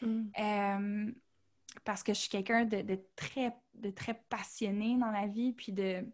[0.00, 0.22] Mm.
[0.38, 1.12] Euh,
[1.84, 6.04] parce que je suis quelqu'un de, très, de très passionné dans la vie, puis de,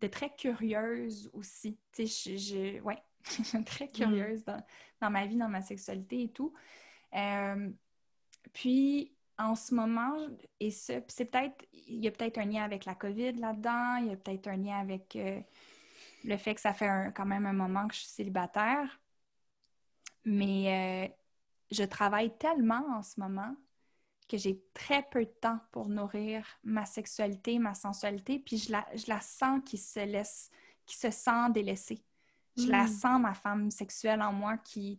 [0.00, 1.78] de très curieuse aussi.
[1.92, 3.02] Tu sais, je, ouais,
[3.66, 3.92] très mm.
[3.92, 6.52] curieuse dans, ma vie, dans ma sexualité et tout.
[7.14, 7.70] Euh,
[8.52, 10.14] puis, en ce moment,
[10.60, 14.12] et c'est peut-être, il y a peut-être un lien avec la COVID là-dedans, il y
[14.12, 15.40] a peut-être un lien avec euh,
[16.24, 19.00] le fait que ça fait quand même un moment que je suis célibataire,
[20.24, 21.14] mais euh,
[21.70, 23.56] je travaille tellement en ce moment
[24.32, 28.86] que j'ai très peu de temps pour nourrir ma sexualité, ma sensualité, puis je la,
[28.94, 30.50] je la sens qui se laisse,
[30.86, 32.02] qui se sent délaissée.
[32.56, 32.88] Je la hmm.
[32.88, 34.98] sens, ma femme sexuelle en moi, qui,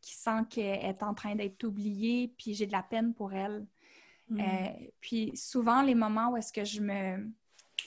[0.00, 3.64] qui sent qu'elle est en train d'être oubliée, puis j'ai de la peine pour elle.
[4.28, 4.40] Hmm.
[4.40, 7.30] Euh, puis souvent, les moments où est-ce que je me...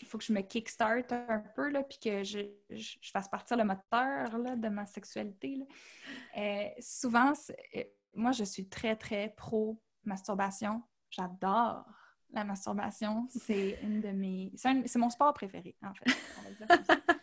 [0.02, 2.40] Il faut que je me kickstart un peu, là, puis que je,
[2.70, 5.56] je, fasse partir le moteur là, de ma sexualité.
[5.56, 5.66] Là.
[6.38, 7.34] Euh, souvent,
[7.76, 7.84] euh,
[8.14, 11.86] moi, je suis très, très pro masturbation, j'adore
[12.32, 13.28] la masturbation.
[13.30, 14.52] C'est une de mes.
[14.56, 16.06] C'est mon sport préféré, en fait.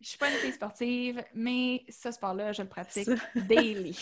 [0.00, 3.98] Je suis pas une fille sportive, mais ce sport-là, je le pratique daily.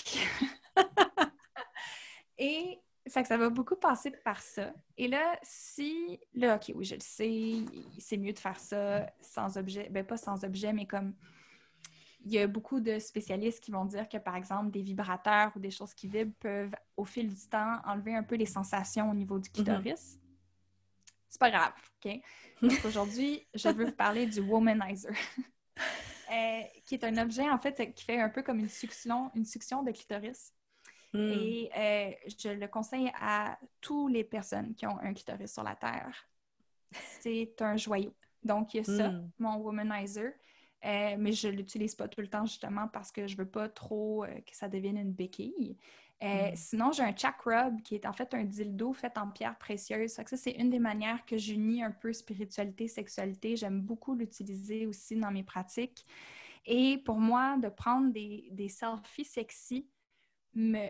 [2.38, 4.72] Et fait que ça va beaucoup passer par ça.
[4.98, 7.54] Et là, si, là, OK, oui, je le sais,
[7.98, 11.14] c'est mieux de faire ça sans objet, ben pas sans objet, mais comme
[12.26, 15.60] il y a beaucoup de spécialistes qui vont dire que, par exemple, des vibrateurs ou
[15.60, 19.14] des choses qui vibrent peuvent, au fil du temps, enlever un peu les sensations au
[19.14, 20.18] niveau du clitoris.
[21.28, 21.72] C'est pas grave,
[22.04, 22.20] OK?
[22.62, 25.12] Donc aujourd'hui, je veux vous parler du womanizer,
[26.32, 29.44] euh, qui est un objet, en fait, qui fait un peu comme une succion, une
[29.44, 30.52] succion de clitoris.
[31.12, 31.30] Hmm.
[31.30, 35.76] Et euh, je le conseille à toutes les personnes qui ont un clitoris sur la
[35.76, 36.26] Terre.
[37.20, 38.12] C'est un joyau.
[38.42, 39.30] Donc, il y a ça, hmm.
[39.38, 40.32] mon womanizer.
[40.86, 43.48] Euh, mais je ne l'utilise pas tout le temps justement parce que je ne veux
[43.48, 45.76] pas trop euh, que ça devienne une béquille.
[46.22, 46.56] Euh, mm.
[46.56, 47.14] Sinon, j'ai un
[47.44, 50.12] rub qui est en fait un dildo fait en pierre précieuse.
[50.12, 53.56] Ça, c'est une des manières que j'unis un peu spiritualité, sexualité.
[53.56, 56.06] J'aime beaucoup l'utiliser aussi dans mes pratiques.
[56.64, 59.88] Et pour moi, de prendre des, des selfies sexy
[60.54, 60.88] me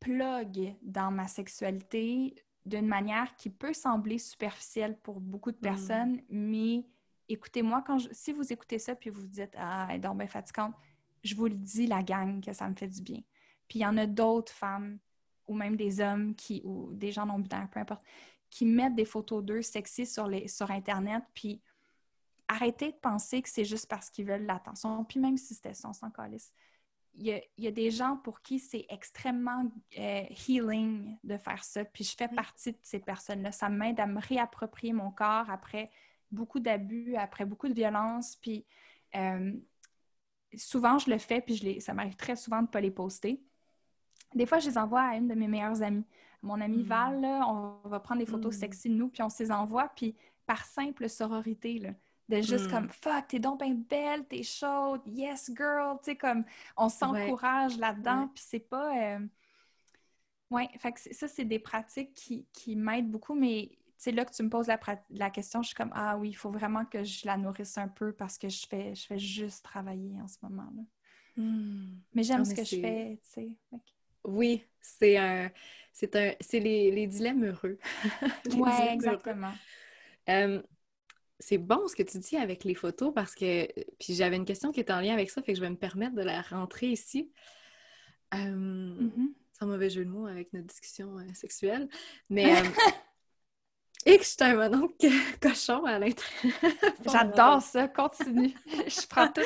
[0.00, 2.34] plug dans ma sexualité
[2.64, 5.60] d'une manière qui peut sembler superficielle pour beaucoup de mm.
[5.60, 6.86] personnes, mais
[7.28, 10.26] écoutez-moi, quand si vous écoutez ça puis vous vous dites Ah, elle est donc bien
[10.26, 10.74] fatigante,
[11.22, 13.20] je vous le dis, la gang, que ça me fait du bien.
[13.68, 14.98] Puis il y en a d'autres femmes,
[15.46, 18.02] ou même des hommes qui, ou des gens non-binaires, peu importe,
[18.50, 21.60] qui mettent des photos d'eux sexy sur, les, sur Internet, puis
[22.48, 25.04] arrêtez de penser que c'est juste parce qu'ils veulent l'attention.
[25.04, 26.52] Puis même si c'était ça, sans calice.
[27.18, 29.64] Il y, a, des gens pour qui c'est extrêmement
[29.98, 31.82] euh, healing de faire ça.
[31.82, 33.52] Puis je fais partie de ces personnes-là.
[33.52, 35.90] Ça m'aide à me réapproprier mon corps après
[36.30, 38.36] beaucoup d'abus, après beaucoup de violence.
[38.36, 38.64] Puis
[39.14, 39.52] euh,
[40.56, 43.42] souvent, je le fais, puis je ça m'arrive très souvent de ne pas les poster.
[44.34, 46.04] Des fois, je les envoie à une de mes meilleures amies.
[46.42, 46.88] Mon amie hmm.
[46.88, 48.60] Val, on va prendre des photos hmm.
[48.60, 50.14] sexy de nous, puis on se les envoie, puis
[50.46, 51.90] par simple sororité, là,
[52.28, 52.70] de juste hmm.
[52.70, 56.44] comme fuck, t'es donc bien belle, t'es chaude, yes girl, tu sais, comme
[56.76, 58.96] on s'encourage là-dedans, puis c'est pas.
[58.96, 59.26] Euh...
[60.50, 64.32] Ouais, fait que ça, c'est des pratiques qui, qui m'aident beaucoup, mais c'est là que
[64.32, 64.66] tu me poses
[65.10, 67.88] la, question, je suis comme Ah oui, il faut vraiment que je la nourrisse un
[67.88, 70.82] peu parce que je fais, je fais juste travailler en ce moment-là.
[71.36, 71.98] Hmm.
[72.14, 73.48] Mais j'aime ce que je fais, tu sais.
[74.24, 75.50] Oui, c'est un.
[75.92, 76.34] C'est un.
[76.40, 77.78] C'est les, dilemmes heureux.
[78.54, 79.52] oui, exactement.
[81.38, 83.66] c'est bon ce que tu dis avec les photos parce que.
[83.98, 85.76] Puis j'avais une question qui est en lien avec ça, fait que je vais me
[85.76, 87.30] permettre de la rentrer ici.
[88.32, 89.32] Mm-hmm.
[89.58, 91.88] Sans mauvais jeu de mots avec notre discussion euh, sexuelle.
[92.28, 92.52] Mais.
[94.06, 94.94] Et que je suis un mononcle
[95.42, 96.54] cochon à l'intérieur.
[97.12, 98.54] J'adore ça, continue.
[98.66, 99.42] je prends tout.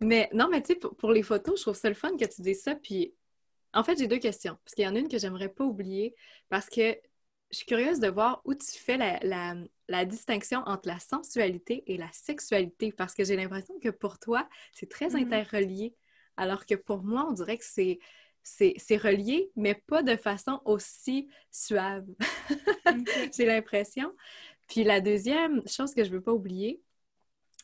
[0.00, 2.42] Mais non, mais tu sais, pour, les photos, je trouve ça le fun que tu
[2.42, 2.74] dises ça.
[2.74, 3.14] Puis,
[3.72, 4.58] en fait, j'ai deux questions.
[4.62, 6.14] Parce qu'il y en a une que j'aimerais pas oublier.
[6.50, 6.96] Parce que
[7.50, 12.12] je suis curieuse de voir où tu fais la, distinction entre la sensualité et la
[12.12, 12.92] sexualité.
[12.92, 15.22] Parce que j'ai l'impression que pour toi, c'est très mm-hmm.
[15.24, 15.96] interrelié.
[16.36, 17.98] Alors que pour moi, on dirait que c'est
[18.42, 22.06] c'est relié, mais pas de façon aussi suave.
[23.36, 24.14] J'ai l'impression.
[24.68, 26.82] Puis la deuxième chose que je ne veux pas oublier,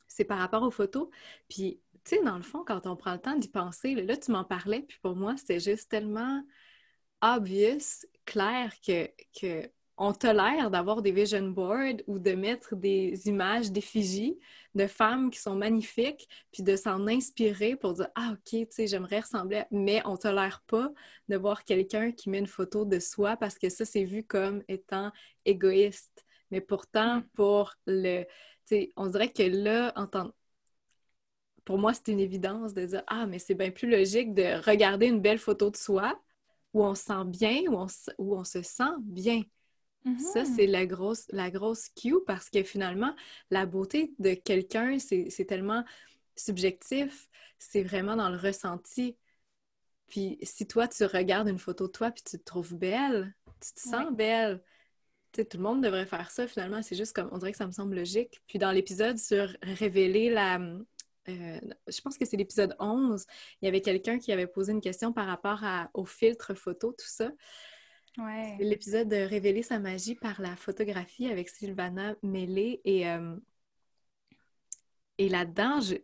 [0.09, 1.09] c'est par rapport aux photos.
[1.49, 4.31] Puis, tu sais, dans le fond, quand on prend le temps d'y penser, là, tu
[4.31, 6.43] m'en parlais, puis pour moi, c'était juste tellement
[7.21, 13.71] obvious, clair que, que on tolère d'avoir des vision boards ou de mettre des images
[13.71, 14.39] d'effigies
[14.75, 18.87] de femmes qui sont magnifiques, puis de s'en inspirer pour dire Ah, OK, tu sais,
[18.87, 20.91] j'aimerais ressembler, mais on tolère pas
[21.29, 24.62] de voir quelqu'un qui met une photo de soi parce que ça, c'est vu comme
[24.69, 25.12] étant
[25.45, 26.25] égoïste.
[26.51, 27.29] Mais pourtant, mm.
[27.35, 28.25] pour le.
[28.66, 30.33] Tu sais, on dirait que là, en tant
[31.65, 35.07] pour moi, c'est une évidence de dire Ah, mais c'est bien plus logique de regarder
[35.07, 36.21] une belle photo de soi
[36.73, 37.87] où on se sent bien, où on,
[38.19, 39.43] où on se sent bien.
[40.05, 40.56] Ça, mm-hmm.
[40.56, 43.14] c'est la grosse, la grosse cue parce que finalement,
[43.51, 45.82] la beauté de quelqu'un, c'est tellement
[46.36, 47.28] subjectif,
[47.59, 49.16] c'est vraiment dans le ressenti.
[50.09, 53.72] Puis si toi, tu regardes une photo de toi puis tu te trouves belle, tu
[53.72, 54.62] te sens belle.
[55.32, 56.82] tout le monde devrait faire ça finalement.
[56.82, 58.43] C'est juste comme, on dirait que ça me semble logique.
[58.47, 60.59] Puis dans l'épisode sur révéler la...
[61.31, 61.59] Euh,
[61.89, 63.24] je pense que c'est l'épisode 11,
[63.62, 66.93] il y avait quelqu'un qui avait posé une question par rapport à, au filtre photo,
[66.93, 67.32] tout ça.
[68.19, 68.57] Ouais.
[68.61, 72.81] L'épisode de Révéler sa magie par la photographie avec Sylvana Mêlé.
[72.85, 73.36] Et, euh,
[75.19, 75.97] et là-dedans, tu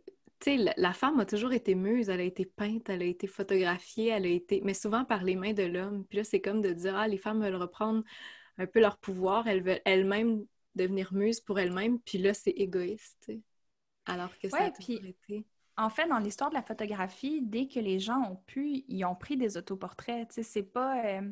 [0.43, 2.09] sais, la, femme a toujours été muse.
[2.09, 4.61] Elle a été peinte, elle a été photographiée, elle a été...
[4.61, 6.05] Mais souvent par les mains de l'homme.
[6.05, 8.03] Puis là, c'est comme de dire, ah, les femmes veulent reprendre
[8.57, 9.47] un peu leur pouvoir.
[9.47, 11.99] Elles veulent elles-mêmes devenir muse pour elles-mêmes.
[11.99, 13.31] Puis là, c'est égoïste,
[14.05, 15.45] Alors que ça a toujours été...
[15.77, 19.15] En fait, dans l'histoire de la photographie, dès que les gens ont pu, ils ont
[19.15, 20.27] pris des autoportraits.
[20.27, 21.05] Tu sais, c'est pas...
[21.05, 21.31] Euh,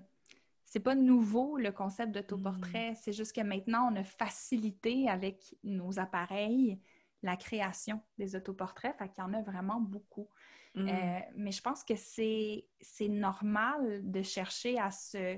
[0.69, 2.95] c'est pas nouveau le concept d'autoportrait, mm.
[2.95, 6.79] c'est juste que maintenant on a facilité avec nos appareils
[7.21, 10.29] la création des autoportraits, fait qu'il y en a vraiment beaucoup.
[10.77, 12.63] Euh, mais je pense que c'est
[13.09, 15.37] normal de chercher à se,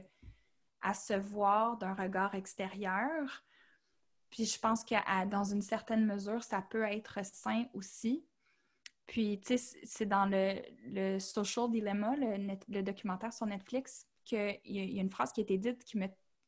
[0.82, 3.44] à se voir d'un regard extérieur.
[4.30, 8.24] Puis je pense que dans une certaine mesure, ça peut être sain aussi.
[9.08, 14.60] Puis, tu sais, c'est dans le, le, Social Dilemma, le, le documentaire sur Netflix, qu'il
[14.66, 16.00] y, a une phrase qui a été dite qui,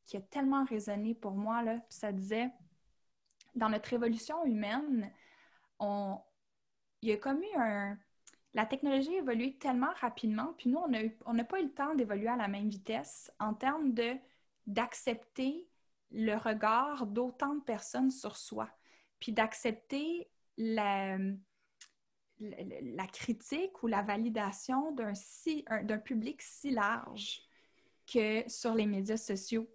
[0.05, 1.61] qui a tellement résonné pour moi.
[1.63, 2.49] Là, ça disait
[3.55, 5.11] Dans notre évolution humaine,
[5.79, 6.19] on,
[7.01, 7.97] il y a comme eu un.
[8.53, 10.79] La technologie a évolué tellement rapidement, puis nous,
[11.25, 14.15] on n'a pas eu le temps d'évoluer à la même vitesse en termes de
[14.67, 15.67] d'accepter
[16.11, 18.69] le regard d'autant de personnes sur soi,
[19.19, 21.17] puis d'accepter la,
[22.39, 27.41] la, critique ou la validation d'un si, d'un public si large
[28.05, 29.67] que sur les médias sociaux.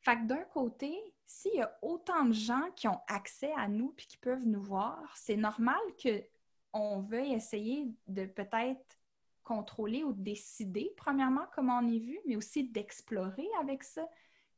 [0.00, 0.96] Fait que d'un côté,
[1.26, 4.62] s'il y a autant de gens qui ont accès à nous puis qui peuvent nous
[4.62, 8.98] voir, c'est normal qu'on veuille essayer de peut-être
[9.44, 14.08] contrôler ou décider, premièrement, comment on est vu, mais aussi d'explorer avec ça,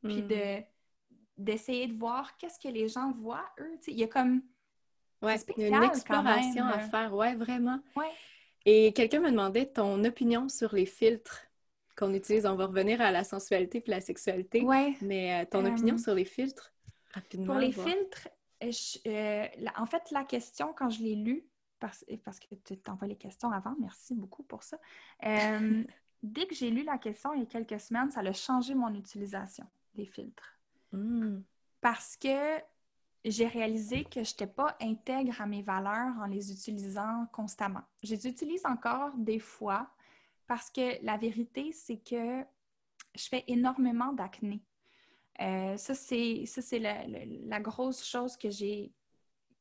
[0.03, 0.29] puis hmm.
[0.29, 0.63] de
[1.37, 3.77] d'essayer de voir qu'est-ce que les gens voient, eux.
[3.89, 4.41] il y a comme...
[5.21, 7.81] Ouais, il y a une exploration à faire, ouais, vraiment.
[7.97, 8.13] Ouais.
[8.65, 11.43] Et quelqu'un me demandait ton opinion sur les filtres
[11.97, 12.47] qu'on utilise.
[12.47, 14.63] On va revenir à la sensualité puis la sexualité.
[14.63, 14.97] Ouais.
[15.01, 16.73] Mais euh, ton opinion euh, sur les filtres,
[17.13, 17.55] rapidement.
[17.55, 18.29] Pour les filtres,
[19.07, 19.47] euh,
[19.77, 21.45] en fait, la question, quand je l'ai lue,
[21.81, 24.79] parce, parce que tu t'envoies les questions avant, merci beaucoup pour ça.
[26.23, 28.95] dès que j'ai lu la question il y a quelques semaines, ça a changé mon
[28.95, 30.59] utilisation des filtres.
[30.93, 31.41] Hmm.
[31.83, 32.59] Parce que
[33.25, 37.83] j'ai réalisé que je n'étais pas intègre à mes valeurs en les utilisant constamment.
[38.03, 39.89] Je les utilise encore des fois,
[40.47, 42.45] parce que la vérité, c'est que
[43.15, 44.63] je fais énormément d'acné.
[45.41, 46.45] Euh, ça, c'est,
[46.79, 48.93] la, grosse chose que j'ai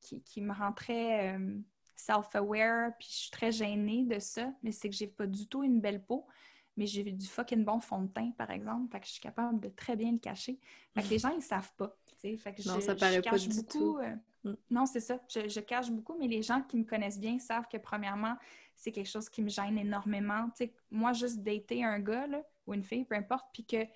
[0.02, 1.58] qui, me rend très euh,
[1.96, 5.64] self-aware, puis je suis très gênée de ça, mais c'est que j'ai pas du tout
[5.64, 6.28] une belle peau,
[6.76, 9.60] mais j'ai du fucking bon fond de teint, par exemple, fait que je suis capable
[9.60, 10.60] de très bien le cacher.
[10.94, 13.98] Fait que les gens, ils savent pas, fait que non, ça paraît pas du tout.
[13.98, 14.56] Euh, mm.
[14.70, 17.68] Non, c'est ça, je, je, cache beaucoup, mais les gens qui me connaissent bien savent
[17.68, 18.36] que, premièrement,
[18.84, 20.50] c'est quelque chose qui me gêne énormément.
[20.92, 22.28] moi, juste dater un gars
[22.68, 23.88] ou une fille, peu importe, puis que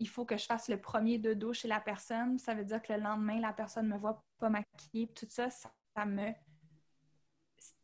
[0.00, 2.82] il faut que je fasse le premier de dos chez la personne, ça veut dire
[2.82, 5.70] que le lendemain, la personne me voit pas maquillée, tout ça, ça,
[6.04, 6.32] me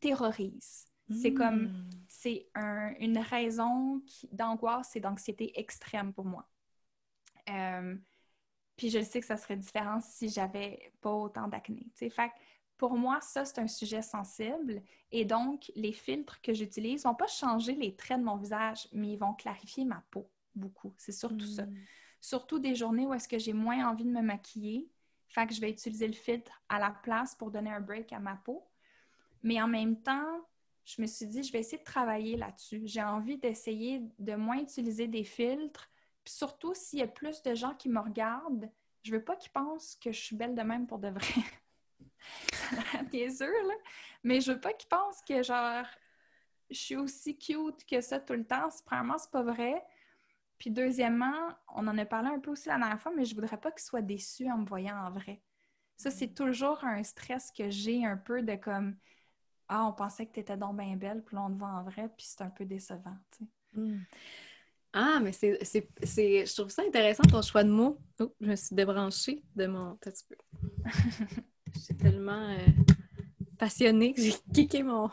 [0.00, 0.86] terrorise.
[1.22, 1.90] C'est comme, hmm.
[2.08, 2.48] c'est
[3.00, 4.02] une raison
[4.32, 6.48] d'angoisse et d'anxiété extrême pour moi.
[7.48, 7.96] Euh,
[8.76, 11.86] puis je sais que ça serait différent si j'avais pas autant d'acné.
[11.94, 12.32] Fait
[12.80, 14.80] pour moi, ça, c'est un sujet sensible.
[15.12, 18.88] Et donc, les filtres que j'utilise ne vont pas changer les traits de mon visage,
[18.94, 20.94] mais ils vont clarifier ma peau beaucoup.
[20.96, 21.66] C'est surtout ça.
[21.66, 21.76] Hmm.
[22.22, 24.88] Surtout des journées où est-ce que j'ai moins envie de me maquiller.
[25.28, 28.18] Fait que je vais utiliser le filtre à la place pour donner un break à
[28.18, 28.66] ma peau.
[29.42, 30.48] Mais en même temps,
[30.86, 32.80] je me suis dit, je vais essayer de travailler là-dessus.
[32.86, 35.90] J'ai envie d'essayer de moins utiliser des filtres.
[36.24, 38.70] Puis surtout, s'il y a plus de gens qui me regardent,
[39.02, 41.20] je veux pas qu'ils pensent que je suis belle de même pour de vrai.
[43.10, 43.74] bien sûr, là.
[44.22, 45.86] Mais je veux pas qu'ils pensent que, genre,
[46.70, 48.68] je suis aussi cute que ça tout le temps.
[48.84, 49.82] Premièrement, c'est pas vrai.
[50.58, 53.56] Puis deuxièmement, on en a parlé un peu aussi la dernière fois, mais je voudrais
[53.56, 55.42] pas qu'ils soient déçus en me voyant en vrai.
[55.96, 58.96] Ça, c'est toujours un stress que j'ai un peu de comme
[59.68, 61.82] Ah, on pensait que tu étais donc bien belle, puis là, on te voit en
[61.82, 63.50] vrai, puis c'est un peu décevant, tu sais.
[63.72, 64.00] Hmm.
[64.92, 67.98] Ah, mais c'est, Je trouve ça intéressant ton choix de mots.
[68.18, 69.96] Oh, je me suis débranchée de mon.
[69.96, 70.36] peu.
[71.74, 72.66] Je suis tellement euh,
[73.58, 75.10] passionnée que j'ai kické mon,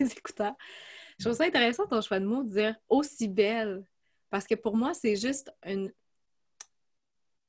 [0.00, 0.54] mes écouteurs.
[1.18, 3.84] Je trouve ça intéressant ton choix de mots, de dire aussi belle.
[4.30, 5.92] Parce que pour moi, c'est juste une.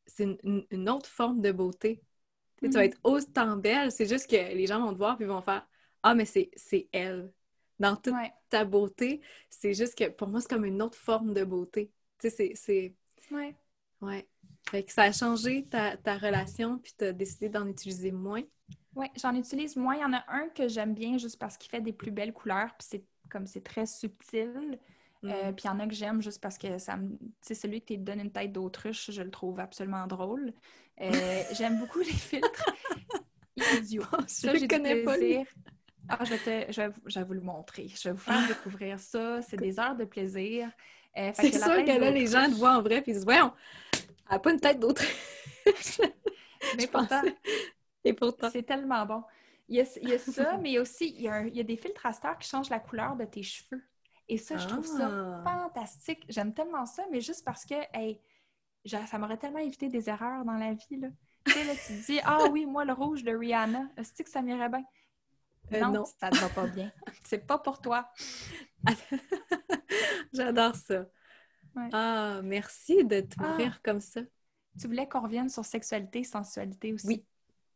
[0.06, 2.02] C'est une, autre forme de beauté.
[2.60, 2.84] Tu vas mm.
[2.84, 5.68] être autant belle, c'est juste que les gens vont te voir et vont faire
[6.02, 6.49] Ah, mais c'est
[6.91, 7.32] elle.
[7.78, 8.15] Dans toute
[8.49, 11.91] ta beauté, c'est juste que pour moi, c'est comme une autre forme de beauté.
[12.19, 12.95] Tu sais, c'est.
[13.32, 13.56] Ouais.
[14.02, 14.28] Ouais.
[14.69, 18.44] Fait que ça a changé ta, relation, puis tu as décidé d'en utiliser moins?
[18.95, 19.95] Oui, j'en utilise moins.
[19.95, 22.34] Il y en a un que j'aime bien juste parce qu'il fait des plus belles
[22.34, 24.80] couleurs, puis c'est comme c'est très subtil.
[25.23, 25.56] Euh, mm.
[25.56, 27.18] puis il y en a que j'aime juste parce que ça me.
[27.45, 30.53] Tu celui qui te donne une tête d'autruche, je le trouve absolument drôle.
[31.02, 31.11] Euh,
[31.53, 32.65] j'aime beaucoup les filtres.
[34.27, 35.15] Ça, je connais pas.
[36.10, 37.89] Ah, je vais, je, vais, vous le montrer.
[37.89, 39.41] Je vais vous faire découvrir ça.
[39.41, 40.69] C'est des heures de plaisir.
[41.18, 43.52] Euh, c'est sûr que là, les gens te voient en vrai puis ils disent Voyons,
[44.30, 45.04] elle n'a pas une tête d'autre.
[46.78, 47.22] mais pourtant,
[48.04, 48.49] Et pourtant.
[48.52, 49.24] C'est tellement bon.
[49.70, 52.08] Il y, a, ça, mais aussi, il y a, des filtres
[52.40, 53.84] qui changent la couleur de tes cheveux.
[54.30, 55.41] Et ça, je trouve ça ah.
[55.44, 56.26] fantastique.
[56.30, 58.22] J'aime tellement ça, mais juste parce que, hey,
[58.86, 60.98] ça m'aurait tellement évité des erreurs dans la vie.
[60.98, 61.10] Là.
[61.45, 64.30] Tu sais, là, tu te dis, ah oui, moi, le rouge de Rihanna, est-ce que
[64.30, 64.86] ça m'irait bien?
[65.74, 66.91] Euh, non, ça ne va pas bien.
[67.24, 68.10] C'est pas pour toi.
[70.34, 71.06] J'adore ça.
[71.91, 73.80] Ah, merci de t'ouvrir ah.
[73.84, 74.22] comme ça.
[74.80, 77.08] Tu voulais qu'on revienne sur sexualité, sensualité aussi.
[77.08, 77.26] Oui.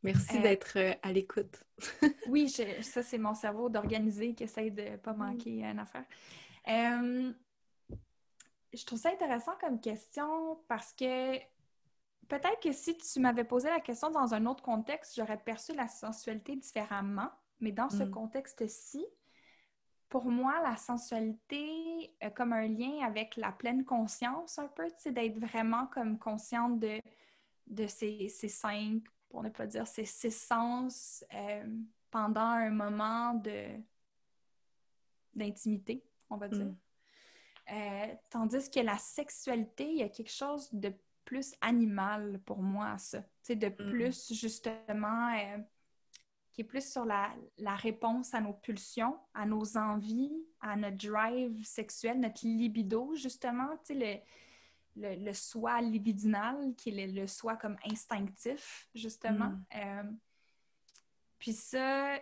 [0.03, 1.63] Merci euh, d'être euh, à l'écoute.
[2.27, 6.05] oui, ça, c'est mon cerveau d'organiser qui essaye de ne pas manquer une affaire.
[6.67, 7.31] Euh,
[8.73, 11.37] je trouve ça intéressant comme question parce que
[12.27, 15.87] peut-être que si tu m'avais posé la question dans un autre contexte, j'aurais perçu la
[15.87, 17.29] sensualité différemment.
[17.59, 18.11] Mais dans ce mm.
[18.11, 19.05] contexte-ci,
[20.11, 25.13] pour moi, la sensualité a comme un lien avec la pleine conscience un peu, c'est
[25.13, 27.01] d'être vraiment comme consciente de,
[27.67, 31.65] de ces, cinq, pour ne pas dire ces six sens, euh,
[32.11, 33.67] pendant un moment de
[35.33, 36.65] d'intimité, on va dire.
[36.65, 36.77] Mm.
[37.71, 40.93] Euh, tandis que la sexualité, il y a quelque chose de
[41.23, 43.21] plus animal pour moi à ça.
[43.21, 45.57] Tu sais, de plus, justement, euh,
[46.51, 50.97] qui est plus sur la, la réponse à nos pulsions, à nos envies, à notre
[50.97, 53.69] drive sexuel, notre libido, justement.
[53.85, 54.23] Tu sais,
[54.95, 59.53] le, le, le soi libidinal, qui est le, le soi comme instinctif, justement.
[59.75, 60.03] Euh,
[61.39, 62.19] puis ça,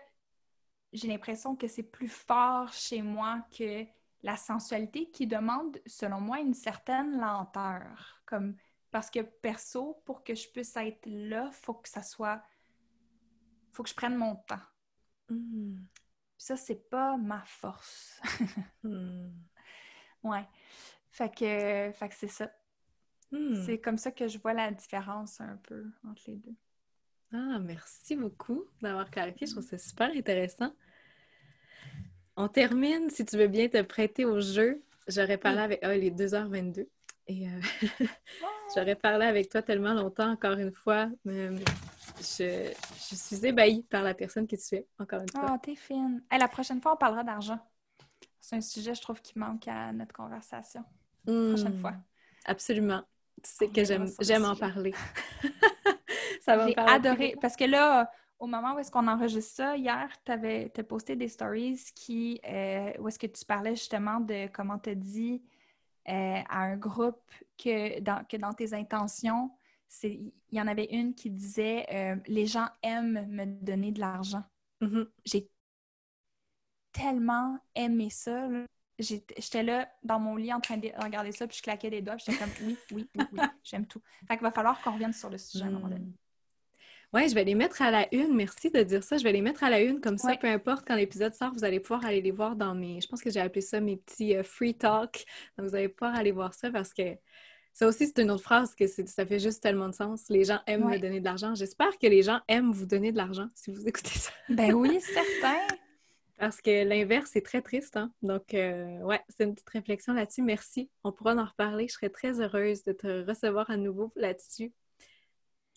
[0.93, 3.85] j'ai l'impression que c'est plus fort chez moi que
[4.21, 8.21] la sensualité qui demande, selon moi, une certaine lenteur.
[8.25, 8.55] Comme,
[8.91, 12.43] parce que perso, pour que je puisse être là, il faut que ça soit.
[13.79, 14.59] Faut que je prenne mon temps.
[15.29, 15.77] Mm.
[16.35, 18.21] Puis ça, c'est pas ma force.
[18.83, 19.29] Mm.
[20.23, 20.45] ouais.
[21.11, 22.51] Fait que, fait que c'est ça.
[23.31, 23.63] Mm.
[23.65, 26.55] C'est comme ça que je vois la différence un peu entre les deux.
[27.33, 29.47] Ah, merci beaucoup d'avoir clarifié.
[29.47, 30.73] Je trouve ça super intéressant.
[32.35, 34.83] On termine, si tu veux bien te prêter au jeu.
[35.07, 35.79] J'aurais parlé avec...
[35.83, 36.85] Ah, il est 2h22.
[37.27, 37.61] Et euh,
[38.75, 41.09] j'aurais parlé avec toi tellement longtemps, encore une fois.
[41.23, 41.49] mais
[42.19, 42.71] je,
[43.09, 45.45] je suis ébahie par la personne que tu es, encore une fois.
[45.53, 46.21] Ah, t'es fine.
[46.29, 47.59] Hey, la prochaine fois, on parlera d'argent.
[48.39, 50.83] C'est un sujet, je trouve, qui manque à notre conversation.
[51.25, 51.81] Prochaine Mm.
[51.81, 51.93] fois.
[52.45, 53.03] Absolument.
[53.43, 53.83] Tu sais On que
[54.23, 54.93] j'aime en parler.
[56.41, 57.35] Ça va me J'ai adoré.
[57.41, 61.27] Parce que là, au moment où est-ce qu'on enregistre ça, hier, tu avais posté des
[61.27, 65.43] stories qui, euh, où est-ce que tu parlais justement de comment tu dit
[66.07, 69.51] euh, à un groupe que dans, que dans tes intentions,
[70.03, 74.43] il y en avait une qui disait euh, Les gens aiment me donner de l'argent.
[74.81, 75.07] Mhm.
[75.25, 75.49] J'ai
[76.91, 78.47] tellement aimé ça.
[78.47, 78.65] là.
[78.99, 82.17] J'étais là dans mon lit en train de regarder ça, puis je claquais des doigts,
[82.17, 84.01] j'étais comme oui, oui, oui, oui, j'aime tout.
[84.27, 86.01] Fait qu'il va falloir qu'on revienne sur le sujet à un moment donné.
[86.01, 86.13] Mm.
[87.11, 88.35] Ouais, je vais les mettre à la une.
[88.35, 89.17] Merci de dire ça.
[89.17, 89.99] Je vais les mettre à la une.
[89.99, 93.01] Comme ça, peu importe quand l'épisode sort, vous allez pouvoir aller les voir dans mes.
[93.01, 95.25] Je pense que j'ai appelé ça mes petits euh, free talk.
[95.57, 97.17] Donc, vous allez pouvoir aller voir ça parce que
[97.79, 100.27] ça aussi, c'est une autre phrase que ça fait juste tellement de sens.
[100.27, 100.97] Les gens aiment Ouais.
[100.97, 101.55] me donner de l'argent.
[101.55, 104.31] J'espère que les gens aiment vous donner de l'argent si vous écoutez ça.
[104.49, 105.57] Ben oui, certain.
[106.37, 107.95] Parce que l'inverse, c'est très triste.
[107.95, 108.11] Hein?
[108.21, 110.41] Donc, euh, ouais, c'est une petite réflexion là-dessus.
[110.41, 110.89] Merci.
[111.05, 111.87] On pourra en reparler.
[111.87, 114.73] Je serais très heureuse de te recevoir à nouveau là-dessus.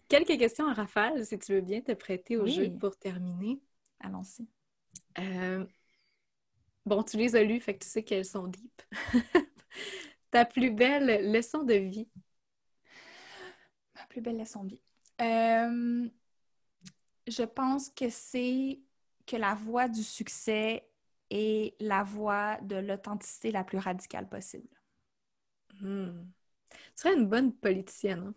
[0.09, 2.53] Quelques questions en rafale, si tu veux bien te prêter au Oui.
[2.53, 3.61] jeu pour terminer.
[4.01, 4.47] Allons-y.
[5.21, 5.65] Euh,
[6.85, 8.83] Bon, tu les as lues, fait que tu sais qu'elles sont deep.
[10.33, 12.09] Ta plus belle leçon de vie.
[13.95, 14.81] Ma plus belle leçon de vie.
[15.21, 16.09] Euh,
[17.29, 18.81] je pense que c'est
[19.27, 20.89] que la voie du succès
[21.31, 24.69] est la voie de l'authenticité la plus radicale possible.
[25.81, 26.25] Hmm.
[26.71, 28.33] Tu serais une bonne politicienne.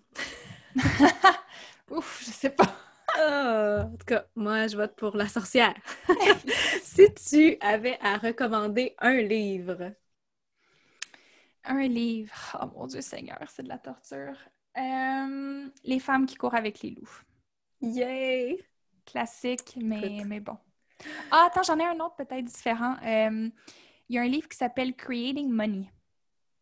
[0.75, 1.11] hein?
[1.89, 2.75] Ouf, je sais pas.
[3.17, 5.73] Ah, en tout cas, moi, je vote pour la sorcière.
[6.83, 9.93] si tu avais à recommander un livre,
[11.65, 12.33] Un livre.
[12.61, 14.37] Oh mon Dieu Seigneur, c'est de la torture.
[14.77, 17.21] Euh, les femmes qui courent avec les loups.
[17.81, 18.63] yay!
[19.05, 20.57] Classique, mais, mais bon.
[21.31, 22.95] Ah, attends, j'en ai un autre peut-être différent.
[23.03, 23.49] Euh,
[24.09, 25.91] Il y a un livre qui s'appelle Creating Money.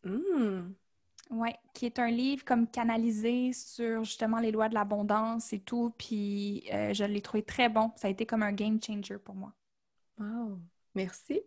[0.03, 0.73] Hmm.
[1.29, 5.93] Oui, qui est un livre comme canalisé sur justement les lois de l'abondance et tout.
[5.97, 7.91] Puis euh, je l'ai trouvé très bon.
[7.95, 9.53] Ça a été comme un game changer pour moi.
[10.17, 10.59] Wow!
[10.95, 11.41] Merci.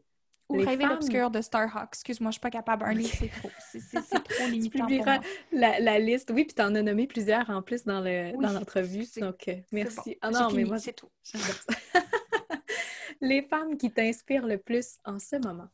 [0.48, 1.88] Ou Les Rêver femmes- l'obscur de Starhawk.
[1.88, 2.84] Excuse-moi, je suis pas capable.
[2.84, 3.50] Un livre, c'est trop.
[3.58, 3.80] C'est
[4.24, 5.24] trop Tu limitant pour publieras moi.
[5.52, 6.30] la, la liste.
[6.32, 9.04] Oui, puis tu en as nommé plusieurs en plus dans le Oui, dans l'entrevue.
[9.04, 10.10] c'est- Donc, euh, merci.
[10.10, 10.16] bon.
[10.22, 11.10] Ah non, mais moi, c'est tout.
[13.20, 15.68] Les femmes qui t'inspirent le plus en ce moment.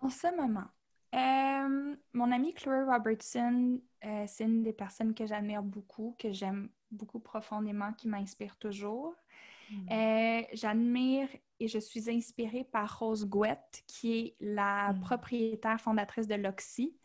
[0.00, 0.64] En ce moment,
[1.14, 6.70] euh, mon amie Chloé Robertson, euh, c'est une des personnes que j'admire beaucoup, que j'aime
[6.90, 9.14] beaucoup profondément, qui m'inspire toujours.
[9.90, 11.28] Euh, J'admire
[11.60, 15.00] et je suis inspirée par Rose Gouette, qui est la Mm.
[15.00, 16.96] propriétaire fondatrice de l'Oxy,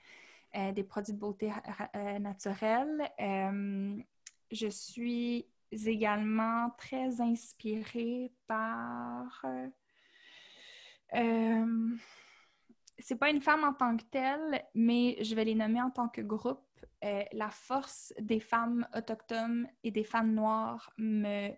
[0.56, 1.52] euh, des produits de beauté
[1.96, 3.12] euh, naturels.
[3.20, 3.98] Euh,
[4.52, 9.46] je suis également très inspirée par...
[13.00, 16.10] c'est pas une femme en tant que telle, mais je vais les nommer en tant
[16.10, 16.64] que groupe.
[17.04, 21.52] Euh, la force des femmes autochtones et des femmes noires me,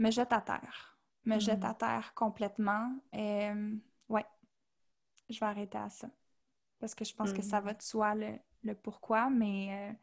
[0.00, 0.98] me jette à terre.
[1.26, 1.40] Me Mhm.
[1.40, 2.92] jette à terre complètement.
[3.14, 3.76] Euh,
[4.10, 4.26] ouais,
[5.28, 6.10] je vais arrêter à ça.
[6.80, 7.62] Parce que je pense que ça Mhm.
[7.62, 9.94] va de soi le, le pourquoi, mais euh,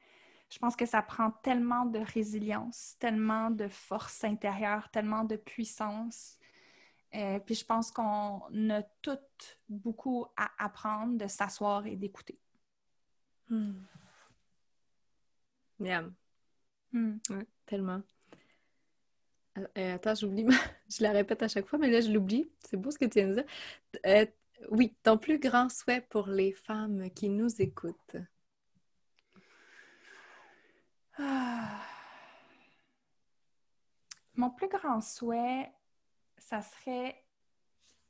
[0.51, 6.37] je pense que ça prend tellement de résilience, tellement de force intérieure, tellement de puissance.
[7.15, 12.39] Euh, puis je pense qu'on a toutes beaucoup à apprendre de s'asseoir et d'écouter.
[13.49, 13.87] Hmm.
[15.79, 16.15] Miam.
[16.91, 17.19] Hmm.
[17.29, 18.03] Ouais, tellement.
[19.77, 20.45] Euh, attends, j'oublie.
[20.89, 22.49] je la répète à chaque fois, mais là, je l'oublie.
[22.67, 23.45] C'est beau ce que tu viens de dire.
[24.05, 24.25] Euh,
[24.71, 28.17] oui, ton plus grand souhait pour les femmes qui nous écoutent.
[31.17, 31.81] Ah.
[34.35, 35.71] Mon plus grand souhait,
[36.37, 37.23] ça serait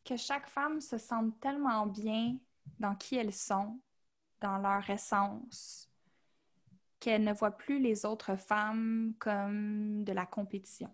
[0.04, 2.38] que chaque femme se sente tellement bien
[2.80, 3.80] dans qui elles sont,
[4.42, 5.90] dans leur essence,
[7.00, 10.94] qu'elle ne voit plus les autres femmes comme de la compétition.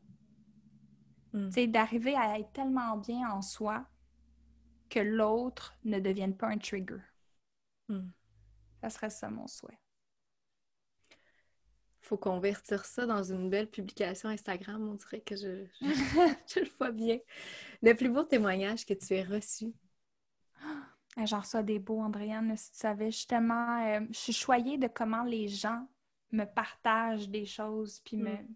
[1.51, 3.85] C'est d'arriver à être tellement bien en soi
[4.89, 7.01] que l'autre ne devienne pas un trigger.
[7.89, 8.10] Hmm.
[8.81, 9.80] Ça serait ça mon souhait.
[12.01, 16.91] Faut convertir ça dans une belle publication Instagram, on dirait que je, je, le vois
[16.91, 17.18] bien.
[17.81, 19.73] Le plus beau témoignage que tu aies reçu.
[21.26, 23.10] J'en reçois des beaux, Andréane, si tu savais.
[23.10, 25.88] Justement, euh, je suis choyée de comment les gens
[26.31, 28.55] me partagent des choses, puis me, hmm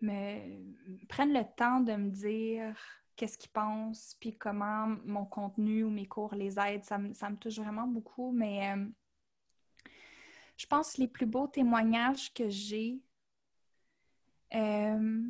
[0.00, 2.76] me prennent le temps de me dire
[3.16, 6.84] qu'est-ce qu'ils pensent, puis comment mon contenu ou mes cours les aident.
[6.84, 8.86] Ça, me, touche vraiment beaucoup, mais euh,
[10.56, 13.00] je pense que les plus beaux témoignages que j'ai,
[14.54, 15.22] euh,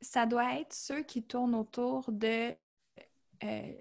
[0.00, 2.54] ça doit être ceux qui tournent autour de
[3.44, 3.72] euh,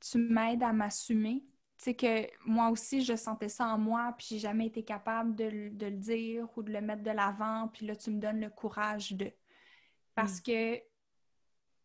[0.00, 1.44] tu m'aides à m'assumer,
[1.82, 5.44] c'est que moi aussi, je sentais ça en moi, puis j'ai jamais été capable de,
[5.44, 9.12] le dire ou de le mettre de l'avant, puis là, tu me donnes le courage
[9.12, 9.32] de.
[10.14, 10.42] Parce mm.
[10.42, 10.80] que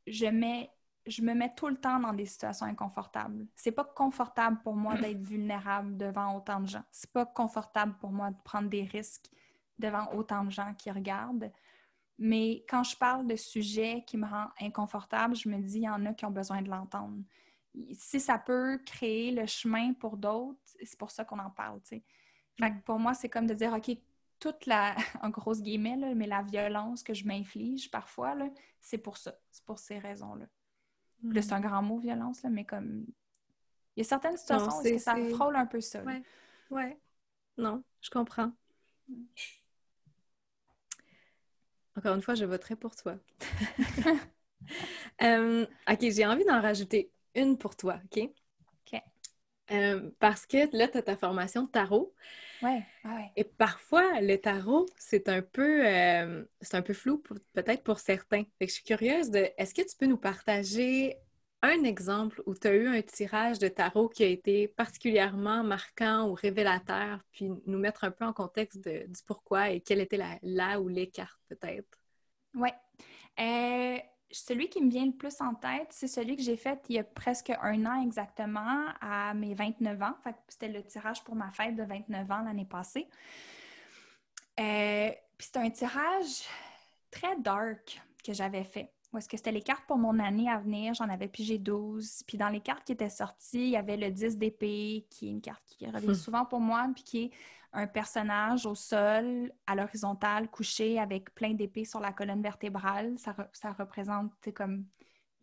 [0.08, 0.70] je mets,
[1.06, 3.48] je me mets tout le temps dans des situations inconfortables.
[3.56, 6.84] C'est pas confortable pour moi d'être vulnérable devant autant de gens.
[6.92, 9.32] C'est pas confortable pour moi de prendre des risques
[9.80, 11.54] devant autant de gens qui regardent.
[12.20, 15.90] Mais quand je parle de sujets qui me rendent inconfortable, je me dis, il y
[15.90, 17.24] en a qui ont besoin de l'entendre
[17.94, 22.02] si ça peut créer le chemin pour d'autres, c'est pour ça qu'on en parle, tu
[22.60, 22.82] mm.
[22.86, 23.98] pour moi, c'est comme de dire, OK,
[24.40, 28.36] toute la, en grosse guillemets, mais la violence que je m'inflige parfois,
[28.82, 30.46] c'est pour ça, c'est pour ces raisons-là.
[31.22, 31.42] Mm.
[31.42, 33.06] C'est un grand mot, violence, mais comme...
[33.96, 36.04] Il y a certaines situations où ça frôle un peu ça.
[36.04, 36.22] Ouais.
[36.70, 37.00] ouais.
[37.58, 38.52] Non, je comprends.
[39.08, 39.24] Mm.
[41.98, 43.16] Encore une fois, je voterai pour toi.
[45.22, 48.30] Euh, OK, j'ai envie d'en rajouter une pour toi, OK?
[48.94, 49.02] OK.
[49.72, 52.14] Euh, parce que là, tu as ta formation de tarot.
[52.62, 53.32] Oui, ouais.
[53.36, 57.22] Et parfois, le tarot, c'est un peu euh, c'est un peu flou
[57.54, 58.44] peut-être pour certains.
[58.58, 61.18] Fait que je suis curieuse de est-ce que tu peux nous partager
[61.62, 66.30] un exemple où tu as eu un tirage de tarot qui a été particulièrement marquant
[66.30, 70.18] ou révélateur, puis nous mettre un peu en contexte de, du pourquoi et quelle était
[70.18, 72.00] la, la ou les cartes peut-être?
[72.54, 72.70] Oui.
[73.40, 73.98] Euh,
[74.32, 77.00] celui qui me vient le plus en tête, c'est celui que j'ai fait il y
[77.00, 80.16] a presque un an exactement, à mes 29 ans.
[80.48, 83.08] C'était le tirage pour ma fête de 29 ans l'année passée.
[84.60, 86.44] Euh, puis c'était un tirage
[87.12, 88.92] très dark que j'avais fait.
[89.18, 90.94] Est-ce que c'était les cartes pour mon année à venir?
[90.94, 92.24] J'en avais pigé 12.
[92.28, 95.32] Puis dans les cartes qui étaient sorties, il y avait le 10 d'épée, qui est
[95.32, 96.16] une carte qui revient hmm.
[96.16, 97.32] souvent pour moi, puis qui est
[97.76, 103.18] un personnage au sol, à l'horizontale, couché avec plein d'épées sur la colonne vertébrale.
[103.20, 104.86] Ça, ça représente comme.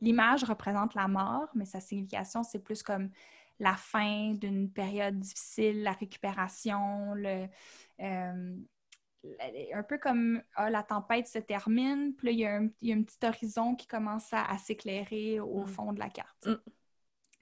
[0.00, 3.10] L'image représente la mort, mais sa signification, c'est plus comme
[3.60, 7.46] la fin d'une période difficile, la récupération, le.
[8.00, 8.56] Euh,
[9.72, 12.88] un peu comme ah, la tempête se termine, puis là, il y, a un, il
[12.88, 15.66] y a un petit horizon qui commence à, s'éclairer au mm.
[15.68, 16.46] fond de la carte.
[16.46, 16.56] Mm.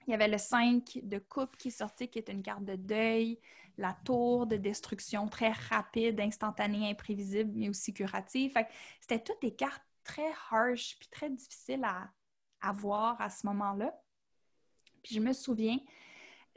[0.07, 2.75] Il y avait le 5 de coupe qui est sorti, qui est une carte de
[2.75, 3.39] deuil
[3.77, 8.53] la tour de destruction très rapide, instantanée, imprévisible, mais aussi curative.
[8.99, 12.11] c'était toutes des cartes très harsh puis très difficiles à,
[12.73, 13.99] voir à ce moment-là.
[15.03, 15.79] Puis je me souviens,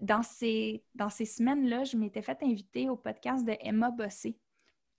[0.01, 4.39] dans ces, semaines-là, je m'étais fait inviter au podcast de Emma Bossé,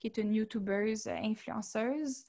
[0.00, 2.24] qui est une YouTubeuse influenceuse.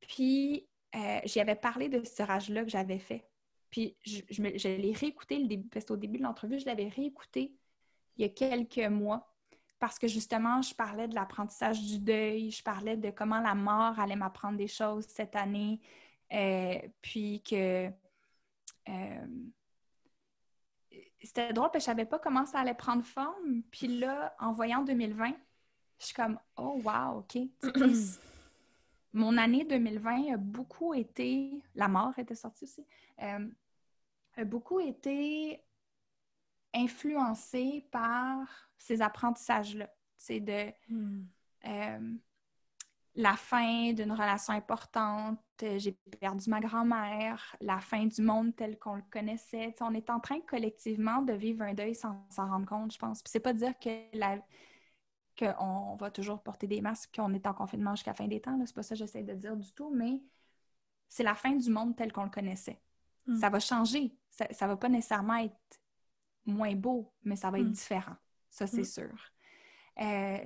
[0.00, 3.28] Puis euh, j'y avais parlé de ce tirage-là que j'avais fait.
[3.70, 7.57] Puis je, je, l'ai réécouté, le début, parce qu'au début de l'entrevue, je l'avais réécouté
[8.18, 9.32] il y a quelques mois
[9.78, 13.98] parce que justement, je parlais de l'apprentissage du deuil, je parlais de comment la mort
[13.98, 15.80] allait m'apprendre des choses cette année,
[16.32, 17.88] euh, puis que
[18.88, 19.26] euh,
[21.22, 23.62] c'était drôle parce que je savais pas comment ça allait prendre forme.
[23.70, 25.32] Puis là, en voyant 2020,
[25.98, 27.38] je suis comme oh wow, ok.
[29.12, 32.84] Mon année 2020 a beaucoup été, la mort était sortie aussi,
[33.22, 33.48] euh,
[34.36, 35.62] a beaucoup été
[36.74, 39.90] influencée par ces apprentissages-là.
[40.16, 41.26] C'est de hmm.
[41.66, 42.14] euh,
[43.14, 48.94] la fin d'une relation importante, j'ai perdu ma grand-mère, la fin du monde tel qu'on
[48.94, 49.74] le connaissait.
[49.80, 53.22] on est en train collectivement de vivre un deuil sans s'en rendre compte, je pense.
[53.22, 54.38] Puis c'est pas dire que la
[55.38, 58.58] qu'on va toujours porter des masques, qu'on est en confinement jusqu'à la fin des temps.
[58.66, 60.20] C'est pas ça que j'essaie de dire du tout, mais
[61.08, 62.80] c'est la fin du monde tel qu'on le connaissait.
[63.26, 63.36] Mm.
[63.36, 64.16] Ça va changer.
[64.30, 65.80] Ça ne va pas nécessairement être
[66.48, 67.72] moins beau, mais ça va être Mm.
[67.72, 68.16] différent.
[68.50, 68.84] Ça, c'est Mm.
[68.84, 69.32] sûr.
[70.00, 70.38] Euh,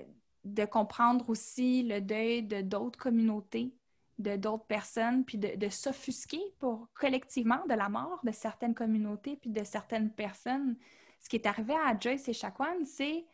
[0.45, 3.75] de comprendre aussi le deuil de d'autres communautés,
[4.19, 9.37] de d'autres personnes, puis de, de s'offusquer pour collectivement de la mort de certaines communautés,
[9.37, 10.77] puis de certaines personnes.
[11.21, 13.25] Ce qui est arrivé à Joyce et Shaquan, c'est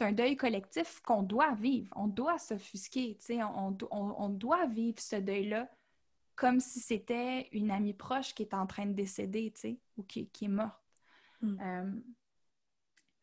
[0.00, 1.92] un deuil collectif qu'on doit vivre.
[1.96, 5.68] On doit s'offusquer, tu sais, on, on- doit vivre ce deuil-là
[6.34, 10.02] comme si c'était une amie proche qui est en train de décéder, tu sais, ou
[10.02, 10.81] qui, qui est morte.
[11.42, 11.58] Mm.
[11.60, 11.92] Euh,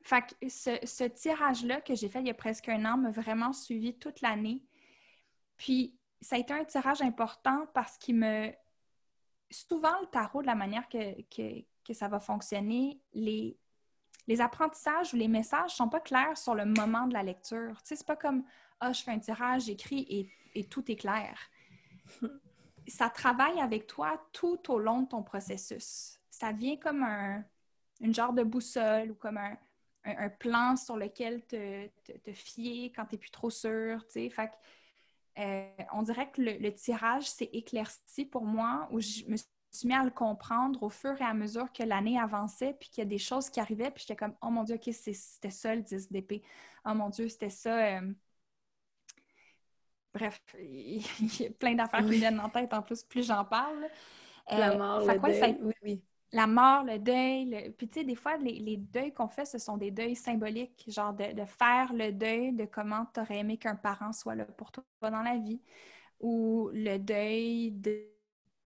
[0.02, 3.12] fait que ce, ce tirage-là que j'ai fait il y a presque un an m'a
[3.12, 4.64] vraiment suivi toute l'année.
[5.58, 8.52] Puis, ça a été un tirage important parce qu'il me...
[9.52, 13.58] Souvent, le tarot, de la manière que, que, que ça va fonctionner, les,
[14.28, 17.82] les apprentissages ou les messages sont pas clairs sur le moment de la lecture.
[17.82, 18.44] Tu sais, c'est pas comme
[18.80, 20.30] «Ah, je fais un tirage, j'écris et,
[20.60, 21.38] et tout est clair.»
[22.88, 26.20] Ça travaille avec toi tout au long de ton processus.
[26.30, 27.44] Ça devient comme un,
[28.00, 29.58] une genre de boussole ou comme un,
[30.06, 34.06] un, un plan sur lequel te, te, te fier quand tu n'es plus trop sûr.
[34.08, 34.30] tu sais.
[34.30, 39.26] Fait que, euh, on dirait que le, le tirage s'est éclairci pour moi, où je
[39.28, 42.90] me suis mis à le comprendre au fur et à mesure que l'année avançait, puis
[42.90, 45.50] qu'il y a des choses qui arrivaient, puis j'étais comme «Oh mon Dieu, OK, c'était
[45.52, 46.42] ça le 10 d'épée.
[46.86, 48.00] Oh mon Dieu, c'était ça...
[48.00, 48.14] euh,
[50.14, 51.02] Bref, il
[51.40, 52.20] y a plein d'affaires qui me Oui.
[52.20, 53.88] viennent en tête en plus, plus j'en parle.
[54.52, 55.48] La Euh, mort, fait ouais, ça
[55.84, 56.04] oui.
[56.32, 57.46] La mort, le deuil.
[57.46, 60.16] le- Puis, tu sais, des fois, les, les deuils qu'on fait, ce sont des deuils
[60.16, 64.36] symboliques, genre de, de faire le deuil de comment tu aurais aimé qu'un parent soit
[64.36, 65.62] là pour toi dans la vie,
[66.20, 68.06] ou le deuil de,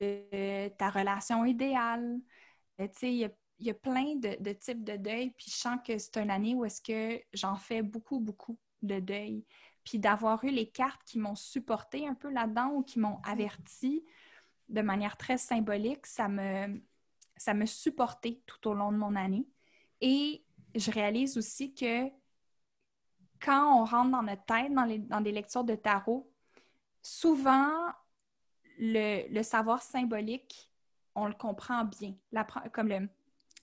[0.01, 2.19] de ta relation idéale.
[2.81, 3.29] Euh, Tu sais, il y a,
[3.59, 6.31] il y a plein de, de types de deuil, puis je sens que c'est une
[6.31, 9.45] année où est-ce que j'en fais beaucoup, beaucoup de deuil.
[9.83, 14.05] Puis d'avoir eu les cartes qui m'ont supporté un peu là-dedans ou qui m'ont averti
[14.69, 16.81] de manière très symbolique, ça me,
[17.37, 19.47] ça me supportait tout au long de mon année.
[20.01, 20.43] Et
[20.75, 22.09] je réalise aussi que
[23.39, 26.31] quand on rentre dans notre tête, dans, les- dans des lectures de tarot,
[27.01, 27.71] souvent,
[28.79, 30.71] le, le savoir symbolique,
[31.15, 32.15] on le comprend bien.
[32.31, 33.09] L'appre- comme le,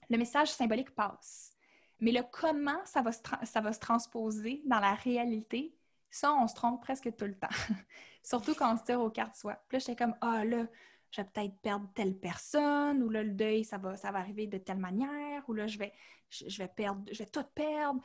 [0.09, 1.53] le message symbolique passe.
[1.99, 5.75] Mais le comment ça va, se ça va se transposer dans la réalité,
[6.09, 7.47] ça, on se trompe presque tout le temps.
[8.23, 9.55] Surtout quand on se tire aux cartes soi.
[9.67, 10.65] Puis là, j'étais comme, ah là,
[11.11, 14.47] je vais peut-être perdre telle personne, ou là, le deuil, ça va, ça va arriver
[14.47, 15.93] de telle manière, ou là, je vais,
[16.29, 18.01] je, je vais perdre, je vais tout perdre.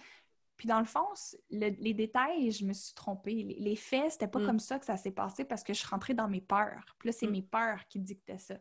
[0.57, 1.07] Puis dans le fond,
[1.51, 3.35] le- les détails, je me suis trompée.
[3.43, 4.47] Les, les faits, c'était pas Mm.
[4.47, 6.85] comme ça que ça s'est passé parce que je suis rentrée dans mes peurs.
[6.99, 7.31] Puis là, c'est Mm.
[7.33, 8.57] mes peurs qui dictaient ça.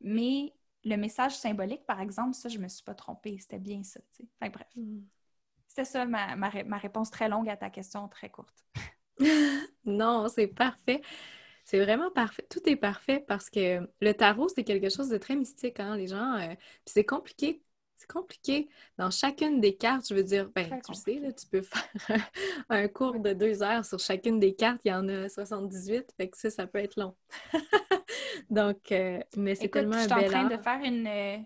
[0.00, 0.52] Mais
[0.84, 3.38] le message symbolique, par exemple, ça, je me suis pas trompée.
[3.38, 4.00] C'était bien ça.
[4.14, 4.28] tu sais.
[4.38, 5.00] Fait que bref, Mm.
[5.66, 8.62] c'était ça ma, ma ma réponse très longue à ta question, très courte.
[9.84, 11.00] Non, c'est parfait.
[11.68, 12.46] C'est vraiment parfait.
[12.48, 16.06] Tout est parfait parce que le tarot, c'est quelque chose de très mystique, hein, les
[16.06, 16.38] gens.
[16.38, 17.60] euh, puis c'est compliqué.
[17.94, 18.70] C'est compliqué.
[18.96, 21.60] Dans chacune des cartes, je veux dire, ben, Très tu sais, là, tu peux
[22.06, 22.26] faire
[22.70, 24.80] un cours de deux heures sur chacune des cartes.
[24.86, 27.14] Il y en a 78, fait que ça, ça peut être long.
[28.48, 31.44] Donc, euh, mais c'est tellement je un suis en train de faire une.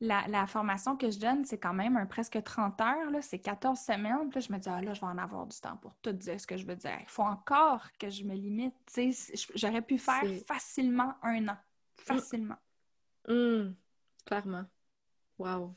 [0.00, 3.78] La, la formation que je donne, c'est quand même un presque 30 heures, c'est 14
[3.78, 4.28] semaines.
[4.30, 6.12] Puis là, je me dis, ah là, je vais en avoir du temps pour tout
[6.12, 6.98] dire ce que je veux dire.
[7.00, 8.74] Il faut encore que je me limite.
[9.54, 11.56] J'aurais pu faire facilement un an.
[11.96, 12.56] Facilement.
[13.26, 13.74] Hum,
[14.24, 14.64] clairement.
[15.38, 15.74] Wow.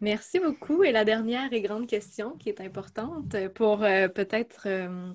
[0.00, 0.82] Merci beaucoup.
[0.82, 5.12] Et la dernière et grande question qui est importante pour euh, peut-être, euh,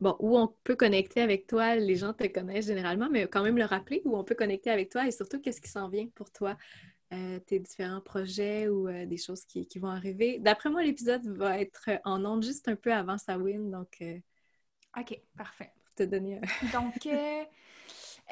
[0.00, 3.56] bon, où on peut connecter avec toi, les gens te connaissent généralement, mais quand même
[3.56, 6.30] le rappeler, où on peut connecter avec toi et surtout qu'est-ce qui s'en vient pour
[6.30, 6.56] toi,
[7.12, 10.38] euh, tes différents projets ou euh, des choses qui, qui vont arriver.
[10.38, 14.18] D'après moi, l'épisode va être en ondes juste un peu avant sa win, donc euh,
[14.98, 15.72] OK, parfait.
[15.84, 16.40] pour te donner un...
[16.72, 17.44] Donc, euh,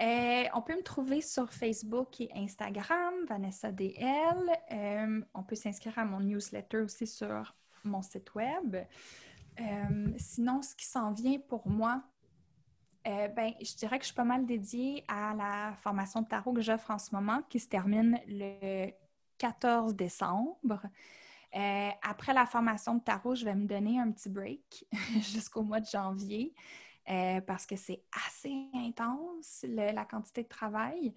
[0.00, 4.50] euh, on peut me trouver sur Facebook et Instagram, Vanessa DL.
[4.72, 8.76] Euh, on peut s'inscrire à mon newsletter aussi sur mon site web.
[9.60, 12.02] Euh, sinon, ce qui s'en vient pour moi,
[13.06, 16.52] euh, ben, je dirais que je suis pas mal dédiée à la formation de tarot
[16.52, 18.90] que j'offre en ce moment, qui se termine le
[19.38, 20.80] 14 décembre.
[21.54, 24.86] Euh, après la formation de tarot, je vais me donner un petit break
[25.20, 26.54] jusqu'au mois de janvier
[27.10, 31.14] euh, parce que c'est assez intense, la quantité de travail.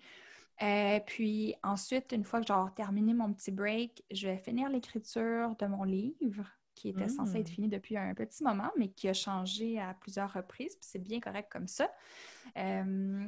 [1.06, 5.68] Puis ensuite, une fois que j'aurai terminé mon petit break, je vais finir l'écriture de
[5.68, 6.46] mon livre
[6.78, 7.42] qui était censé Mm.
[7.42, 10.76] être fini depuis un petit moment, mais qui a changé à plusieurs reprises.
[10.76, 11.92] Puis c'est bien correct comme ça.
[12.56, 13.28] Euh,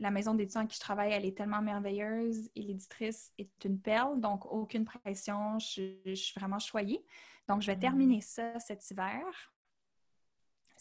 [0.00, 3.78] la maison d'édition avec qui je travaille, elle est tellement merveilleuse et l'éditrice est une
[3.80, 5.58] perle, donc aucune pression.
[5.60, 7.04] Je, je suis vraiment choyée.
[7.46, 7.80] Donc, je vais Mm.
[7.80, 9.22] terminer ça cet hiver.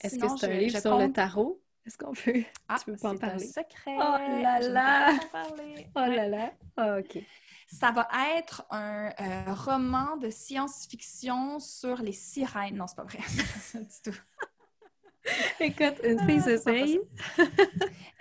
[0.02, 1.62] Est-ce que c'est un je- livre je sur le tarot?
[1.86, 2.44] Est-ce qu'on peut?
[2.68, 3.46] Ah, tu peux pas en c'est un parler?
[3.48, 3.96] secret.
[3.98, 5.06] Oh là là!
[5.08, 5.88] pas en parler.
[5.96, 6.16] Oh Ouais.
[6.16, 6.54] là là!
[6.78, 7.20] Ah, OK.
[7.72, 12.76] Ça va être un euh, roman de science-fiction sur les sirènes.
[12.76, 13.20] Non, c'est pas vrai.
[13.74, 14.20] Pas du tout.
[15.60, 17.00] Écoute, une fille Ah, s'essaye.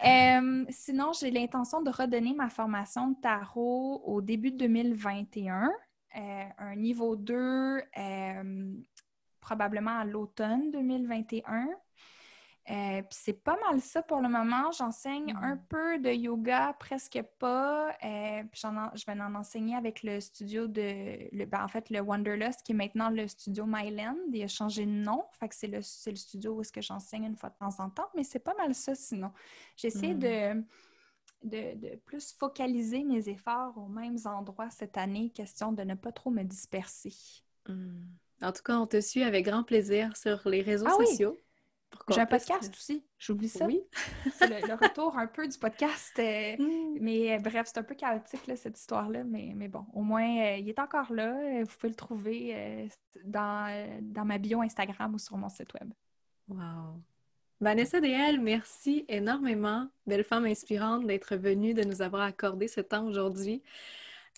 [0.05, 5.73] Euh, sinon, j'ai l'intention de redonner ma formation de tarot au début de 2021.
[6.17, 7.35] Euh, un niveau 2,
[7.99, 8.73] euh,
[9.41, 11.67] probablement à l'automne 2021.
[12.71, 14.71] Euh, puis c'est pas mal ça pour le moment.
[14.73, 15.43] J'enseigne Mm.
[15.43, 17.89] un peu de yoga, presque pas.
[18.05, 22.01] Euh, puis je vais en enseigner avec le studio de, le, ben, en fait, le
[22.01, 24.17] Wanderlust, qui est maintenant le studio Myland.
[24.33, 25.25] Il a changé de nom.
[25.41, 27.83] Fait que c'est le, c'est le studio où est-ce que j'enseigne une fois de temps
[27.83, 28.09] en temps.
[28.15, 29.33] Mais c'est pas mal ça sinon.
[29.77, 30.19] J'essaie Mm.
[30.19, 30.65] de,
[31.45, 36.13] de, de plus focaliser mes efforts aux mêmes endroits cette année, question de ne pas
[36.13, 37.15] trop me disperser.
[37.67, 38.03] Hmm.
[38.43, 41.07] En tout cas, on te suit avec grand plaisir sur les réseaux Ah oui!
[41.07, 41.33] sociaux.
[41.33, 41.48] qu'on
[42.11, 43.67] J'ai un podcast aussi, j'oublie ça.
[43.67, 43.83] Oui.
[44.39, 46.13] C'est le, le retour un peu du podcast.
[46.19, 46.97] euh, Hmm.
[47.01, 50.39] Mais euh, bref, c'est un peu chaotique là, cette histoire-là, mais, mais bon, au moins,
[50.41, 51.35] euh, il est encore là.
[51.63, 52.89] Vous pouvez le trouver
[53.25, 55.93] dans, dans ma bio Instagram ou sur mon site web.
[56.49, 57.03] Wow.
[57.61, 63.05] Vanessa DL, merci énormément, belle femme inspirante, d'être venue, de nous avoir accordé ce temps
[63.05, 63.63] aujourd'hui.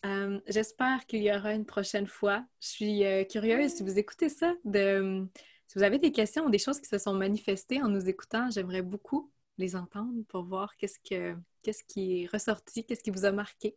[0.07, 2.45] Euh, J'espère qu'il y aura une prochaine fois.
[2.61, 5.27] Je suis euh, curieuse, si vous écoutez ça, de,
[5.71, 8.51] si vous avez des questions ou des choses qui se sont manifestées en nous écoutant,
[8.51, 13.25] j'aimerais beaucoup les entendre pour voir qu'est-ce que qu'est-ce qui est ressorti, qu'est-ce qui vous
[13.25, 13.77] a marqué.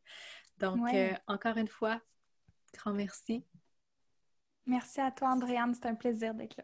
[0.57, 1.13] Donc, Ouais.
[1.13, 2.01] euh, encore une fois,
[2.73, 3.45] grand merci.
[4.65, 5.75] Merci à toi, Andréane.
[5.75, 6.63] C'est un plaisir d'être là.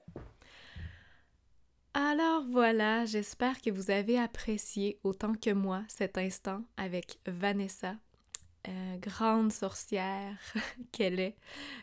[1.93, 7.97] Alors voilà, j'espère que vous avez apprécié autant que moi cet instant avec Vanessa,
[8.67, 10.39] euh, grande sorcière
[10.91, 11.35] qu'elle est,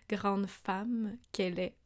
[0.08, 1.76] grande femme qu'elle est.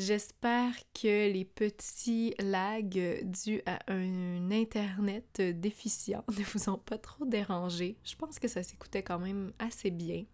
[0.00, 7.26] J'espère que les petits lags dus à un Internet déficient ne vous ont pas trop
[7.26, 7.98] dérangé.
[8.02, 10.24] Je pense que ça s'écoutait quand même assez bien.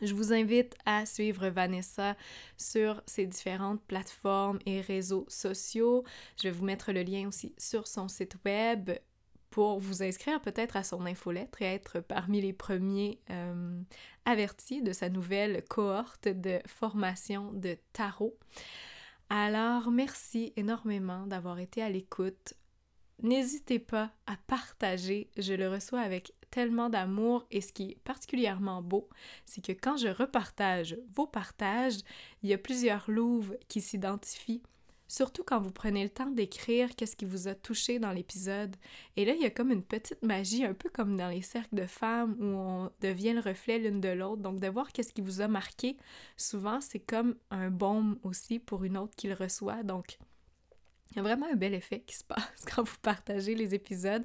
[0.00, 2.16] Je vous invite à suivre Vanessa
[2.56, 6.04] sur ses différentes plateformes et réseaux sociaux.
[6.36, 8.92] Je vais vous mettre le lien aussi sur son site web
[9.50, 13.80] pour vous inscrire peut-être à son infolettre et être parmi les premiers euh,
[14.24, 18.36] avertis de sa nouvelle cohorte de formation de tarot.
[19.30, 22.54] Alors, merci énormément d'avoir été à l'écoute.
[23.22, 28.80] N'hésitez pas à partager, je le reçois avec tellement d'amour et ce qui est particulièrement
[28.80, 29.08] beau,
[29.44, 31.98] c'est que quand je repartage vos partages,
[32.42, 34.62] il y a plusieurs louves qui s'identifient,
[35.08, 38.76] surtout quand vous prenez le temps d'écrire qu'est-ce qui vous a touché dans l'épisode.
[39.16, 41.74] Et là, il y a comme une petite magie, un peu comme dans les cercles
[41.74, 44.42] de femmes où on devient le reflet l'une de l'autre.
[44.42, 45.96] Donc, de voir qu'est-ce qui vous a marqué,
[46.36, 49.82] souvent, c'est comme un baume aussi pour une autre qui le reçoit.
[49.82, 50.18] Donc,
[51.10, 54.24] il y a vraiment un bel effet qui se passe quand vous partagez les épisodes.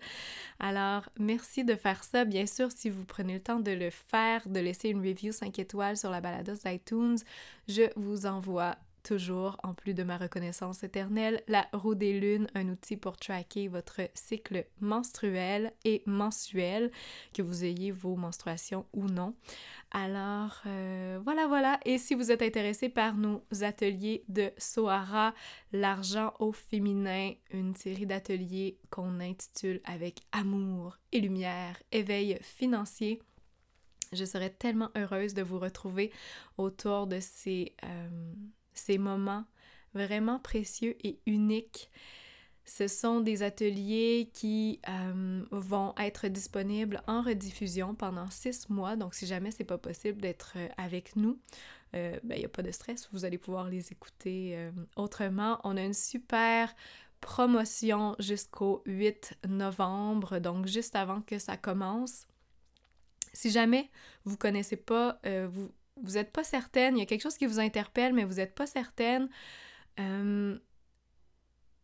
[0.59, 2.25] Alors, merci de faire ça.
[2.25, 5.57] Bien sûr, si vous prenez le temps de le faire, de laisser une review 5
[5.59, 7.17] étoiles sur la balados d'iTunes,
[7.69, 12.69] je vous envoie toujours, en plus de ma reconnaissance éternelle, la roue des lunes, un
[12.69, 16.91] outil pour tracker votre cycle menstruel et mensuel,
[17.33, 19.35] que vous ayez vos menstruations ou non.
[19.91, 21.79] Alors, euh, voilà, voilà.
[21.85, 25.33] Et si vous êtes intéressé par nos ateliers de Sohara,
[25.71, 33.21] l'argent au féminin, une série d'ateliers qu'on intitule avec amour et lumière, éveil financier,
[34.13, 36.11] je serais tellement heureuse de vous retrouver
[36.57, 38.33] autour de ces, euh,
[38.73, 39.45] ces moments
[39.93, 41.89] vraiment précieux et uniques.
[42.65, 48.95] Ce sont des ateliers qui euh, vont être disponibles en rediffusion pendant six mois.
[48.95, 51.39] Donc, si jamais c'est pas possible d'être euh, avec nous,
[51.93, 53.07] il n'y a pas de stress.
[53.11, 55.59] Vous allez pouvoir les écouter euh, autrement.
[55.63, 56.73] On a une super
[57.21, 62.27] promotion jusqu'au 8 novembre, donc juste avant que ça commence.
[63.33, 63.89] Si jamais
[64.25, 65.71] vous connaissez pas, euh, vous
[66.01, 68.55] vous n'êtes pas certaine, il y a quelque chose qui vous interpelle, mais vous n'êtes
[68.55, 69.29] pas certaine,
[69.99, 70.57] euh,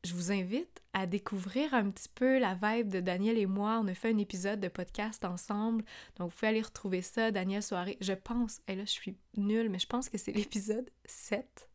[0.03, 3.79] je vous invite à découvrir un petit peu la vibe de Daniel et moi.
[3.83, 5.83] On a fait un épisode de podcast ensemble,
[6.17, 7.97] donc vous pouvez aller retrouver ça, Daniel Soirée.
[7.99, 11.69] Je pense, et là je suis nulle, mais je pense que c'est l'épisode 7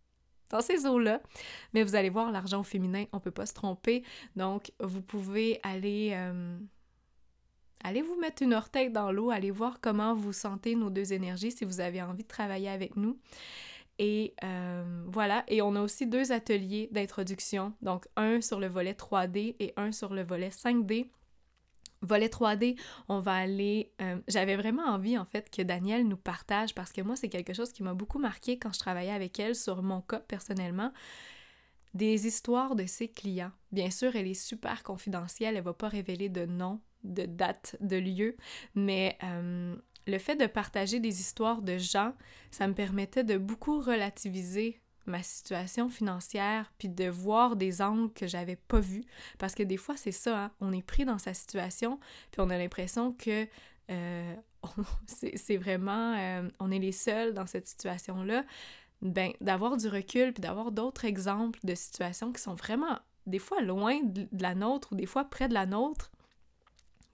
[0.51, 1.21] dans ces eaux-là.
[1.73, 4.05] Mais vous allez voir, l'argent féminin, on peut pas se tromper.
[4.37, 6.11] Donc, vous pouvez aller...
[6.13, 6.59] euh,
[7.85, 11.53] Allez vous mettre une orteille dans l'eau, allez voir comment vous sentez nos deux énergies
[11.53, 13.19] si vous avez envie de travailler avec nous.
[13.99, 18.95] Et euh, voilà, et on a aussi deux ateliers d'introduction, donc un sur le volet
[18.95, 21.11] 3D et un sur le volet 5D.
[22.03, 22.79] Volet 3D,
[23.09, 23.93] on va aller...
[24.03, 27.55] euh, J'avais vraiment envie, en fait, que Danielle nous partage, parce que moi, c'est quelque
[27.55, 30.93] chose qui m'a beaucoup marqué quand je travaillais avec elle sur mon cas personnellement.
[31.95, 33.53] des histoires de ses clients.
[33.73, 37.97] Bien sûr, elle est super confidentielle, elle va pas révéler de nom, de date, de
[37.97, 38.37] lieu,
[38.75, 39.77] mais euh,
[40.07, 42.13] le fait de partager des histoires de gens,
[42.51, 48.27] ça me permettait de beaucoup relativiser ma situation financière, puis de voir des angles que
[48.27, 49.05] j'avais pas vus.
[49.39, 52.01] Parce que des fois, c'est ça, hein, on est pris dans sa situation,
[52.31, 53.47] puis on a l'impression que
[53.91, 54.35] euh,
[55.07, 58.45] c'est vraiment, euh, on est les seuls dans cette situation-là.
[59.03, 63.61] Ben, d'avoir du recul, puis d'avoir d'autres exemples de situations qui sont vraiment, des fois,
[63.61, 66.11] loin de la nôtre, ou des fois près de la nôtre,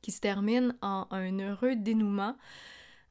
[0.02, 2.36] qui se terminent en un heureux dénouement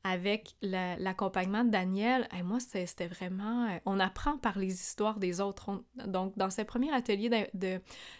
[0.04, 3.66] avec l'accompagnement de Daniel, et moi, c'était vraiment...
[3.66, 5.84] Euh, on apprend par les histoires des autres.
[6.06, 7.50] donc, dans ce premier atelier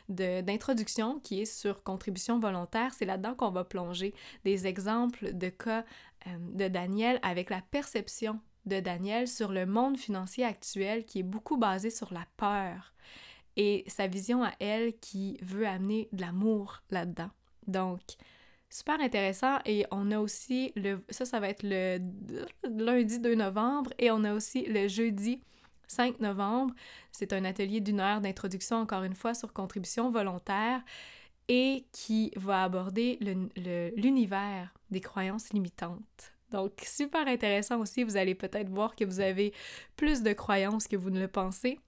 [0.10, 4.14] d'introduction de, qui est sur contribution volontaire, c'est là-dedans qu'on va plonger
[4.44, 5.86] des exemples de cas
[6.28, 11.24] euh, de Daniel avec la perception de Daniel sur le monde financier actuel qui est
[11.24, 12.94] beaucoup basé sur la peur
[13.56, 17.30] et sa vision à elle qui veut amener de l'amour là-dedans.
[17.68, 18.02] Donc,
[18.70, 19.58] Super intéressant.
[19.66, 21.00] Et on a aussi le.
[21.10, 22.00] Ça, ça va être le
[22.64, 23.92] lundi 2 novembre.
[23.98, 25.42] Et on a aussi le jeudi
[25.88, 26.74] 5 novembre.
[27.12, 30.82] C'est un atelier d'une heure d'introduction, encore une fois, sur contribution volontaire
[31.48, 33.18] et qui va aborder
[33.96, 36.34] l'univers des croyances limitantes.
[36.52, 38.04] Donc, super intéressant aussi.
[38.04, 39.54] Vous allez peut-être voir que vous avez
[39.96, 41.80] plus de croyances que vous ne le pensez.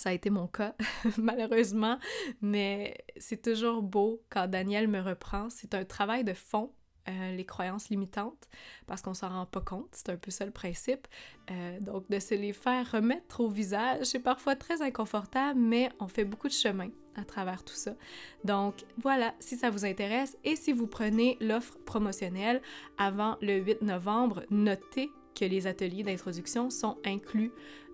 [0.00, 0.74] Ça a été mon cas,
[1.18, 1.98] malheureusement,
[2.40, 5.50] mais c'est toujours beau quand Daniel me reprend.
[5.50, 6.72] C'est un travail de fond,
[7.10, 8.48] euh, les croyances limitantes,
[8.86, 9.88] parce qu'on s'en rend pas compte.
[9.92, 11.06] C'est un peu ça le principe.
[11.50, 16.08] Euh, donc, de se les faire remettre au visage, c'est parfois très inconfortable, mais on
[16.08, 17.94] fait beaucoup de chemin à travers tout ça.
[18.42, 22.62] Donc voilà, si ça vous intéresse et si vous prenez l'offre promotionnelle
[22.96, 27.52] avant le 8 novembre, notez que les ateliers d'introduction sont inclus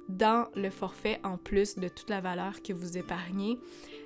[0.09, 3.59] dans le forfait en plus de toute la valeur que vous épargnez.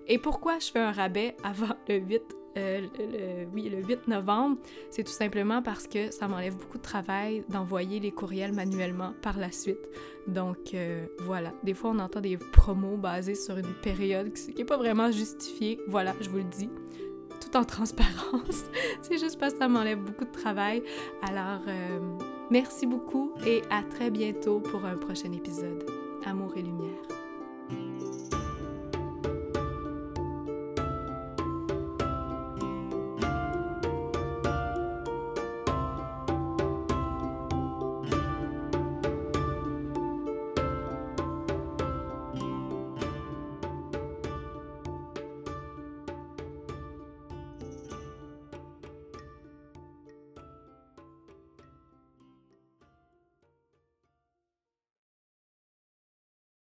[0.09, 2.23] Et pourquoi je fais un rabais avant le 8
[2.57, 4.59] euh, oui, le 8 novembre,
[4.91, 9.39] c'est tout simplement parce que ça m'enlève beaucoup de travail d'envoyer les courriels manuellement par
[9.39, 9.89] la suite.
[10.27, 14.65] Donc euh, voilà, des fois on entend des promos basés sur une période qui n'est
[14.65, 15.81] pas vraiment justifiée.
[15.87, 16.69] Voilà, je vous le dis,
[17.41, 18.65] tout en transparence.
[19.03, 20.83] c'est juste parce que ça m'enlève beaucoup de travail.
[21.23, 22.01] Alors, euh,
[22.51, 25.87] Merci beaucoup et à très bientôt pour un prochain épisode.
[26.25, 27.20] Amour et lumière.